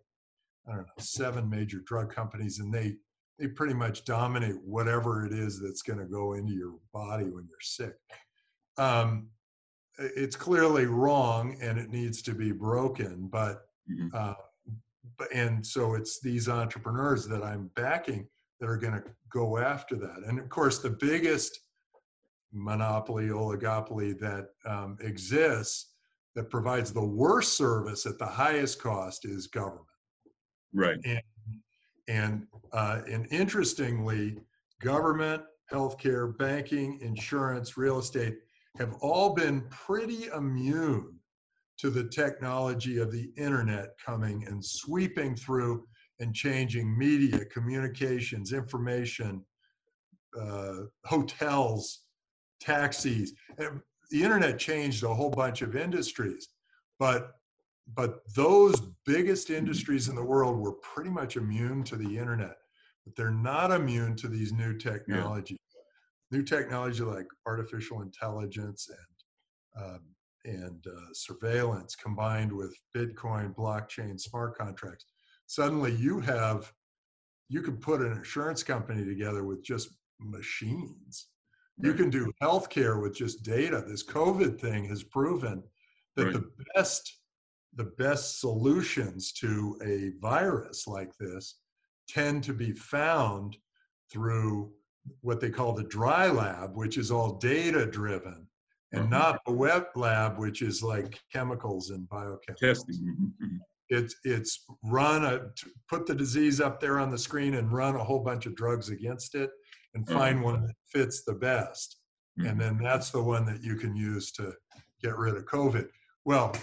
I 0.67 0.71
don't 0.75 0.81
know 0.81 0.93
seven 0.99 1.49
major 1.49 1.79
drug 1.85 2.13
companies, 2.13 2.59
and 2.59 2.73
they 2.73 2.95
they 3.39 3.47
pretty 3.47 3.73
much 3.73 4.03
dominate 4.05 4.55
whatever 4.63 5.25
it 5.25 5.33
is 5.33 5.61
that's 5.61 5.81
going 5.83 5.99
to 5.99 6.05
go 6.05 6.33
into 6.33 6.53
your 6.53 6.73
body 6.93 7.25
when 7.25 7.47
you're 7.47 7.61
sick. 7.61 7.93
Um, 8.77 9.29
it's 9.99 10.35
clearly 10.35 10.85
wrong, 10.85 11.57
and 11.61 11.77
it 11.77 11.89
needs 11.89 12.21
to 12.23 12.33
be 12.33 12.51
broken. 12.51 13.27
But 13.27 13.63
Mhm. 13.89 14.13
uh, 14.13 14.35
and 15.33 15.65
so 15.65 15.93
it's 15.95 16.19
these 16.19 16.49
entrepreneurs 16.49 17.25
that 17.27 17.41
I'm 17.43 17.67
backing 17.75 18.27
that 18.59 18.67
are 18.69 18.77
going 18.77 18.93
to 18.93 19.03
go 19.29 19.57
after 19.57 19.95
that. 19.95 20.23
And 20.25 20.39
of 20.39 20.49
course, 20.49 20.79
the 20.79 20.89
biggest 20.89 21.59
monopoly, 22.51 23.27
oligopoly 23.27 24.19
that 24.19 24.49
um, 24.65 24.97
exists 25.01 25.93
that 26.37 26.51
provides 26.51 26.93
the 26.93 27.03
worst 27.03 27.57
service 27.57 28.05
at 28.05 28.19
the 28.19 28.25
highest 28.25 28.79
cost 28.79 29.25
is 29.25 29.47
government. 29.47 29.87
Right. 30.71 30.99
And 32.07 32.45
uh, 32.71 33.01
and 33.09 33.27
interestingly, 33.31 34.37
government, 34.79 35.41
healthcare, 35.73 36.37
banking, 36.37 36.99
insurance, 37.01 37.75
real 37.75 37.97
estate 37.97 38.35
have 38.77 38.93
all 39.01 39.33
been 39.33 39.61
pretty 39.71 40.27
immune 40.27 41.15
to 41.79 41.89
the 41.89 42.03
technology 42.03 42.99
of 42.99 43.11
the 43.11 43.31
internet 43.35 43.95
coming 44.03 44.45
and 44.47 44.63
sweeping 44.63 45.35
through 45.35 45.87
and 46.19 46.35
changing 46.35 46.95
media, 46.95 47.45
communications, 47.45 48.53
information, 48.53 49.43
uh, 50.39 50.81
hotels, 51.03 52.03
taxis. 52.61 53.33
The 54.09 54.23
internet 54.23 54.57
changed 54.57 55.03
a 55.03 55.13
whole 55.13 55.29
bunch 55.29 55.61
of 55.61 55.75
industries, 55.75 56.49
but 56.99 57.33
but 57.95 58.21
those 58.35 58.81
biggest 59.05 59.49
industries 59.49 60.09
in 60.09 60.15
the 60.15 60.23
world 60.23 60.59
were 60.59 60.73
pretty 60.73 61.09
much 61.09 61.37
immune 61.37 61.83
to 61.85 61.95
the 61.95 62.17
internet. 62.17 62.57
But 63.05 63.15
they're 63.15 63.31
not 63.31 63.71
immune 63.71 64.17
to 64.17 64.27
these 64.27 64.51
new 64.51 64.77
technologies. 64.77 65.57
New 66.31 66.43
technology 66.43 67.03
like 67.03 67.27
artificial 67.45 68.01
intelligence 68.01 68.89
and 68.89 69.85
um, 69.85 70.01
and 70.43 70.85
uh, 70.87 71.13
surveillance 71.13 71.95
combined 71.95 72.51
with 72.51 72.75
Bitcoin, 72.95 73.53
blockchain, 73.53 74.19
smart 74.19 74.57
contracts. 74.57 75.05
Suddenly, 75.45 75.93
you 75.95 76.19
have 76.19 76.71
you 77.49 77.61
can 77.61 77.77
put 77.77 78.01
an 78.01 78.11
insurance 78.11 78.63
company 78.63 79.05
together 79.05 79.43
with 79.43 79.63
just 79.63 79.89
machines. 80.19 81.27
You 81.79 81.91
Right. 81.91 81.99
can 81.99 82.09
do 82.09 82.31
healthcare 82.41 83.01
with 83.01 83.15
just 83.15 83.43
data. 83.43 83.83
This 83.87 84.03
COVID 84.03 84.59
thing 84.59 84.85
has 84.85 85.03
proven 85.03 85.63
that 86.15 86.25
Right. 86.25 86.33
the 86.33 86.51
best 86.75 87.13
the 87.73 87.83
best 87.83 88.39
solutions 88.39 89.31
to 89.33 89.77
a 89.83 90.09
virus 90.19 90.87
like 90.87 91.15
this 91.17 91.59
tend 92.07 92.43
to 92.43 92.51
be 92.53 92.71
found 92.71 93.55
through 94.11 94.73
what 95.21 95.39
they 95.39 95.51
call 95.51 95.73
the 95.73 95.83
dry 95.83 96.27
lab, 96.27 96.75
which 96.75 96.97
is 96.97 97.11
all 97.11 97.37
data 97.37 97.85
driven, 97.85 98.49
and 98.93 99.05
Mhm. 99.07 99.09
not 99.11 99.41
the 99.45 99.51
wet 99.51 99.95
lab, 99.95 100.39
which 100.39 100.63
is 100.63 100.81
like 100.81 101.19
chemicals 101.31 101.91
and 101.91 102.09
biochemicals 102.09 102.57
Testing. 102.57 102.95
Mhm, 103.39 103.47
mhm. 103.47 103.59
it's 103.89 104.15
it's 104.23 104.65
run 104.83 105.23
a 105.23 105.53
put 105.87 106.07
the 106.07 106.15
disease 106.15 106.59
up 106.59 106.79
there 106.79 106.97
on 106.97 107.11
the 107.11 107.17
screen 107.17 107.53
and 107.53 107.71
run 107.71 107.95
a 107.95 108.03
whole 108.03 108.23
bunch 108.23 108.47
of 108.47 108.55
drugs 108.55 108.89
against 108.89 109.35
it 109.35 109.51
and 109.97 110.07
find 110.07 110.43
one 110.43 110.61
that 110.61 110.75
fits 110.93 111.23
the 111.23 111.33
best 111.33 111.97
and 112.45 112.61
then 112.61 112.77
that's 112.77 113.09
the 113.09 113.21
one 113.21 113.45
that 113.47 113.63
you 113.63 113.75
can 113.75 113.95
use 113.95 114.31
to 114.31 114.53
get 115.01 115.17
rid 115.17 115.35
of 115.35 115.43
covid. 115.45 115.87
Well 116.23 116.53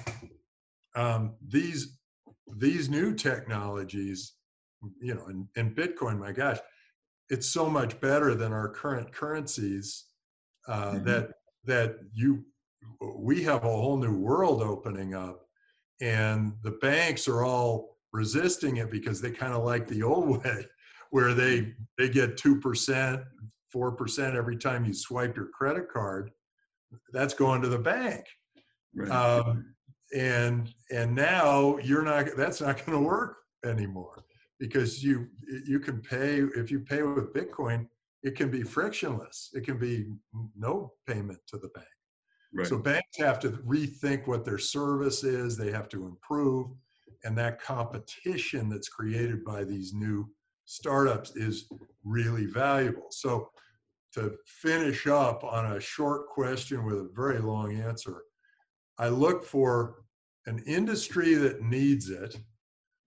um, 0.94 1.34
these 1.48 1.98
these 2.56 2.88
new 2.88 3.12
technologies 3.14 4.34
you 5.00 5.14
know 5.14 5.26
and, 5.26 5.48
and 5.56 5.74
bitcoin 5.76 6.18
my 6.18 6.30
gosh 6.32 6.58
it's 7.30 7.48
so 7.48 7.68
much 7.68 8.00
better 8.00 8.34
than 8.36 8.52
our 8.52 8.68
current 8.68 9.10
currencies 9.12 10.04
uh, 10.68 10.92
Mhm. 10.92 11.04
that 11.04 11.30
that 11.64 11.96
you 12.12 12.44
we 13.24 13.42
have 13.42 13.64
a 13.64 13.68
whole 13.68 13.96
new 13.96 14.16
world 14.16 14.62
opening 14.62 15.14
up 15.14 15.38
and 16.00 16.52
the 16.62 16.72
banks 16.82 17.26
are 17.26 17.42
all 17.44 17.96
resisting 18.12 18.76
it 18.76 18.90
because 18.90 19.20
they 19.20 19.30
kind 19.30 19.54
of 19.54 19.64
like 19.64 19.88
the 19.88 20.02
old 20.02 20.28
way 20.44 20.66
where 21.14 21.32
they 21.32 21.72
they 21.96 22.08
get 22.08 22.36
2% 22.36 23.24
4% 23.74 24.34
every 24.34 24.56
time 24.56 24.84
you 24.84 24.92
swipe 24.92 25.36
your 25.36 25.46
credit 25.46 25.88
card 25.88 26.30
that's 27.12 27.34
going 27.34 27.62
to 27.62 27.68
the 27.68 27.78
bank. 27.78 28.24
Right. 28.96 29.10
um, 29.10 29.74
and 30.14 30.72
and 30.90 31.14
now 31.14 31.78
you're 31.78 32.02
not 32.02 32.26
that's 32.36 32.60
not 32.60 32.84
going 32.84 32.98
to 32.98 33.04
work 33.04 33.36
anymore 33.64 34.24
because 34.58 35.02
you 35.02 35.28
you 35.66 35.78
can 35.78 36.00
pay 36.00 36.40
if 36.56 36.70
you 36.70 36.80
pay 36.80 37.02
with 37.02 37.32
bitcoin 37.32 37.86
it 38.24 38.34
can 38.34 38.50
be 38.50 38.62
frictionless. 38.62 39.50
It 39.52 39.64
can 39.64 39.78
be 39.78 40.06
no 40.56 40.94
payment 41.06 41.38
to 41.48 41.58
the 41.58 41.68
bank. 41.68 41.86
Right. 42.56 42.66
so 42.66 42.78
banks 42.78 43.18
have 43.18 43.40
to 43.40 43.50
rethink 43.50 44.28
what 44.28 44.44
their 44.44 44.58
service 44.58 45.24
is, 45.24 45.56
they 45.56 45.72
have 45.72 45.88
to 45.88 46.06
improve, 46.06 46.68
and 47.24 47.36
that 47.36 47.60
competition 47.60 48.68
that's 48.68 48.88
created 48.88 49.44
by 49.44 49.64
these 49.64 49.92
new 49.92 50.28
startups 50.64 51.36
is 51.36 51.68
really 52.04 52.46
valuable. 52.46 53.06
So 53.10 53.50
to 54.14 54.36
finish 54.46 55.06
up 55.06 55.44
on 55.44 55.72
a 55.72 55.80
short 55.80 56.28
question 56.28 56.84
with 56.84 56.96
a 56.98 57.10
very 57.14 57.38
long 57.40 57.74
answer, 57.76 58.22
I 58.98 59.08
look 59.08 59.44
for 59.44 60.04
an 60.46 60.62
industry 60.66 61.34
that 61.34 61.62
needs 61.62 62.10
it 62.10 62.36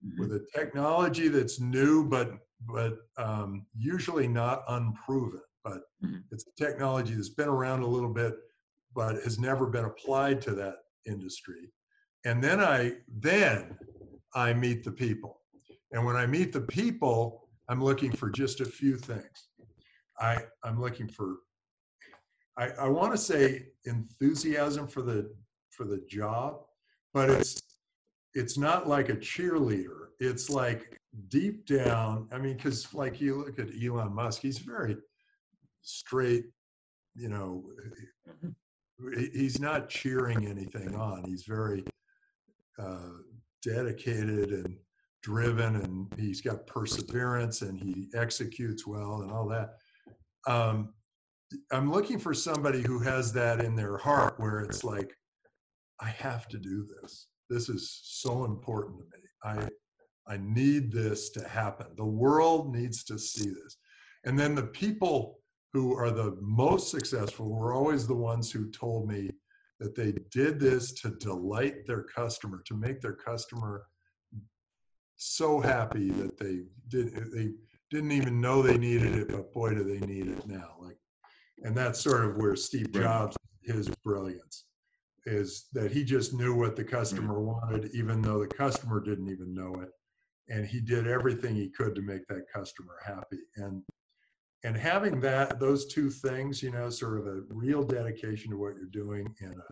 Mhm. 0.04 0.18
with 0.18 0.32
a 0.32 0.46
technology 0.54 1.28
that's 1.28 1.60
new 1.60 2.04
but 2.08 2.32
but 2.66 2.98
um, 3.18 3.66
usually 3.76 4.26
not 4.28 4.64
unproven 4.68 5.40
but 5.62 5.82
Mhm. 6.02 6.24
it's 6.32 6.44
a 6.46 6.50
technology 6.64 7.14
that's 7.14 7.28
been 7.28 7.48
around 7.48 7.82
a 7.82 7.86
little 7.86 8.12
bit 8.12 8.34
but 8.94 9.22
has 9.22 9.38
never 9.38 9.66
been 9.66 9.84
applied 9.84 10.42
to 10.42 10.52
that 10.56 10.76
industry 11.06 11.72
and 12.24 12.42
then 12.42 12.60
i 12.60 12.96
then 13.08 13.78
i 14.34 14.52
meet 14.52 14.82
the 14.84 14.90
people 14.92 15.42
and 15.92 16.04
when 16.04 16.16
i 16.16 16.26
meet 16.26 16.52
the 16.52 16.60
people 16.60 17.47
i'm 17.68 17.82
looking 17.82 18.12
for 18.12 18.30
just 18.30 18.60
a 18.60 18.64
few 18.64 18.96
things 18.96 19.48
i 20.20 20.38
i'm 20.64 20.80
looking 20.80 21.08
for 21.08 21.36
i 22.56 22.68
i 22.80 22.88
want 22.88 23.12
to 23.12 23.18
say 23.18 23.66
enthusiasm 23.84 24.86
for 24.86 25.02
the 25.02 25.30
for 25.70 25.84
the 25.84 26.02
job 26.08 26.60
but 27.14 27.30
it's 27.30 27.62
it's 28.34 28.56
not 28.56 28.88
like 28.88 29.08
a 29.08 29.16
cheerleader. 29.16 30.08
It's 30.20 30.48
like 30.48 30.98
deep 31.28 31.66
down. 31.66 32.28
I 32.32 32.38
mean, 32.38 32.56
because 32.56 32.92
like 32.94 33.20
you 33.20 33.36
look 33.36 33.58
at 33.58 33.68
Elon 33.82 34.14
Musk, 34.14 34.42
he's 34.42 34.58
very 34.58 34.96
straight. 35.82 36.44
You 37.14 37.28
know, 37.28 37.64
he's 39.32 39.60
not 39.60 39.88
cheering 39.88 40.46
anything 40.46 40.94
on. 40.94 41.24
He's 41.24 41.44
very 41.44 41.84
uh, 42.78 43.18
dedicated 43.64 44.50
and 44.50 44.76
driven, 45.22 45.76
and 45.76 46.12
he's 46.16 46.40
got 46.40 46.66
perseverance, 46.66 47.62
and 47.62 47.78
he 47.78 48.08
executes 48.14 48.86
well, 48.86 49.22
and 49.22 49.30
all 49.30 49.48
that. 49.48 49.74
Um, 50.46 50.94
I'm 51.72 51.90
looking 51.90 52.18
for 52.18 52.34
somebody 52.34 52.82
who 52.82 52.98
has 53.00 53.32
that 53.32 53.64
in 53.64 53.74
their 53.74 53.96
heart, 53.96 54.38
where 54.38 54.60
it's 54.60 54.84
like, 54.84 55.14
I 56.00 56.08
have 56.08 56.46
to 56.48 56.58
do 56.58 56.86
this. 57.00 57.28
This 57.50 57.68
is 57.68 58.00
so 58.04 58.44
important 58.44 58.98
to 58.98 59.04
me. 59.04 59.24
I 59.44 59.68
I 60.30 60.36
need 60.36 60.92
this 60.92 61.30
to 61.30 61.48
happen. 61.48 61.86
The 61.96 62.04
world 62.04 62.74
needs 62.74 63.02
to 63.04 63.18
see 63.18 63.48
this. 63.48 63.78
And 64.24 64.38
then 64.38 64.54
the 64.54 64.66
people 64.66 65.38
who 65.72 65.96
are 65.96 66.10
the 66.10 66.36
most 66.40 66.90
successful 66.90 67.50
were 67.50 67.72
always 67.72 68.06
the 68.06 68.14
ones 68.14 68.50
who 68.50 68.70
told 68.70 69.08
me 69.08 69.30
that 69.80 69.94
they 69.94 70.12
did 70.30 70.60
this 70.60 70.92
to 71.00 71.10
delight 71.10 71.86
their 71.86 72.02
customer, 72.02 72.62
to 72.66 72.74
make 72.74 73.00
their 73.00 73.14
customer 73.14 73.84
so 75.18 75.60
happy 75.60 76.10
that 76.10 76.38
they 76.38 76.62
did 76.88 77.14
they 77.32 77.50
didn't 77.90 78.12
even 78.12 78.40
know 78.40 78.62
they 78.62 78.78
needed 78.78 79.14
it, 79.14 79.28
but 79.28 79.52
boy 79.52 79.74
do 79.74 79.82
they 79.82 80.04
need 80.06 80.28
it 80.28 80.46
now. 80.46 80.76
Like 80.80 80.98
and 81.62 81.76
that's 81.76 82.00
sort 82.00 82.24
of 82.24 82.36
where 82.36 82.56
Steve 82.56 82.92
Jobs 82.92 83.36
his 83.62 83.88
brilliance 84.04 84.64
is 85.26 85.66
that 85.72 85.92
he 85.92 86.04
just 86.04 86.32
knew 86.32 86.54
what 86.54 86.74
the 86.74 86.82
mm-hmm. 86.82 86.96
customer 86.96 87.40
wanted, 87.40 87.90
even 87.94 88.22
though 88.22 88.40
the 88.40 88.46
customer 88.46 89.00
didn't 89.00 89.28
even 89.28 89.54
know 89.54 89.74
it. 89.82 89.90
And 90.48 90.66
he 90.66 90.80
did 90.80 91.06
everything 91.06 91.54
he 91.54 91.68
could 91.68 91.94
to 91.94 92.02
make 92.02 92.26
that 92.28 92.46
customer 92.52 92.96
happy. 93.04 93.40
And 93.56 93.82
and 94.64 94.76
having 94.76 95.20
that 95.20 95.60
those 95.60 95.86
two 95.86 96.10
things, 96.10 96.62
you 96.62 96.70
know, 96.70 96.90
sort 96.90 97.18
of 97.18 97.26
a 97.26 97.42
real 97.50 97.84
dedication 97.84 98.50
to 98.50 98.56
what 98.56 98.74
you're 98.76 98.86
doing 99.04 99.34
and 99.40 99.54
a 99.54 99.68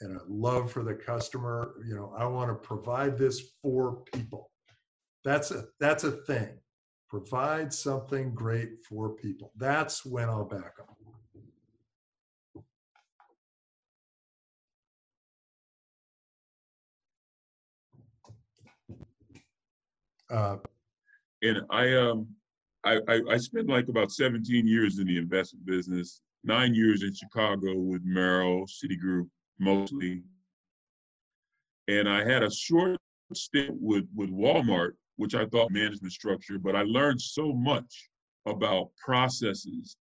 and 0.00 0.16
a 0.16 0.24
love 0.26 0.72
for 0.72 0.82
the 0.82 0.94
customer, 0.94 1.74
you 1.86 1.94
know, 1.94 2.12
I 2.18 2.24
want 2.24 2.50
to 2.50 2.54
provide 2.54 3.16
this 3.16 3.52
for 3.62 4.02
people. 4.12 4.50
That's 5.24 5.50
a 5.50 5.64
that's 5.78 6.04
a 6.04 6.12
thing. 6.12 6.58
Provide 7.08 7.72
something 7.72 8.34
great 8.34 8.84
for 8.88 9.10
people. 9.10 9.52
That's 9.56 10.04
when 10.04 10.28
I'll 10.28 10.44
back 10.44 10.74
up. 10.80 10.96
Uh, 20.30 20.56
and 21.42 21.60
I 21.70 21.92
um 21.94 22.28
I, 22.84 22.98
I, 23.08 23.20
I 23.30 23.36
spent 23.36 23.68
like 23.68 23.88
about 23.88 24.10
17 24.10 24.66
years 24.66 24.98
in 24.98 25.06
the 25.06 25.16
investment 25.16 25.64
business, 25.66 26.20
nine 26.42 26.74
years 26.74 27.02
in 27.02 27.14
Chicago 27.14 27.74
with 27.76 28.02
Merrill, 28.04 28.66
Citigroup 28.66 29.28
mostly. 29.60 30.22
And 31.86 32.08
I 32.08 32.24
had 32.24 32.42
a 32.42 32.50
short 32.50 32.98
stint 33.34 33.76
with, 33.80 34.04
with 34.14 34.30
Walmart 34.30 34.92
which 35.16 35.34
I 35.34 35.46
thought 35.46 35.70
management 35.70 36.12
structure, 36.12 36.58
but 36.58 36.76
I 36.76 36.82
learned 36.82 37.20
so 37.20 37.52
much 37.52 38.08
about 38.46 38.90
processes 38.96 39.96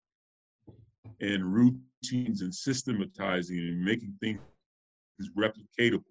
and 1.21 1.45
routines 1.45 2.43
and 2.43 2.55
systematizing 2.55 3.59
and 3.59 3.85
making 3.85 4.15
things 4.21 4.41
replicatable. 5.37 6.05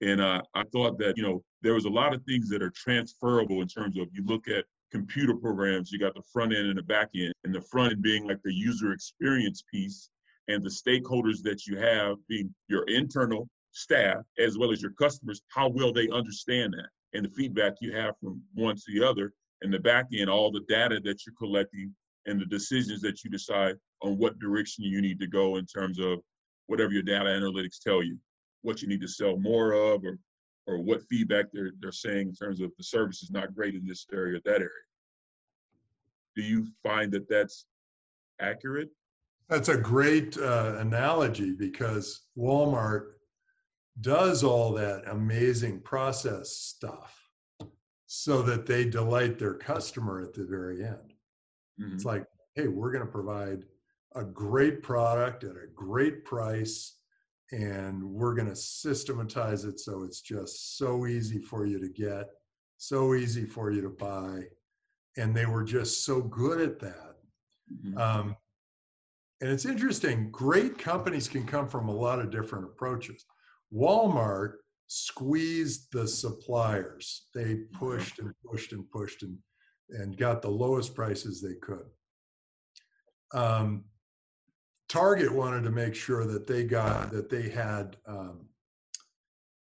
And 0.00 0.20
uh, 0.20 0.42
I 0.54 0.64
thought 0.72 0.98
that, 0.98 1.16
you 1.16 1.22
know, 1.22 1.42
there 1.62 1.74
was 1.74 1.84
a 1.84 1.90
lot 1.90 2.14
of 2.14 2.22
things 2.24 2.48
that 2.48 2.62
are 2.62 2.70
transferable 2.70 3.62
in 3.62 3.68
terms 3.68 3.98
of 3.98 4.08
you 4.12 4.24
look 4.24 4.48
at 4.48 4.64
computer 4.90 5.34
programs, 5.34 5.92
you 5.92 5.98
got 5.98 6.14
the 6.14 6.22
front 6.32 6.52
end 6.52 6.68
and 6.68 6.78
the 6.78 6.82
back 6.82 7.10
end, 7.14 7.32
and 7.44 7.54
the 7.54 7.60
front 7.60 7.92
end 7.92 8.02
being 8.02 8.26
like 8.26 8.40
the 8.44 8.52
user 8.52 8.92
experience 8.92 9.62
piece, 9.70 10.10
and 10.48 10.62
the 10.62 10.68
stakeholders 10.68 11.42
that 11.42 11.66
you 11.66 11.78
have 11.78 12.16
being 12.28 12.52
your 12.68 12.84
internal 12.84 13.48
staff 13.72 14.18
as 14.38 14.58
well 14.58 14.72
as 14.72 14.82
your 14.82 14.92
customers, 14.92 15.42
how 15.48 15.68
well 15.68 15.92
they 15.92 16.08
understand 16.10 16.74
that 16.74 16.88
and 17.14 17.24
the 17.24 17.30
feedback 17.30 17.74
you 17.80 17.92
have 17.92 18.14
from 18.20 18.42
one 18.54 18.76
to 18.76 18.82
the 18.88 19.02
other, 19.02 19.32
and 19.62 19.72
the 19.72 19.78
back 19.78 20.06
end, 20.12 20.28
all 20.28 20.50
the 20.50 20.64
data 20.68 21.00
that 21.04 21.24
you're 21.24 21.34
collecting 21.38 21.94
and 22.26 22.40
the 22.40 22.46
decisions 22.46 23.00
that 23.00 23.24
you 23.24 23.30
decide 23.30 23.76
on 24.02 24.18
what 24.18 24.38
direction 24.38 24.84
you 24.84 25.00
need 25.00 25.18
to 25.20 25.26
go 25.26 25.56
in 25.56 25.64
terms 25.64 25.98
of 25.98 26.18
whatever 26.66 26.92
your 26.92 27.02
data 27.02 27.26
analytics 27.26 27.78
tell 27.82 28.02
you, 28.02 28.18
what 28.62 28.82
you 28.82 28.88
need 28.88 29.00
to 29.00 29.08
sell 29.08 29.36
more 29.36 29.72
of, 29.72 30.04
or 30.04 30.18
or 30.66 30.78
what 30.78 31.02
feedback 31.08 31.46
they're 31.52 31.72
they're 31.80 31.92
saying 31.92 32.28
in 32.28 32.34
terms 32.34 32.60
of 32.60 32.70
the 32.76 32.84
service 32.84 33.22
is 33.22 33.30
not 33.30 33.54
great 33.54 33.74
in 33.74 33.86
this 33.86 34.06
area 34.12 34.38
or 34.38 34.40
that 34.44 34.60
area. 34.60 34.70
Do 36.36 36.42
you 36.42 36.66
find 36.82 37.12
that 37.12 37.28
that's 37.28 37.66
accurate? 38.40 38.90
That's 39.48 39.68
a 39.68 39.76
great 39.76 40.38
uh, 40.38 40.76
analogy 40.78 41.52
because 41.52 42.22
Walmart 42.36 43.13
does 44.00 44.42
all 44.42 44.72
that 44.72 45.08
amazing 45.08 45.80
process 45.80 46.50
stuff 46.50 47.30
so 48.06 48.42
that 48.42 48.66
they 48.66 48.84
delight 48.88 49.38
their 49.38 49.54
customer 49.54 50.20
at 50.20 50.34
the 50.34 50.44
very 50.44 50.84
end. 50.84 51.14
Mhm. 51.80 51.94
It's 51.94 52.04
like, 52.04 52.26
hey, 52.54 52.68
we're 52.68 52.92
going 52.92 53.04
to 53.04 53.10
provide 53.10 53.64
a 54.14 54.24
great 54.24 54.82
product 54.82 55.44
at 55.44 55.56
a 55.56 55.66
great 55.74 56.24
price 56.24 56.98
and 57.52 58.02
we're 58.02 58.34
going 58.34 58.48
to 58.48 58.56
systematize 58.56 59.64
it 59.64 59.78
so 59.78 60.02
it's 60.02 60.20
just 60.20 60.76
so 60.76 61.06
easy 61.06 61.38
for 61.40 61.66
you 61.66 61.78
to 61.78 61.88
get, 61.88 62.30
so 62.76 63.14
easy 63.14 63.44
for 63.44 63.70
you 63.70 63.80
to 63.82 63.90
buy. 63.90 64.48
And 65.16 65.34
they 65.34 65.46
were 65.46 65.64
just 65.64 66.04
so 66.04 66.20
good 66.22 66.60
at 66.60 66.78
that. 66.80 67.16
Mhm. 67.72 67.98
Um, 67.98 68.36
and 69.40 69.50
it's 69.50 69.64
interesting, 69.66 70.30
great 70.30 70.78
companies 70.78 71.28
can 71.28 71.46
come 71.46 71.68
from 71.68 71.88
a 71.88 71.94
lot 71.94 72.20
of 72.20 72.30
different 72.30 72.64
approaches. 72.64 73.24
Walmart 73.74 74.54
squeezed 74.86 75.88
the 75.92 76.06
suppliers. 76.06 77.26
They 77.34 77.56
pushed 77.72 78.18
and 78.18 78.32
pushed 78.44 78.72
and 78.72 78.88
pushed 78.90 79.22
and, 79.22 79.36
and 79.90 80.16
got 80.16 80.42
the 80.42 80.50
lowest 80.50 80.94
prices 80.94 81.40
they 81.40 81.54
could. 81.60 81.86
Um, 83.32 83.84
Target 84.88 85.32
wanted 85.32 85.64
to 85.64 85.70
make 85.70 85.94
sure 85.94 86.24
that 86.26 86.46
they 86.46 86.64
got 86.64 87.10
that 87.10 87.28
they 87.30 87.48
had 87.48 87.96
um, 88.06 88.46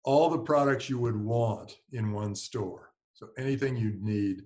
all 0.03 0.29
the 0.29 0.37
products 0.37 0.89
you 0.89 0.99
would 0.99 1.15
want 1.19 1.77
in 1.93 2.11
one 2.11 2.35
store. 2.35 2.91
So 3.13 3.29
anything 3.37 3.75
you'd 3.75 4.03
need, 4.03 4.43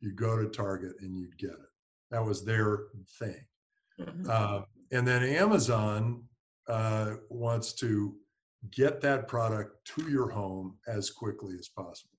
you 0.00 0.12
go 0.12 0.38
to 0.38 0.48
Target 0.48 0.94
and 1.00 1.16
you'd 1.16 1.36
get 1.36 1.50
it. 1.50 1.68
That 2.10 2.24
was 2.24 2.44
their 2.44 2.84
thing. 3.18 3.44
Mhm. 4.00 4.28
Uh, 4.28 4.62
and 4.92 5.06
then 5.06 5.22
Amazon 5.22 6.22
uh, 6.68 7.16
wants 7.28 7.74
to 7.74 8.16
get 8.70 9.00
that 9.00 9.28
product 9.28 9.84
to 9.96 10.10
your 10.10 10.28
home 10.28 10.76
as 10.86 11.10
quickly 11.10 11.54
as 11.58 11.68
possible. 11.68 12.18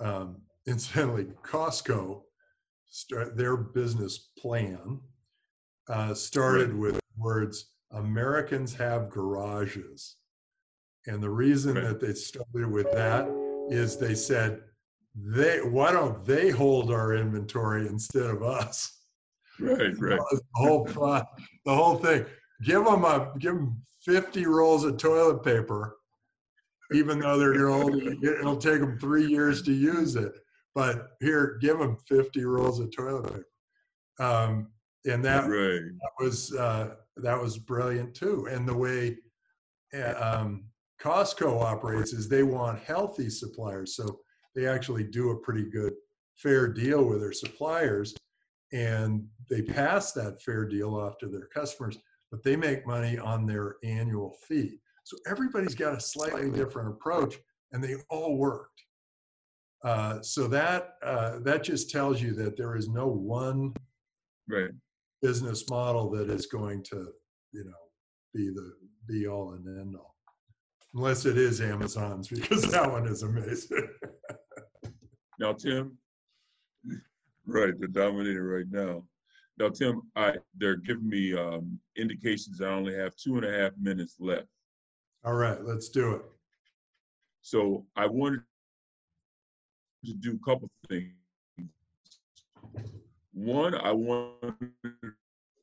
Um, 0.00 0.36
incidentally, 0.66 1.26
Costco, 1.42 2.22
start, 2.86 3.36
their 3.36 3.56
business 3.56 4.30
plan 4.38 5.00
uh, 5.88 6.14
started 6.14 6.74
with 6.74 7.00
words 7.16 7.72
Americans 7.92 8.74
have 8.74 9.10
garages. 9.10 10.16
And 11.06 11.22
the 11.22 11.30
reason 11.30 11.74
Right. 11.74 11.84
that 11.88 12.00
they 12.00 12.14
started 12.14 12.70
with 12.70 12.90
that 12.92 13.28
is 13.70 13.96
they 13.96 14.14
said, 14.14 14.62
they 15.14 15.58
why 15.60 15.92
don't 15.92 16.24
they 16.24 16.48
hold 16.50 16.90
our 16.90 17.14
inventory 17.14 17.86
instead 17.86 18.26
of 18.26 18.42
us? 18.42 19.00
Right, 19.60 19.92
right. 19.98 20.18
the 20.30 20.40
whole 20.54 20.84
the 20.84 21.74
whole 21.74 21.96
thing. 21.96 22.24
Give 22.62 22.84
them 22.84 23.04
a 23.04 23.32
give 23.38 23.54
them 23.54 23.82
50 24.04 24.46
rolls 24.46 24.84
of 24.84 24.96
toilet 24.96 25.42
paper, 25.42 25.96
even 26.92 27.18
though 27.18 27.38
they're 27.38 27.54
gonna 27.54 28.14
it'll 28.22 28.56
take 28.56 28.80
them 28.80 28.98
three 28.98 29.26
years 29.26 29.62
to 29.62 29.72
use 29.72 30.16
it. 30.16 30.32
But 30.74 31.10
here, 31.20 31.58
give 31.60 31.78
them 31.78 31.96
50 32.08 32.44
rolls 32.44 32.80
of 32.80 32.94
toilet 32.94 33.24
paper. 33.24 33.46
Um, 34.20 34.68
and 35.06 35.24
that 35.24 35.48
Right. 35.48 35.80
was 36.20 36.54
uh, 36.54 36.94
that 37.16 37.40
was 37.40 37.58
brilliant 37.58 38.14
too. 38.14 38.46
And 38.50 38.66
the 38.68 38.76
way 38.76 39.18
uh, 39.94 40.14
um, 40.40 40.64
Costco 41.00 41.60
operates 41.62 42.12
is 42.12 42.28
they 42.28 42.44
want 42.44 42.78
healthy 42.78 43.28
suppliers, 43.28 43.96
so 43.96 44.20
they 44.54 44.66
actually 44.66 45.04
do 45.04 45.30
a 45.30 45.38
pretty 45.40 45.68
good 45.68 45.94
fair 46.36 46.68
deal 46.68 47.04
with 47.04 47.20
their 47.20 47.32
suppliers, 47.32 48.14
and 48.72 49.26
they 49.50 49.62
pass 49.62 50.12
that 50.12 50.40
fair 50.42 50.64
deal 50.64 50.94
off 50.94 51.18
to 51.18 51.26
their 51.26 51.46
customers. 51.46 51.98
But 52.32 52.42
they 52.42 52.56
make 52.56 52.86
money 52.86 53.18
on 53.18 53.46
their 53.46 53.76
annual 53.84 54.34
fee. 54.48 54.80
So 55.04 55.18
everybody's 55.28 55.74
got 55.74 55.94
a 55.94 56.00
slightly 56.00 56.50
different 56.50 56.88
approach, 56.88 57.36
and 57.72 57.84
they 57.84 57.96
all 58.08 58.38
worked. 58.38 58.80
Uh, 59.84 60.22
so 60.22 60.48
that 60.48 60.94
uh, 61.04 61.40
that 61.40 61.62
just 61.62 61.90
tells 61.90 62.22
you 62.22 62.32
that 62.34 62.56
there 62.56 62.74
is 62.74 62.88
no 62.88 63.06
one 63.06 63.74
Right. 64.48 64.70
business 65.20 65.68
model 65.70 66.10
that 66.10 66.28
is 66.30 66.46
going 66.46 66.82
to, 66.84 67.12
you 67.52 67.64
know, 67.64 67.82
be 68.34 68.48
the 68.50 68.72
be 69.06 69.26
all 69.28 69.52
and 69.52 69.66
end 69.80 69.94
all. 69.96 70.16
Unless 70.94 71.26
it 71.26 71.36
is 71.38 71.60
Amazon's, 71.60 72.28
because 72.36 72.62
that 72.70 72.90
one 72.90 73.06
is 73.06 73.22
amazing. 73.22 73.88
Now, 75.40 75.54
Tim, 75.54 75.98
right, 77.46 77.72
they're 77.78 77.88
dominating 77.88 78.42
right 78.42 78.66
now. 78.70 79.02
Now, 79.58 79.68
Tim, 79.68 80.02
I 80.16 80.36
they're 80.56 80.76
giving 80.76 81.08
me 81.08 81.34
um, 81.36 81.78
indications 81.96 82.60
I 82.60 82.68
only 82.68 82.94
have 82.94 83.14
two 83.16 83.36
and 83.36 83.44
a 83.44 83.52
half 83.52 83.72
minutes 83.80 84.16
left. 84.18 84.46
all 85.24 85.34
right, 85.34 85.62
let's 85.62 85.88
do 85.88 86.14
it. 86.14 86.22
So 87.42 87.84
I 87.96 88.06
wanted 88.06 88.42
to 90.04 90.14
do 90.14 90.38
a 90.40 90.44
couple 90.44 90.70
things. 90.88 91.12
One, 93.34 93.74
I 93.74 93.92
wanted 93.92 94.70
to 94.82 95.12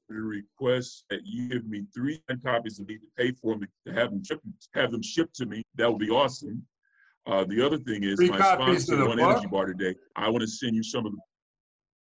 request 0.09 1.05
that 1.09 1.21
you 1.23 1.49
give 1.49 1.65
me 1.65 1.85
three 1.93 2.21
copies 2.43 2.79
of 2.79 2.87
these 2.87 2.99
to 2.99 3.07
pay 3.17 3.31
for 3.31 3.55
them 3.55 3.67
to 3.87 3.93
have 3.93 4.11
them 4.11 4.23
shipped, 4.23 4.45
have 4.73 4.91
them 4.91 5.03
shipped 5.03 5.35
to 5.35 5.45
me. 5.45 5.63
That 5.75 5.89
would 5.89 5.99
be 5.99 6.09
awesome. 6.09 6.65
Uh, 7.27 7.43
the 7.45 7.63
other 7.63 7.77
thing 7.77 8.03
is 8.03 8.15
Three 8.17 8.29
my 8.29 8.39
sponsor, 8.39 9.05
One 9.07 9.19
Energy? 9.19 9.47
Bar 9.47 9.67
today. 9.67 9.95
I 10.15 10.29
want 10.29 10.41
to 10.41 10.47
send 10.47 10.75
you 10.75 10.83
some 10.83 11.05
of 11.05 11.11
the. 11.11 11.19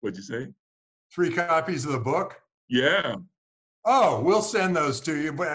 What'd 0.00 0.16
you 0.18 0.22
say? 0.22 0.48
Three 1.12 1.30
copies 1.32 1.84
of 1.84 1.92
the 1.92 1.98
book. 1.98 2.40
Yeah. 2.68 3.16
Oh, 3.84 4.20
we'll 4.22 4.42
send 4.42 4.74
those 4.74 5.00
to 5.00 5.16
you, 5.16 5.32
but 5.32 5.48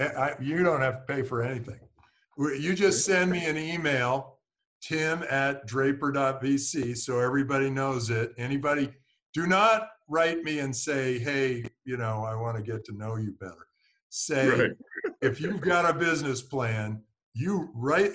uh, 0.00 0.04
I, 0.16 0.34
you 0.40 0.62
don't 0.64 0.80
have 0.80 1.06
to 1.06 1.14
pay 1.14 1.22
for 1.22 1.42
anything. 1.42 1.78
You 2.36 2.74
just 2.74 3.04
send 3.04 3.30
me 3.30 3.46
an 3.46 3.56
email, 3.56 4.38
tim 4.82 5.24
at 5.30 5.66
draper.vc, 5.66 6.96
so 6.96 7.18
everybody 7.20 7.70
knows 7.70 8.10
it. 8.10 8.32
Anybody, 8.36 8.90
do 9.34 9.46
not 9.46 9.88
write 10.08 10.42
me 10.42 10.58
and 10.60 10.74
say, 10.74 11.18
hey, 11.18 11.64
you 11.84 11.96
know, 11.96 12.24
I 12.24 12.34
want 12.34 12.56
to 12.56 12.62
get 12.62 12.84
to 12.86 12.92
know 12.96 13.16
you 13.16 13.32
better. 13.40 13.66
Say, 14.10 14.48
Right. 14.48 14.70
if 15.20 15.40
you've 15.40 15.60
got 15.60 15.84
a 15.88 15.92
business 15.96 16.42
plan, 16.42 17.02
you 17.34 17.70
write, 17.74 18.12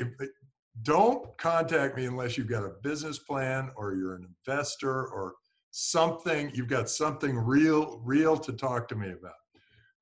don't 0.82 1.38
contact 1.38 1.96
me 1.96 2.06
unless 2.06 2.38
you've 2.38 2.48
got 2.50 2.64
a 2.66 2.74
business 2.82 3.20
plan 3.20 3.72
or 3.76 3.94
you're 3.94 4.16
an 4.16 4.28
investor 4.48 5.08
or 5.08 5.36
something, 5.74 6.52
you've 6.54 6.68
got 6.68 6.88
something 6.88 7.36
real, 7.36 8.00
real 8.06 8.38
to 8.38 8.54
talk 8.54 8.88
to 8.88 8.96
me 8.96 9.10
about. 9.10 9.34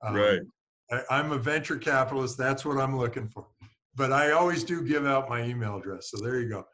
Um, 0.03 0.15
Right. 0.15 0.41
I, 0.91 1.19
I'm 1.19 1.31
a 1.31 1.37
venture 1.37 1.77
capitalist. 1.77 2.37
That's 2.37 2.65
what 2.65 2.77
I'm 2.77 2.97
looking 2.97 3.29
for. 3.29 3.47
But 3.95 4.11
I 4.11 4.31
always 4.31 4.65
do 4.65 4.83
give 4.83 5.05
out 5.05 5.29
my 5.29 5.43
email 5.43 5.77
address. 5.77 6.11
So 6.11 6.17
there 6.21 6.39
you 6.41 6.49
go. 6.49 6.65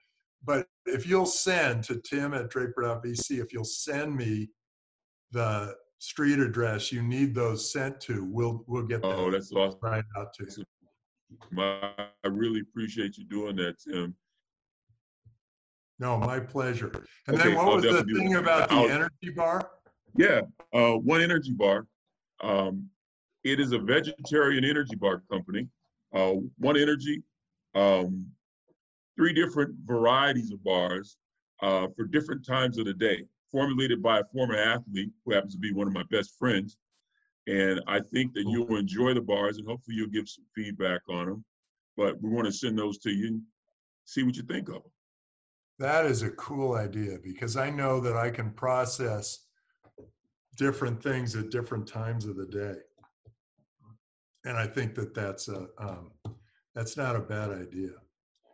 But 0.44 0.68
if 0.88 1.08
you'll 1.08 1.28
send 1.28 1.84
to 1.86 2.02
tim 2.02 2.34
at 2.34 2.50
draper.vc, 2.50 3.40
if 3.40 3.54
you'll 3.54 3.64
send 3.64 4.16
me 4.16 4.50
the 5.32 5.76
street 6.00 6.40
address 6.40 6.92
you 6.92 7.04
need 7.04 7.36
those 7.36 7.72
sent 7.72 8.00
to, 8.02 8.26
we'll 8.26 8.64
we'll 8.68 8.84
get 8.88 9.02
that 9.04 9.16
Oh, 9.16 9.30
that's 9.30 9.52
awesome. 9.52 9.80
right 9.82 10.06
out 10.18 10.34
to 10.36 10.46
you. 10.46 10.64
I 11.60 12.28
really 12.28 12.62
appreciate 12.62 13.18
you 13.18 13.26
doing 13.26 13.56
that, 13.58 13.76
Tim. 13.80 14.16
No, 16.00 16.18
my 16.18 16.40
pleasure. 16.40 16.92
And 17.28 17.36
Okay, 17.40 17.50
then 17.50 17.56
what 17.58 17.68
I'll 17.68 17.76
was 17.76 17.84
the 17.84 18.04
thing 18.14 18.36
about 18.36 18.70
the 18.70 18.76
I'll- 18.76 18.90
energy 18.90 19.30
bar? 19.36 19.72
Yeah, 20.16 20.42
uh, 20.74 20.94
One 20.98 21.22
Energy 21.22 21.52
Bar. 21.54 21.86
Um, 22.42 22.90
it 23.44 23.60
is 23.60 23.72
a 23.72 23.80
vegetarian 23.80 24.64
energy 24.64 24.96
bar 24.96 25.22
company. 25.30 25.68
Uh, 26.14 26.34
One 26.58 26.78
Energy, 26.78 27.24
um, 27.76 28.32
three 29.16 29.34
different 29.34 29.76
varieties 29.86 30.52
of 30.52 30.64
bars 30.64 31.18
uh, 31.62 31.88
for 31.96 32.06
different 32.06 32.46
times 32.46 32.78
of 32.78 32.86
the 32.86 32.94
day, 32.94 33.26
formulated 33.52 34.02
by 34.02 34.20
a 34.20 34.24
former 34.26 34.56
athlete 34.56 35.12
who 35.26 35.34
happens 35.34 35.54
to 35.54 35.60
be 35.60 35.72
one 35.72 35.88
of 35.88 35.94
my 35.94 36.04
best 36.10 36.36
friends. 36.38 36.78
And 37.48 37.82
I 37.88 38.00
think 38.00 38.34
that 38.34 38.44
you'll 38.48 38.76
enjoy 38.76 39.14
the 39.14 39.22
bars 39.22 39.58
and 39.58 39.68
hopefully 39.68 39.98
you'll 39.98 40.08
give 40.10 40.28
some 40.28 40.46
feedback 40.54 41.02
on 41.10 41.28
them. 41.28 41.46
But 41.96 42.22
we 42.22 42.30
want 42.30 42.46
to 42.46 42.52
send 42.52 42.78
those 42.78 42.98
to 43.00 43.12
you 43.12 43.28
and 43.28 43.42
see 44.06 44.24
what 44.24 44.36
you 44.36 44.44
think 44.44 44.68
of 44.68 44.76
them. 44.84 44.92
That 45.80 46.06
is 46.06 46.24
a 46.24 46.32
cool 46.32 46.74
idea 46.74 47.18
because 47.24 47.56
I 47.56 47.70
know 47.70 48.00
that 48.00 48.18
I 48.18 48.32
can 48.32 48.52
process 48.52 49.46
different 50.58 51.02
things 51.02 51.36
at 51.36 51.52
different 51.52 51.88
times 51.88 52.26
of 52.26 52.36
the 52.36 52.48
day. 52.48 52.76
And 54.46 54.58
I 54.58 54.66
think 54.66 54.96
that 54.96 55.14
that's 55.14 55.50
a, 55.50 55.68
um, 55.78 56.12
that's 56.74 56.98
not 56.98 57.16
a 57.16 57.20
bad 57.20 57.52
idea. 57.52 57.92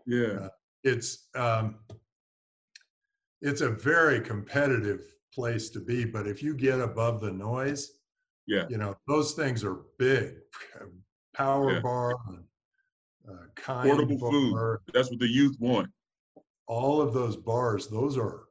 Yeah, 0.05 0.49
It's, 0.83 1.29
um, 1.35 1.79
it's 3.41 3.61
a 3.61 3.69
very 3.69 4.19
competitive 4.19 5.15
place 5.33 5.69
to 5.69 5.79
be, 5.79 6.03
but 6.03 6.27
if 6.27 6.43
you 6.43 6.55
get 6.55 6.81
above 6.81 7.21
the 7.21 7.31
noise, 7.31 7.99
yeah, 8.47 8.65
you 8.69 8.77
know, 8.77 8.95
those 9.07 9.33
things 9.33 9.63
are 9.63 9.81
big. 9.97 10.35
Power 11.33 11.75
Yeah. 11.75 11.79
bar, 11.79 12.15
uh, 13.29 13.45
kind 13.55 13.89
portable 13.89 14.19
food. 14.19 14.79
That's 14.93 15.09
what 15.09 15.19
the 15.19 15.27
youth 15.27 15.55
want. 15.59 15.89
All 16.73 17.01
of 17.01 17.13
those 17.13 17.35
bars, 17.35 17.87
those 17.87 18.17
are, 18.17 18.45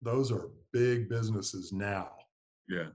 those 0.00 0.32
are 0.32 0.48
big 0.72 1.08
businesses 1.08 1.70
now. 1.70 2.10
Yeah. 2.66 2.88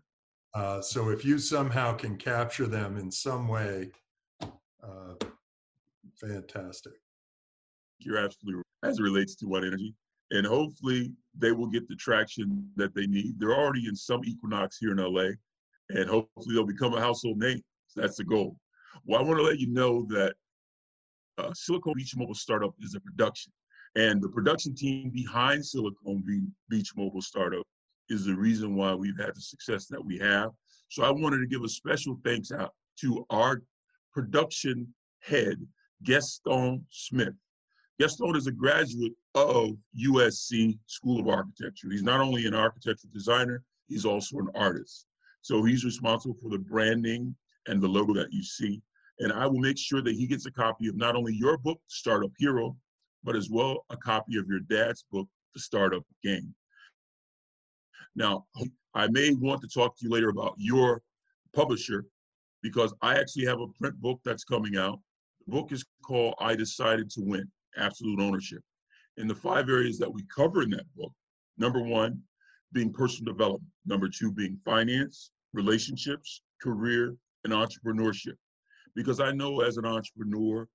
Uh, 0.55 0.81
so 0.81 1.09
if 1.09 1.23
you 1.23 1.37
somehow 1.37 1.93
can 1.93 2.17
capture 2.17 2.65
them 2.65 2.97
in 2.97 3.11
some 3.11 3.47
way, 3.47 3.91
uh, 4.41 5.13
fantastic. 6.19 6.93
You're 7.99 8.17
absolutely 8.17 8.55
right 8.55 8.89
as 8.89 8.99
it 8.99 9.03
relates 9.03 9.35
to 9.35 9.47
One 9.47 9.65
Energy. 9.65 9.93
And 10.31 10.45
hopefully 10.45 11.11
they 11.37 11.51
will 11.51 11.67
get 11.67 11.87
the 11.87 11.95
traction 11.95 12.67
that 12.75 12.95
they 12.95 13.05
need. 13.05 13.39
They're 13.39 13.55
already 13.55 13.87
in 13.87 13.95
some 13.95 14.21
Equinox 14.25 14.77
here 14.79 14.91
in 14.91 14.97
LA, 14.97 15.29
and 15.89 16.09
hopefully 16.09 16.55
they'll 16.55 16.65
become 16.65 16.95
a 16.95 16.99
household 16.99 17.37
name. 17.37 17.61
So 17.87 18.01
that's 18.01 18.17
the 18.17 18.23
goal. 18.23 18.57
Well, 19.05 19.19
I 19.19 19.23
want 19.23 19.37
to 19.37 19.43
let 19.43 19.59
you 19.59 19.67
know 19.67 20.05
that 20.09 20.33
uh, 21.37 21.51
Silicon 21.53 21.93
Beach 21.95 22.15
Mobile 22.15 22.33
Startup 22.33 22.73
is 22.81 22.95
a 22.95 22.99
production, 22.99 23.51
and 23.95 24.21
the 24.21 24.29
production 24.29 24.75
team 24.75 25.09
behind 25.09 25.65
Silicon 25.65 26.23
Beach 26.69 26.91
Mobile 26.95 27.21
Startup 27.21 27.65
is 28.09 28.25
the 28.25 28.35
reason 28.35 28.75
why 28.75 28.93
we've 28.93 29.19
had 29.19 29.35
the 29.35 29.41
success 29.41 29.87
that 29.87 30.03
we 30.03 30.17
have. 30.17 30.51
So 30.89 31.03
I 31.03 31.11
wanted 31.11 31.39
to 31.39 31.47
give 31.47 31.63
a 31.63 31.69
special 31.69 32.19
thanks 32.23 32.51
out 32.51 32.73
to 33.01 33.25
our 33.29 33.61
production 34.11 34.93
head, 35.21 35.57
Gaston 36.03 36.85
Smith. 36.89 37.33
Gaston 37.99 38.35
is 38.35 38.47
a 38.47 38.51
graduate 38.51 39.13
of 39.35 39.71
USC 39.99 40.77
School 40.87 41.19
of 41.19 41.27
Architecture. 41.27 41.89
He's 41.91 42.03
not 42.03 42.19
only 42.19 42.45
an 42.45 42.55
architectural 42.55 43.11
designer, 43.13 43.63
he's 43.87 44.05
also 44.05 44.37
an 44.39 44.49
artist. 44.55 45.05
So 45.41 45.63
he's 45.63 45.85
responsible 45.85 46.35
for 46.41 46.49
the 46.49 46.57
branding 46.57 47.35
and 47.67 47.81
the 47.81 47.87
logo 47.87 48.13
that 48.13 48.31
you 48.31 48.43
see. 48.43 48.81
And 49.19 49.31
I 49.31 49.45
will 49.45 49.59
make 49.59 49.77
sure 49.77 50.01
that 50.01 50.15
he 50.15 50.25
gets 50.25 50.47
a 50.47 50.51
copy 50.51 50.87
of 50.87 50.95
not 50.95 51.15
only 51.15 51.35
your 51.35 51.57
book, 51.57 51.79
Startup 51.87 52.31
Hero, 52.39 52.75
but 53.23 53.35
as 53.35 53.49
well 53.49 53.85
a 53.89 53.97
copy 53.97 54.37
of 54.37 54.47
your 54.47 54.59
dad's 54.59 55.05
book, 55.11 55.27
The 55.53 55.59
Startup 55.59 56.03
Game. 56.23 56.53
Now, 58.15 58.45
I 58.93 59.07
may 59.07 59.33
want 59.33 59.61
to 59.61 59.67
talk 59.67 59.97
to 59.97 60.05
you 60.05 60.11
later 60.11 60.29
about 60.29 60.55
your 60.57 61.01
publisher 61.55 62.05
because 62.61 62.93
I 63.01 63.15
actually 63.15 63.45
have 63.45 63.59
a 63.59 63.67
print 63.79 63.99
book 63.99 64.19
that's 64.23 64.43
coming 64.43 64.77
out. 64.77 64.99
The 65.45 65.51
book 65.51 65.71
is 65.71 65.83
called 66.05 66.35
I 66.39 66.55
Decided 66.55 67.09
to 67.11 67.21
Win 67.21 67.49
Absolute 67.77 68.19
Ownership. 68.19 68.61
And 69.17 69.29
the 69.29 69.35
five 69.35 69.69
areas 69.69 69.97
that 69.99 70.11
we 70.11 70.23
cover 70.33 70.63
in 70.63 70.69
that 70.71 70.85
book 70.95 71.11
number 71.57 71.81
one, 71.81 72.19
being 72.71 72.91
personal 72.91 73.31
development, 73.31 73.71
number 73.85 74.09
two, 74.09 74.31
being 74.31 74.57
finance, 74.65 75.31
relationships, 75.53 76.41
career, 76.61 77.15
and 77.43 77.53
entrepreneurship. 77.53 78.33
Because 78.95 79.19
I 79.19 79.31
know 79.31 79.61
as 79.61 79.77
an 79.77 79.85
entrepreneur, 79.85 80.67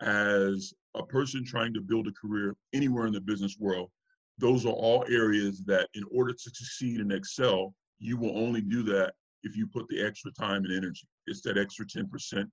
as 0.00 0.72
a 0.94 1.04
person 1.04 1.44
trying 1.44 1.72
to 1.74 1.80
build 1.80 2.08
a 2.08 2.12
career 2.12 2.54
anywhere 2.72 3.06
in 3.06 3.12
the 3.12 3.20
business 3.20 3.56
world, 3.58 3.90
those 4.38 4.64
are 4.64 4.72
all 4.72 5.04
areas 5.08 5.62
that 5.66 5.88
in 5.94 6.04
order 6.10 6.32
to 6.32 6.50
succeed 6.50 7.00
and 7.00 7.12
excel, 7.12 7.74
you 7.98 8.16
will 8.16 8.36
only 8.36 8.60
do 8.60 8.82
that 8.82 9.12
if 9.42 9.56
you 9.56 9.66
put 9.66 9.86
the 9.88 10.04
extra 10.04 10.32
time 10.32 10.64
and 10.64 10.72
energy. 10.72 11.06
It's 11.26 11.42
that 11.42 11.58
extra 11.58 11.86
10%, 11.86 12.48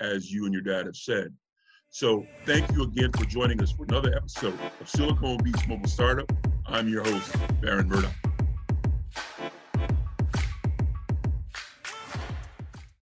as 0.00 0.30
you 0.30 0.44
and 0.44 0.54
your 0.54 0.62
dad 0.62 0.86
have 0.86 0.96
said. 0.96 1.34
So 1.90 2.26
thank 2.46 2.70
you 2.72 2.84
again 2.84 3.12
for 3.12 3.24
joining 3.24 3.62
us 3.62 3.72
for 3.72 3.84
another 3.84 4.14
episode 4.16 4.58
of 4.80 4.88
Silicon 4.88 5.36
Beach 5.42 5.68
Mobile 5.68 5.88
Startup. 5.88 6.30
I'm 6.66 6.88
your 6.88 7.04
host, 7.04 7.36
Baron 7.60 7.88
Murdoch. 7.88 8.31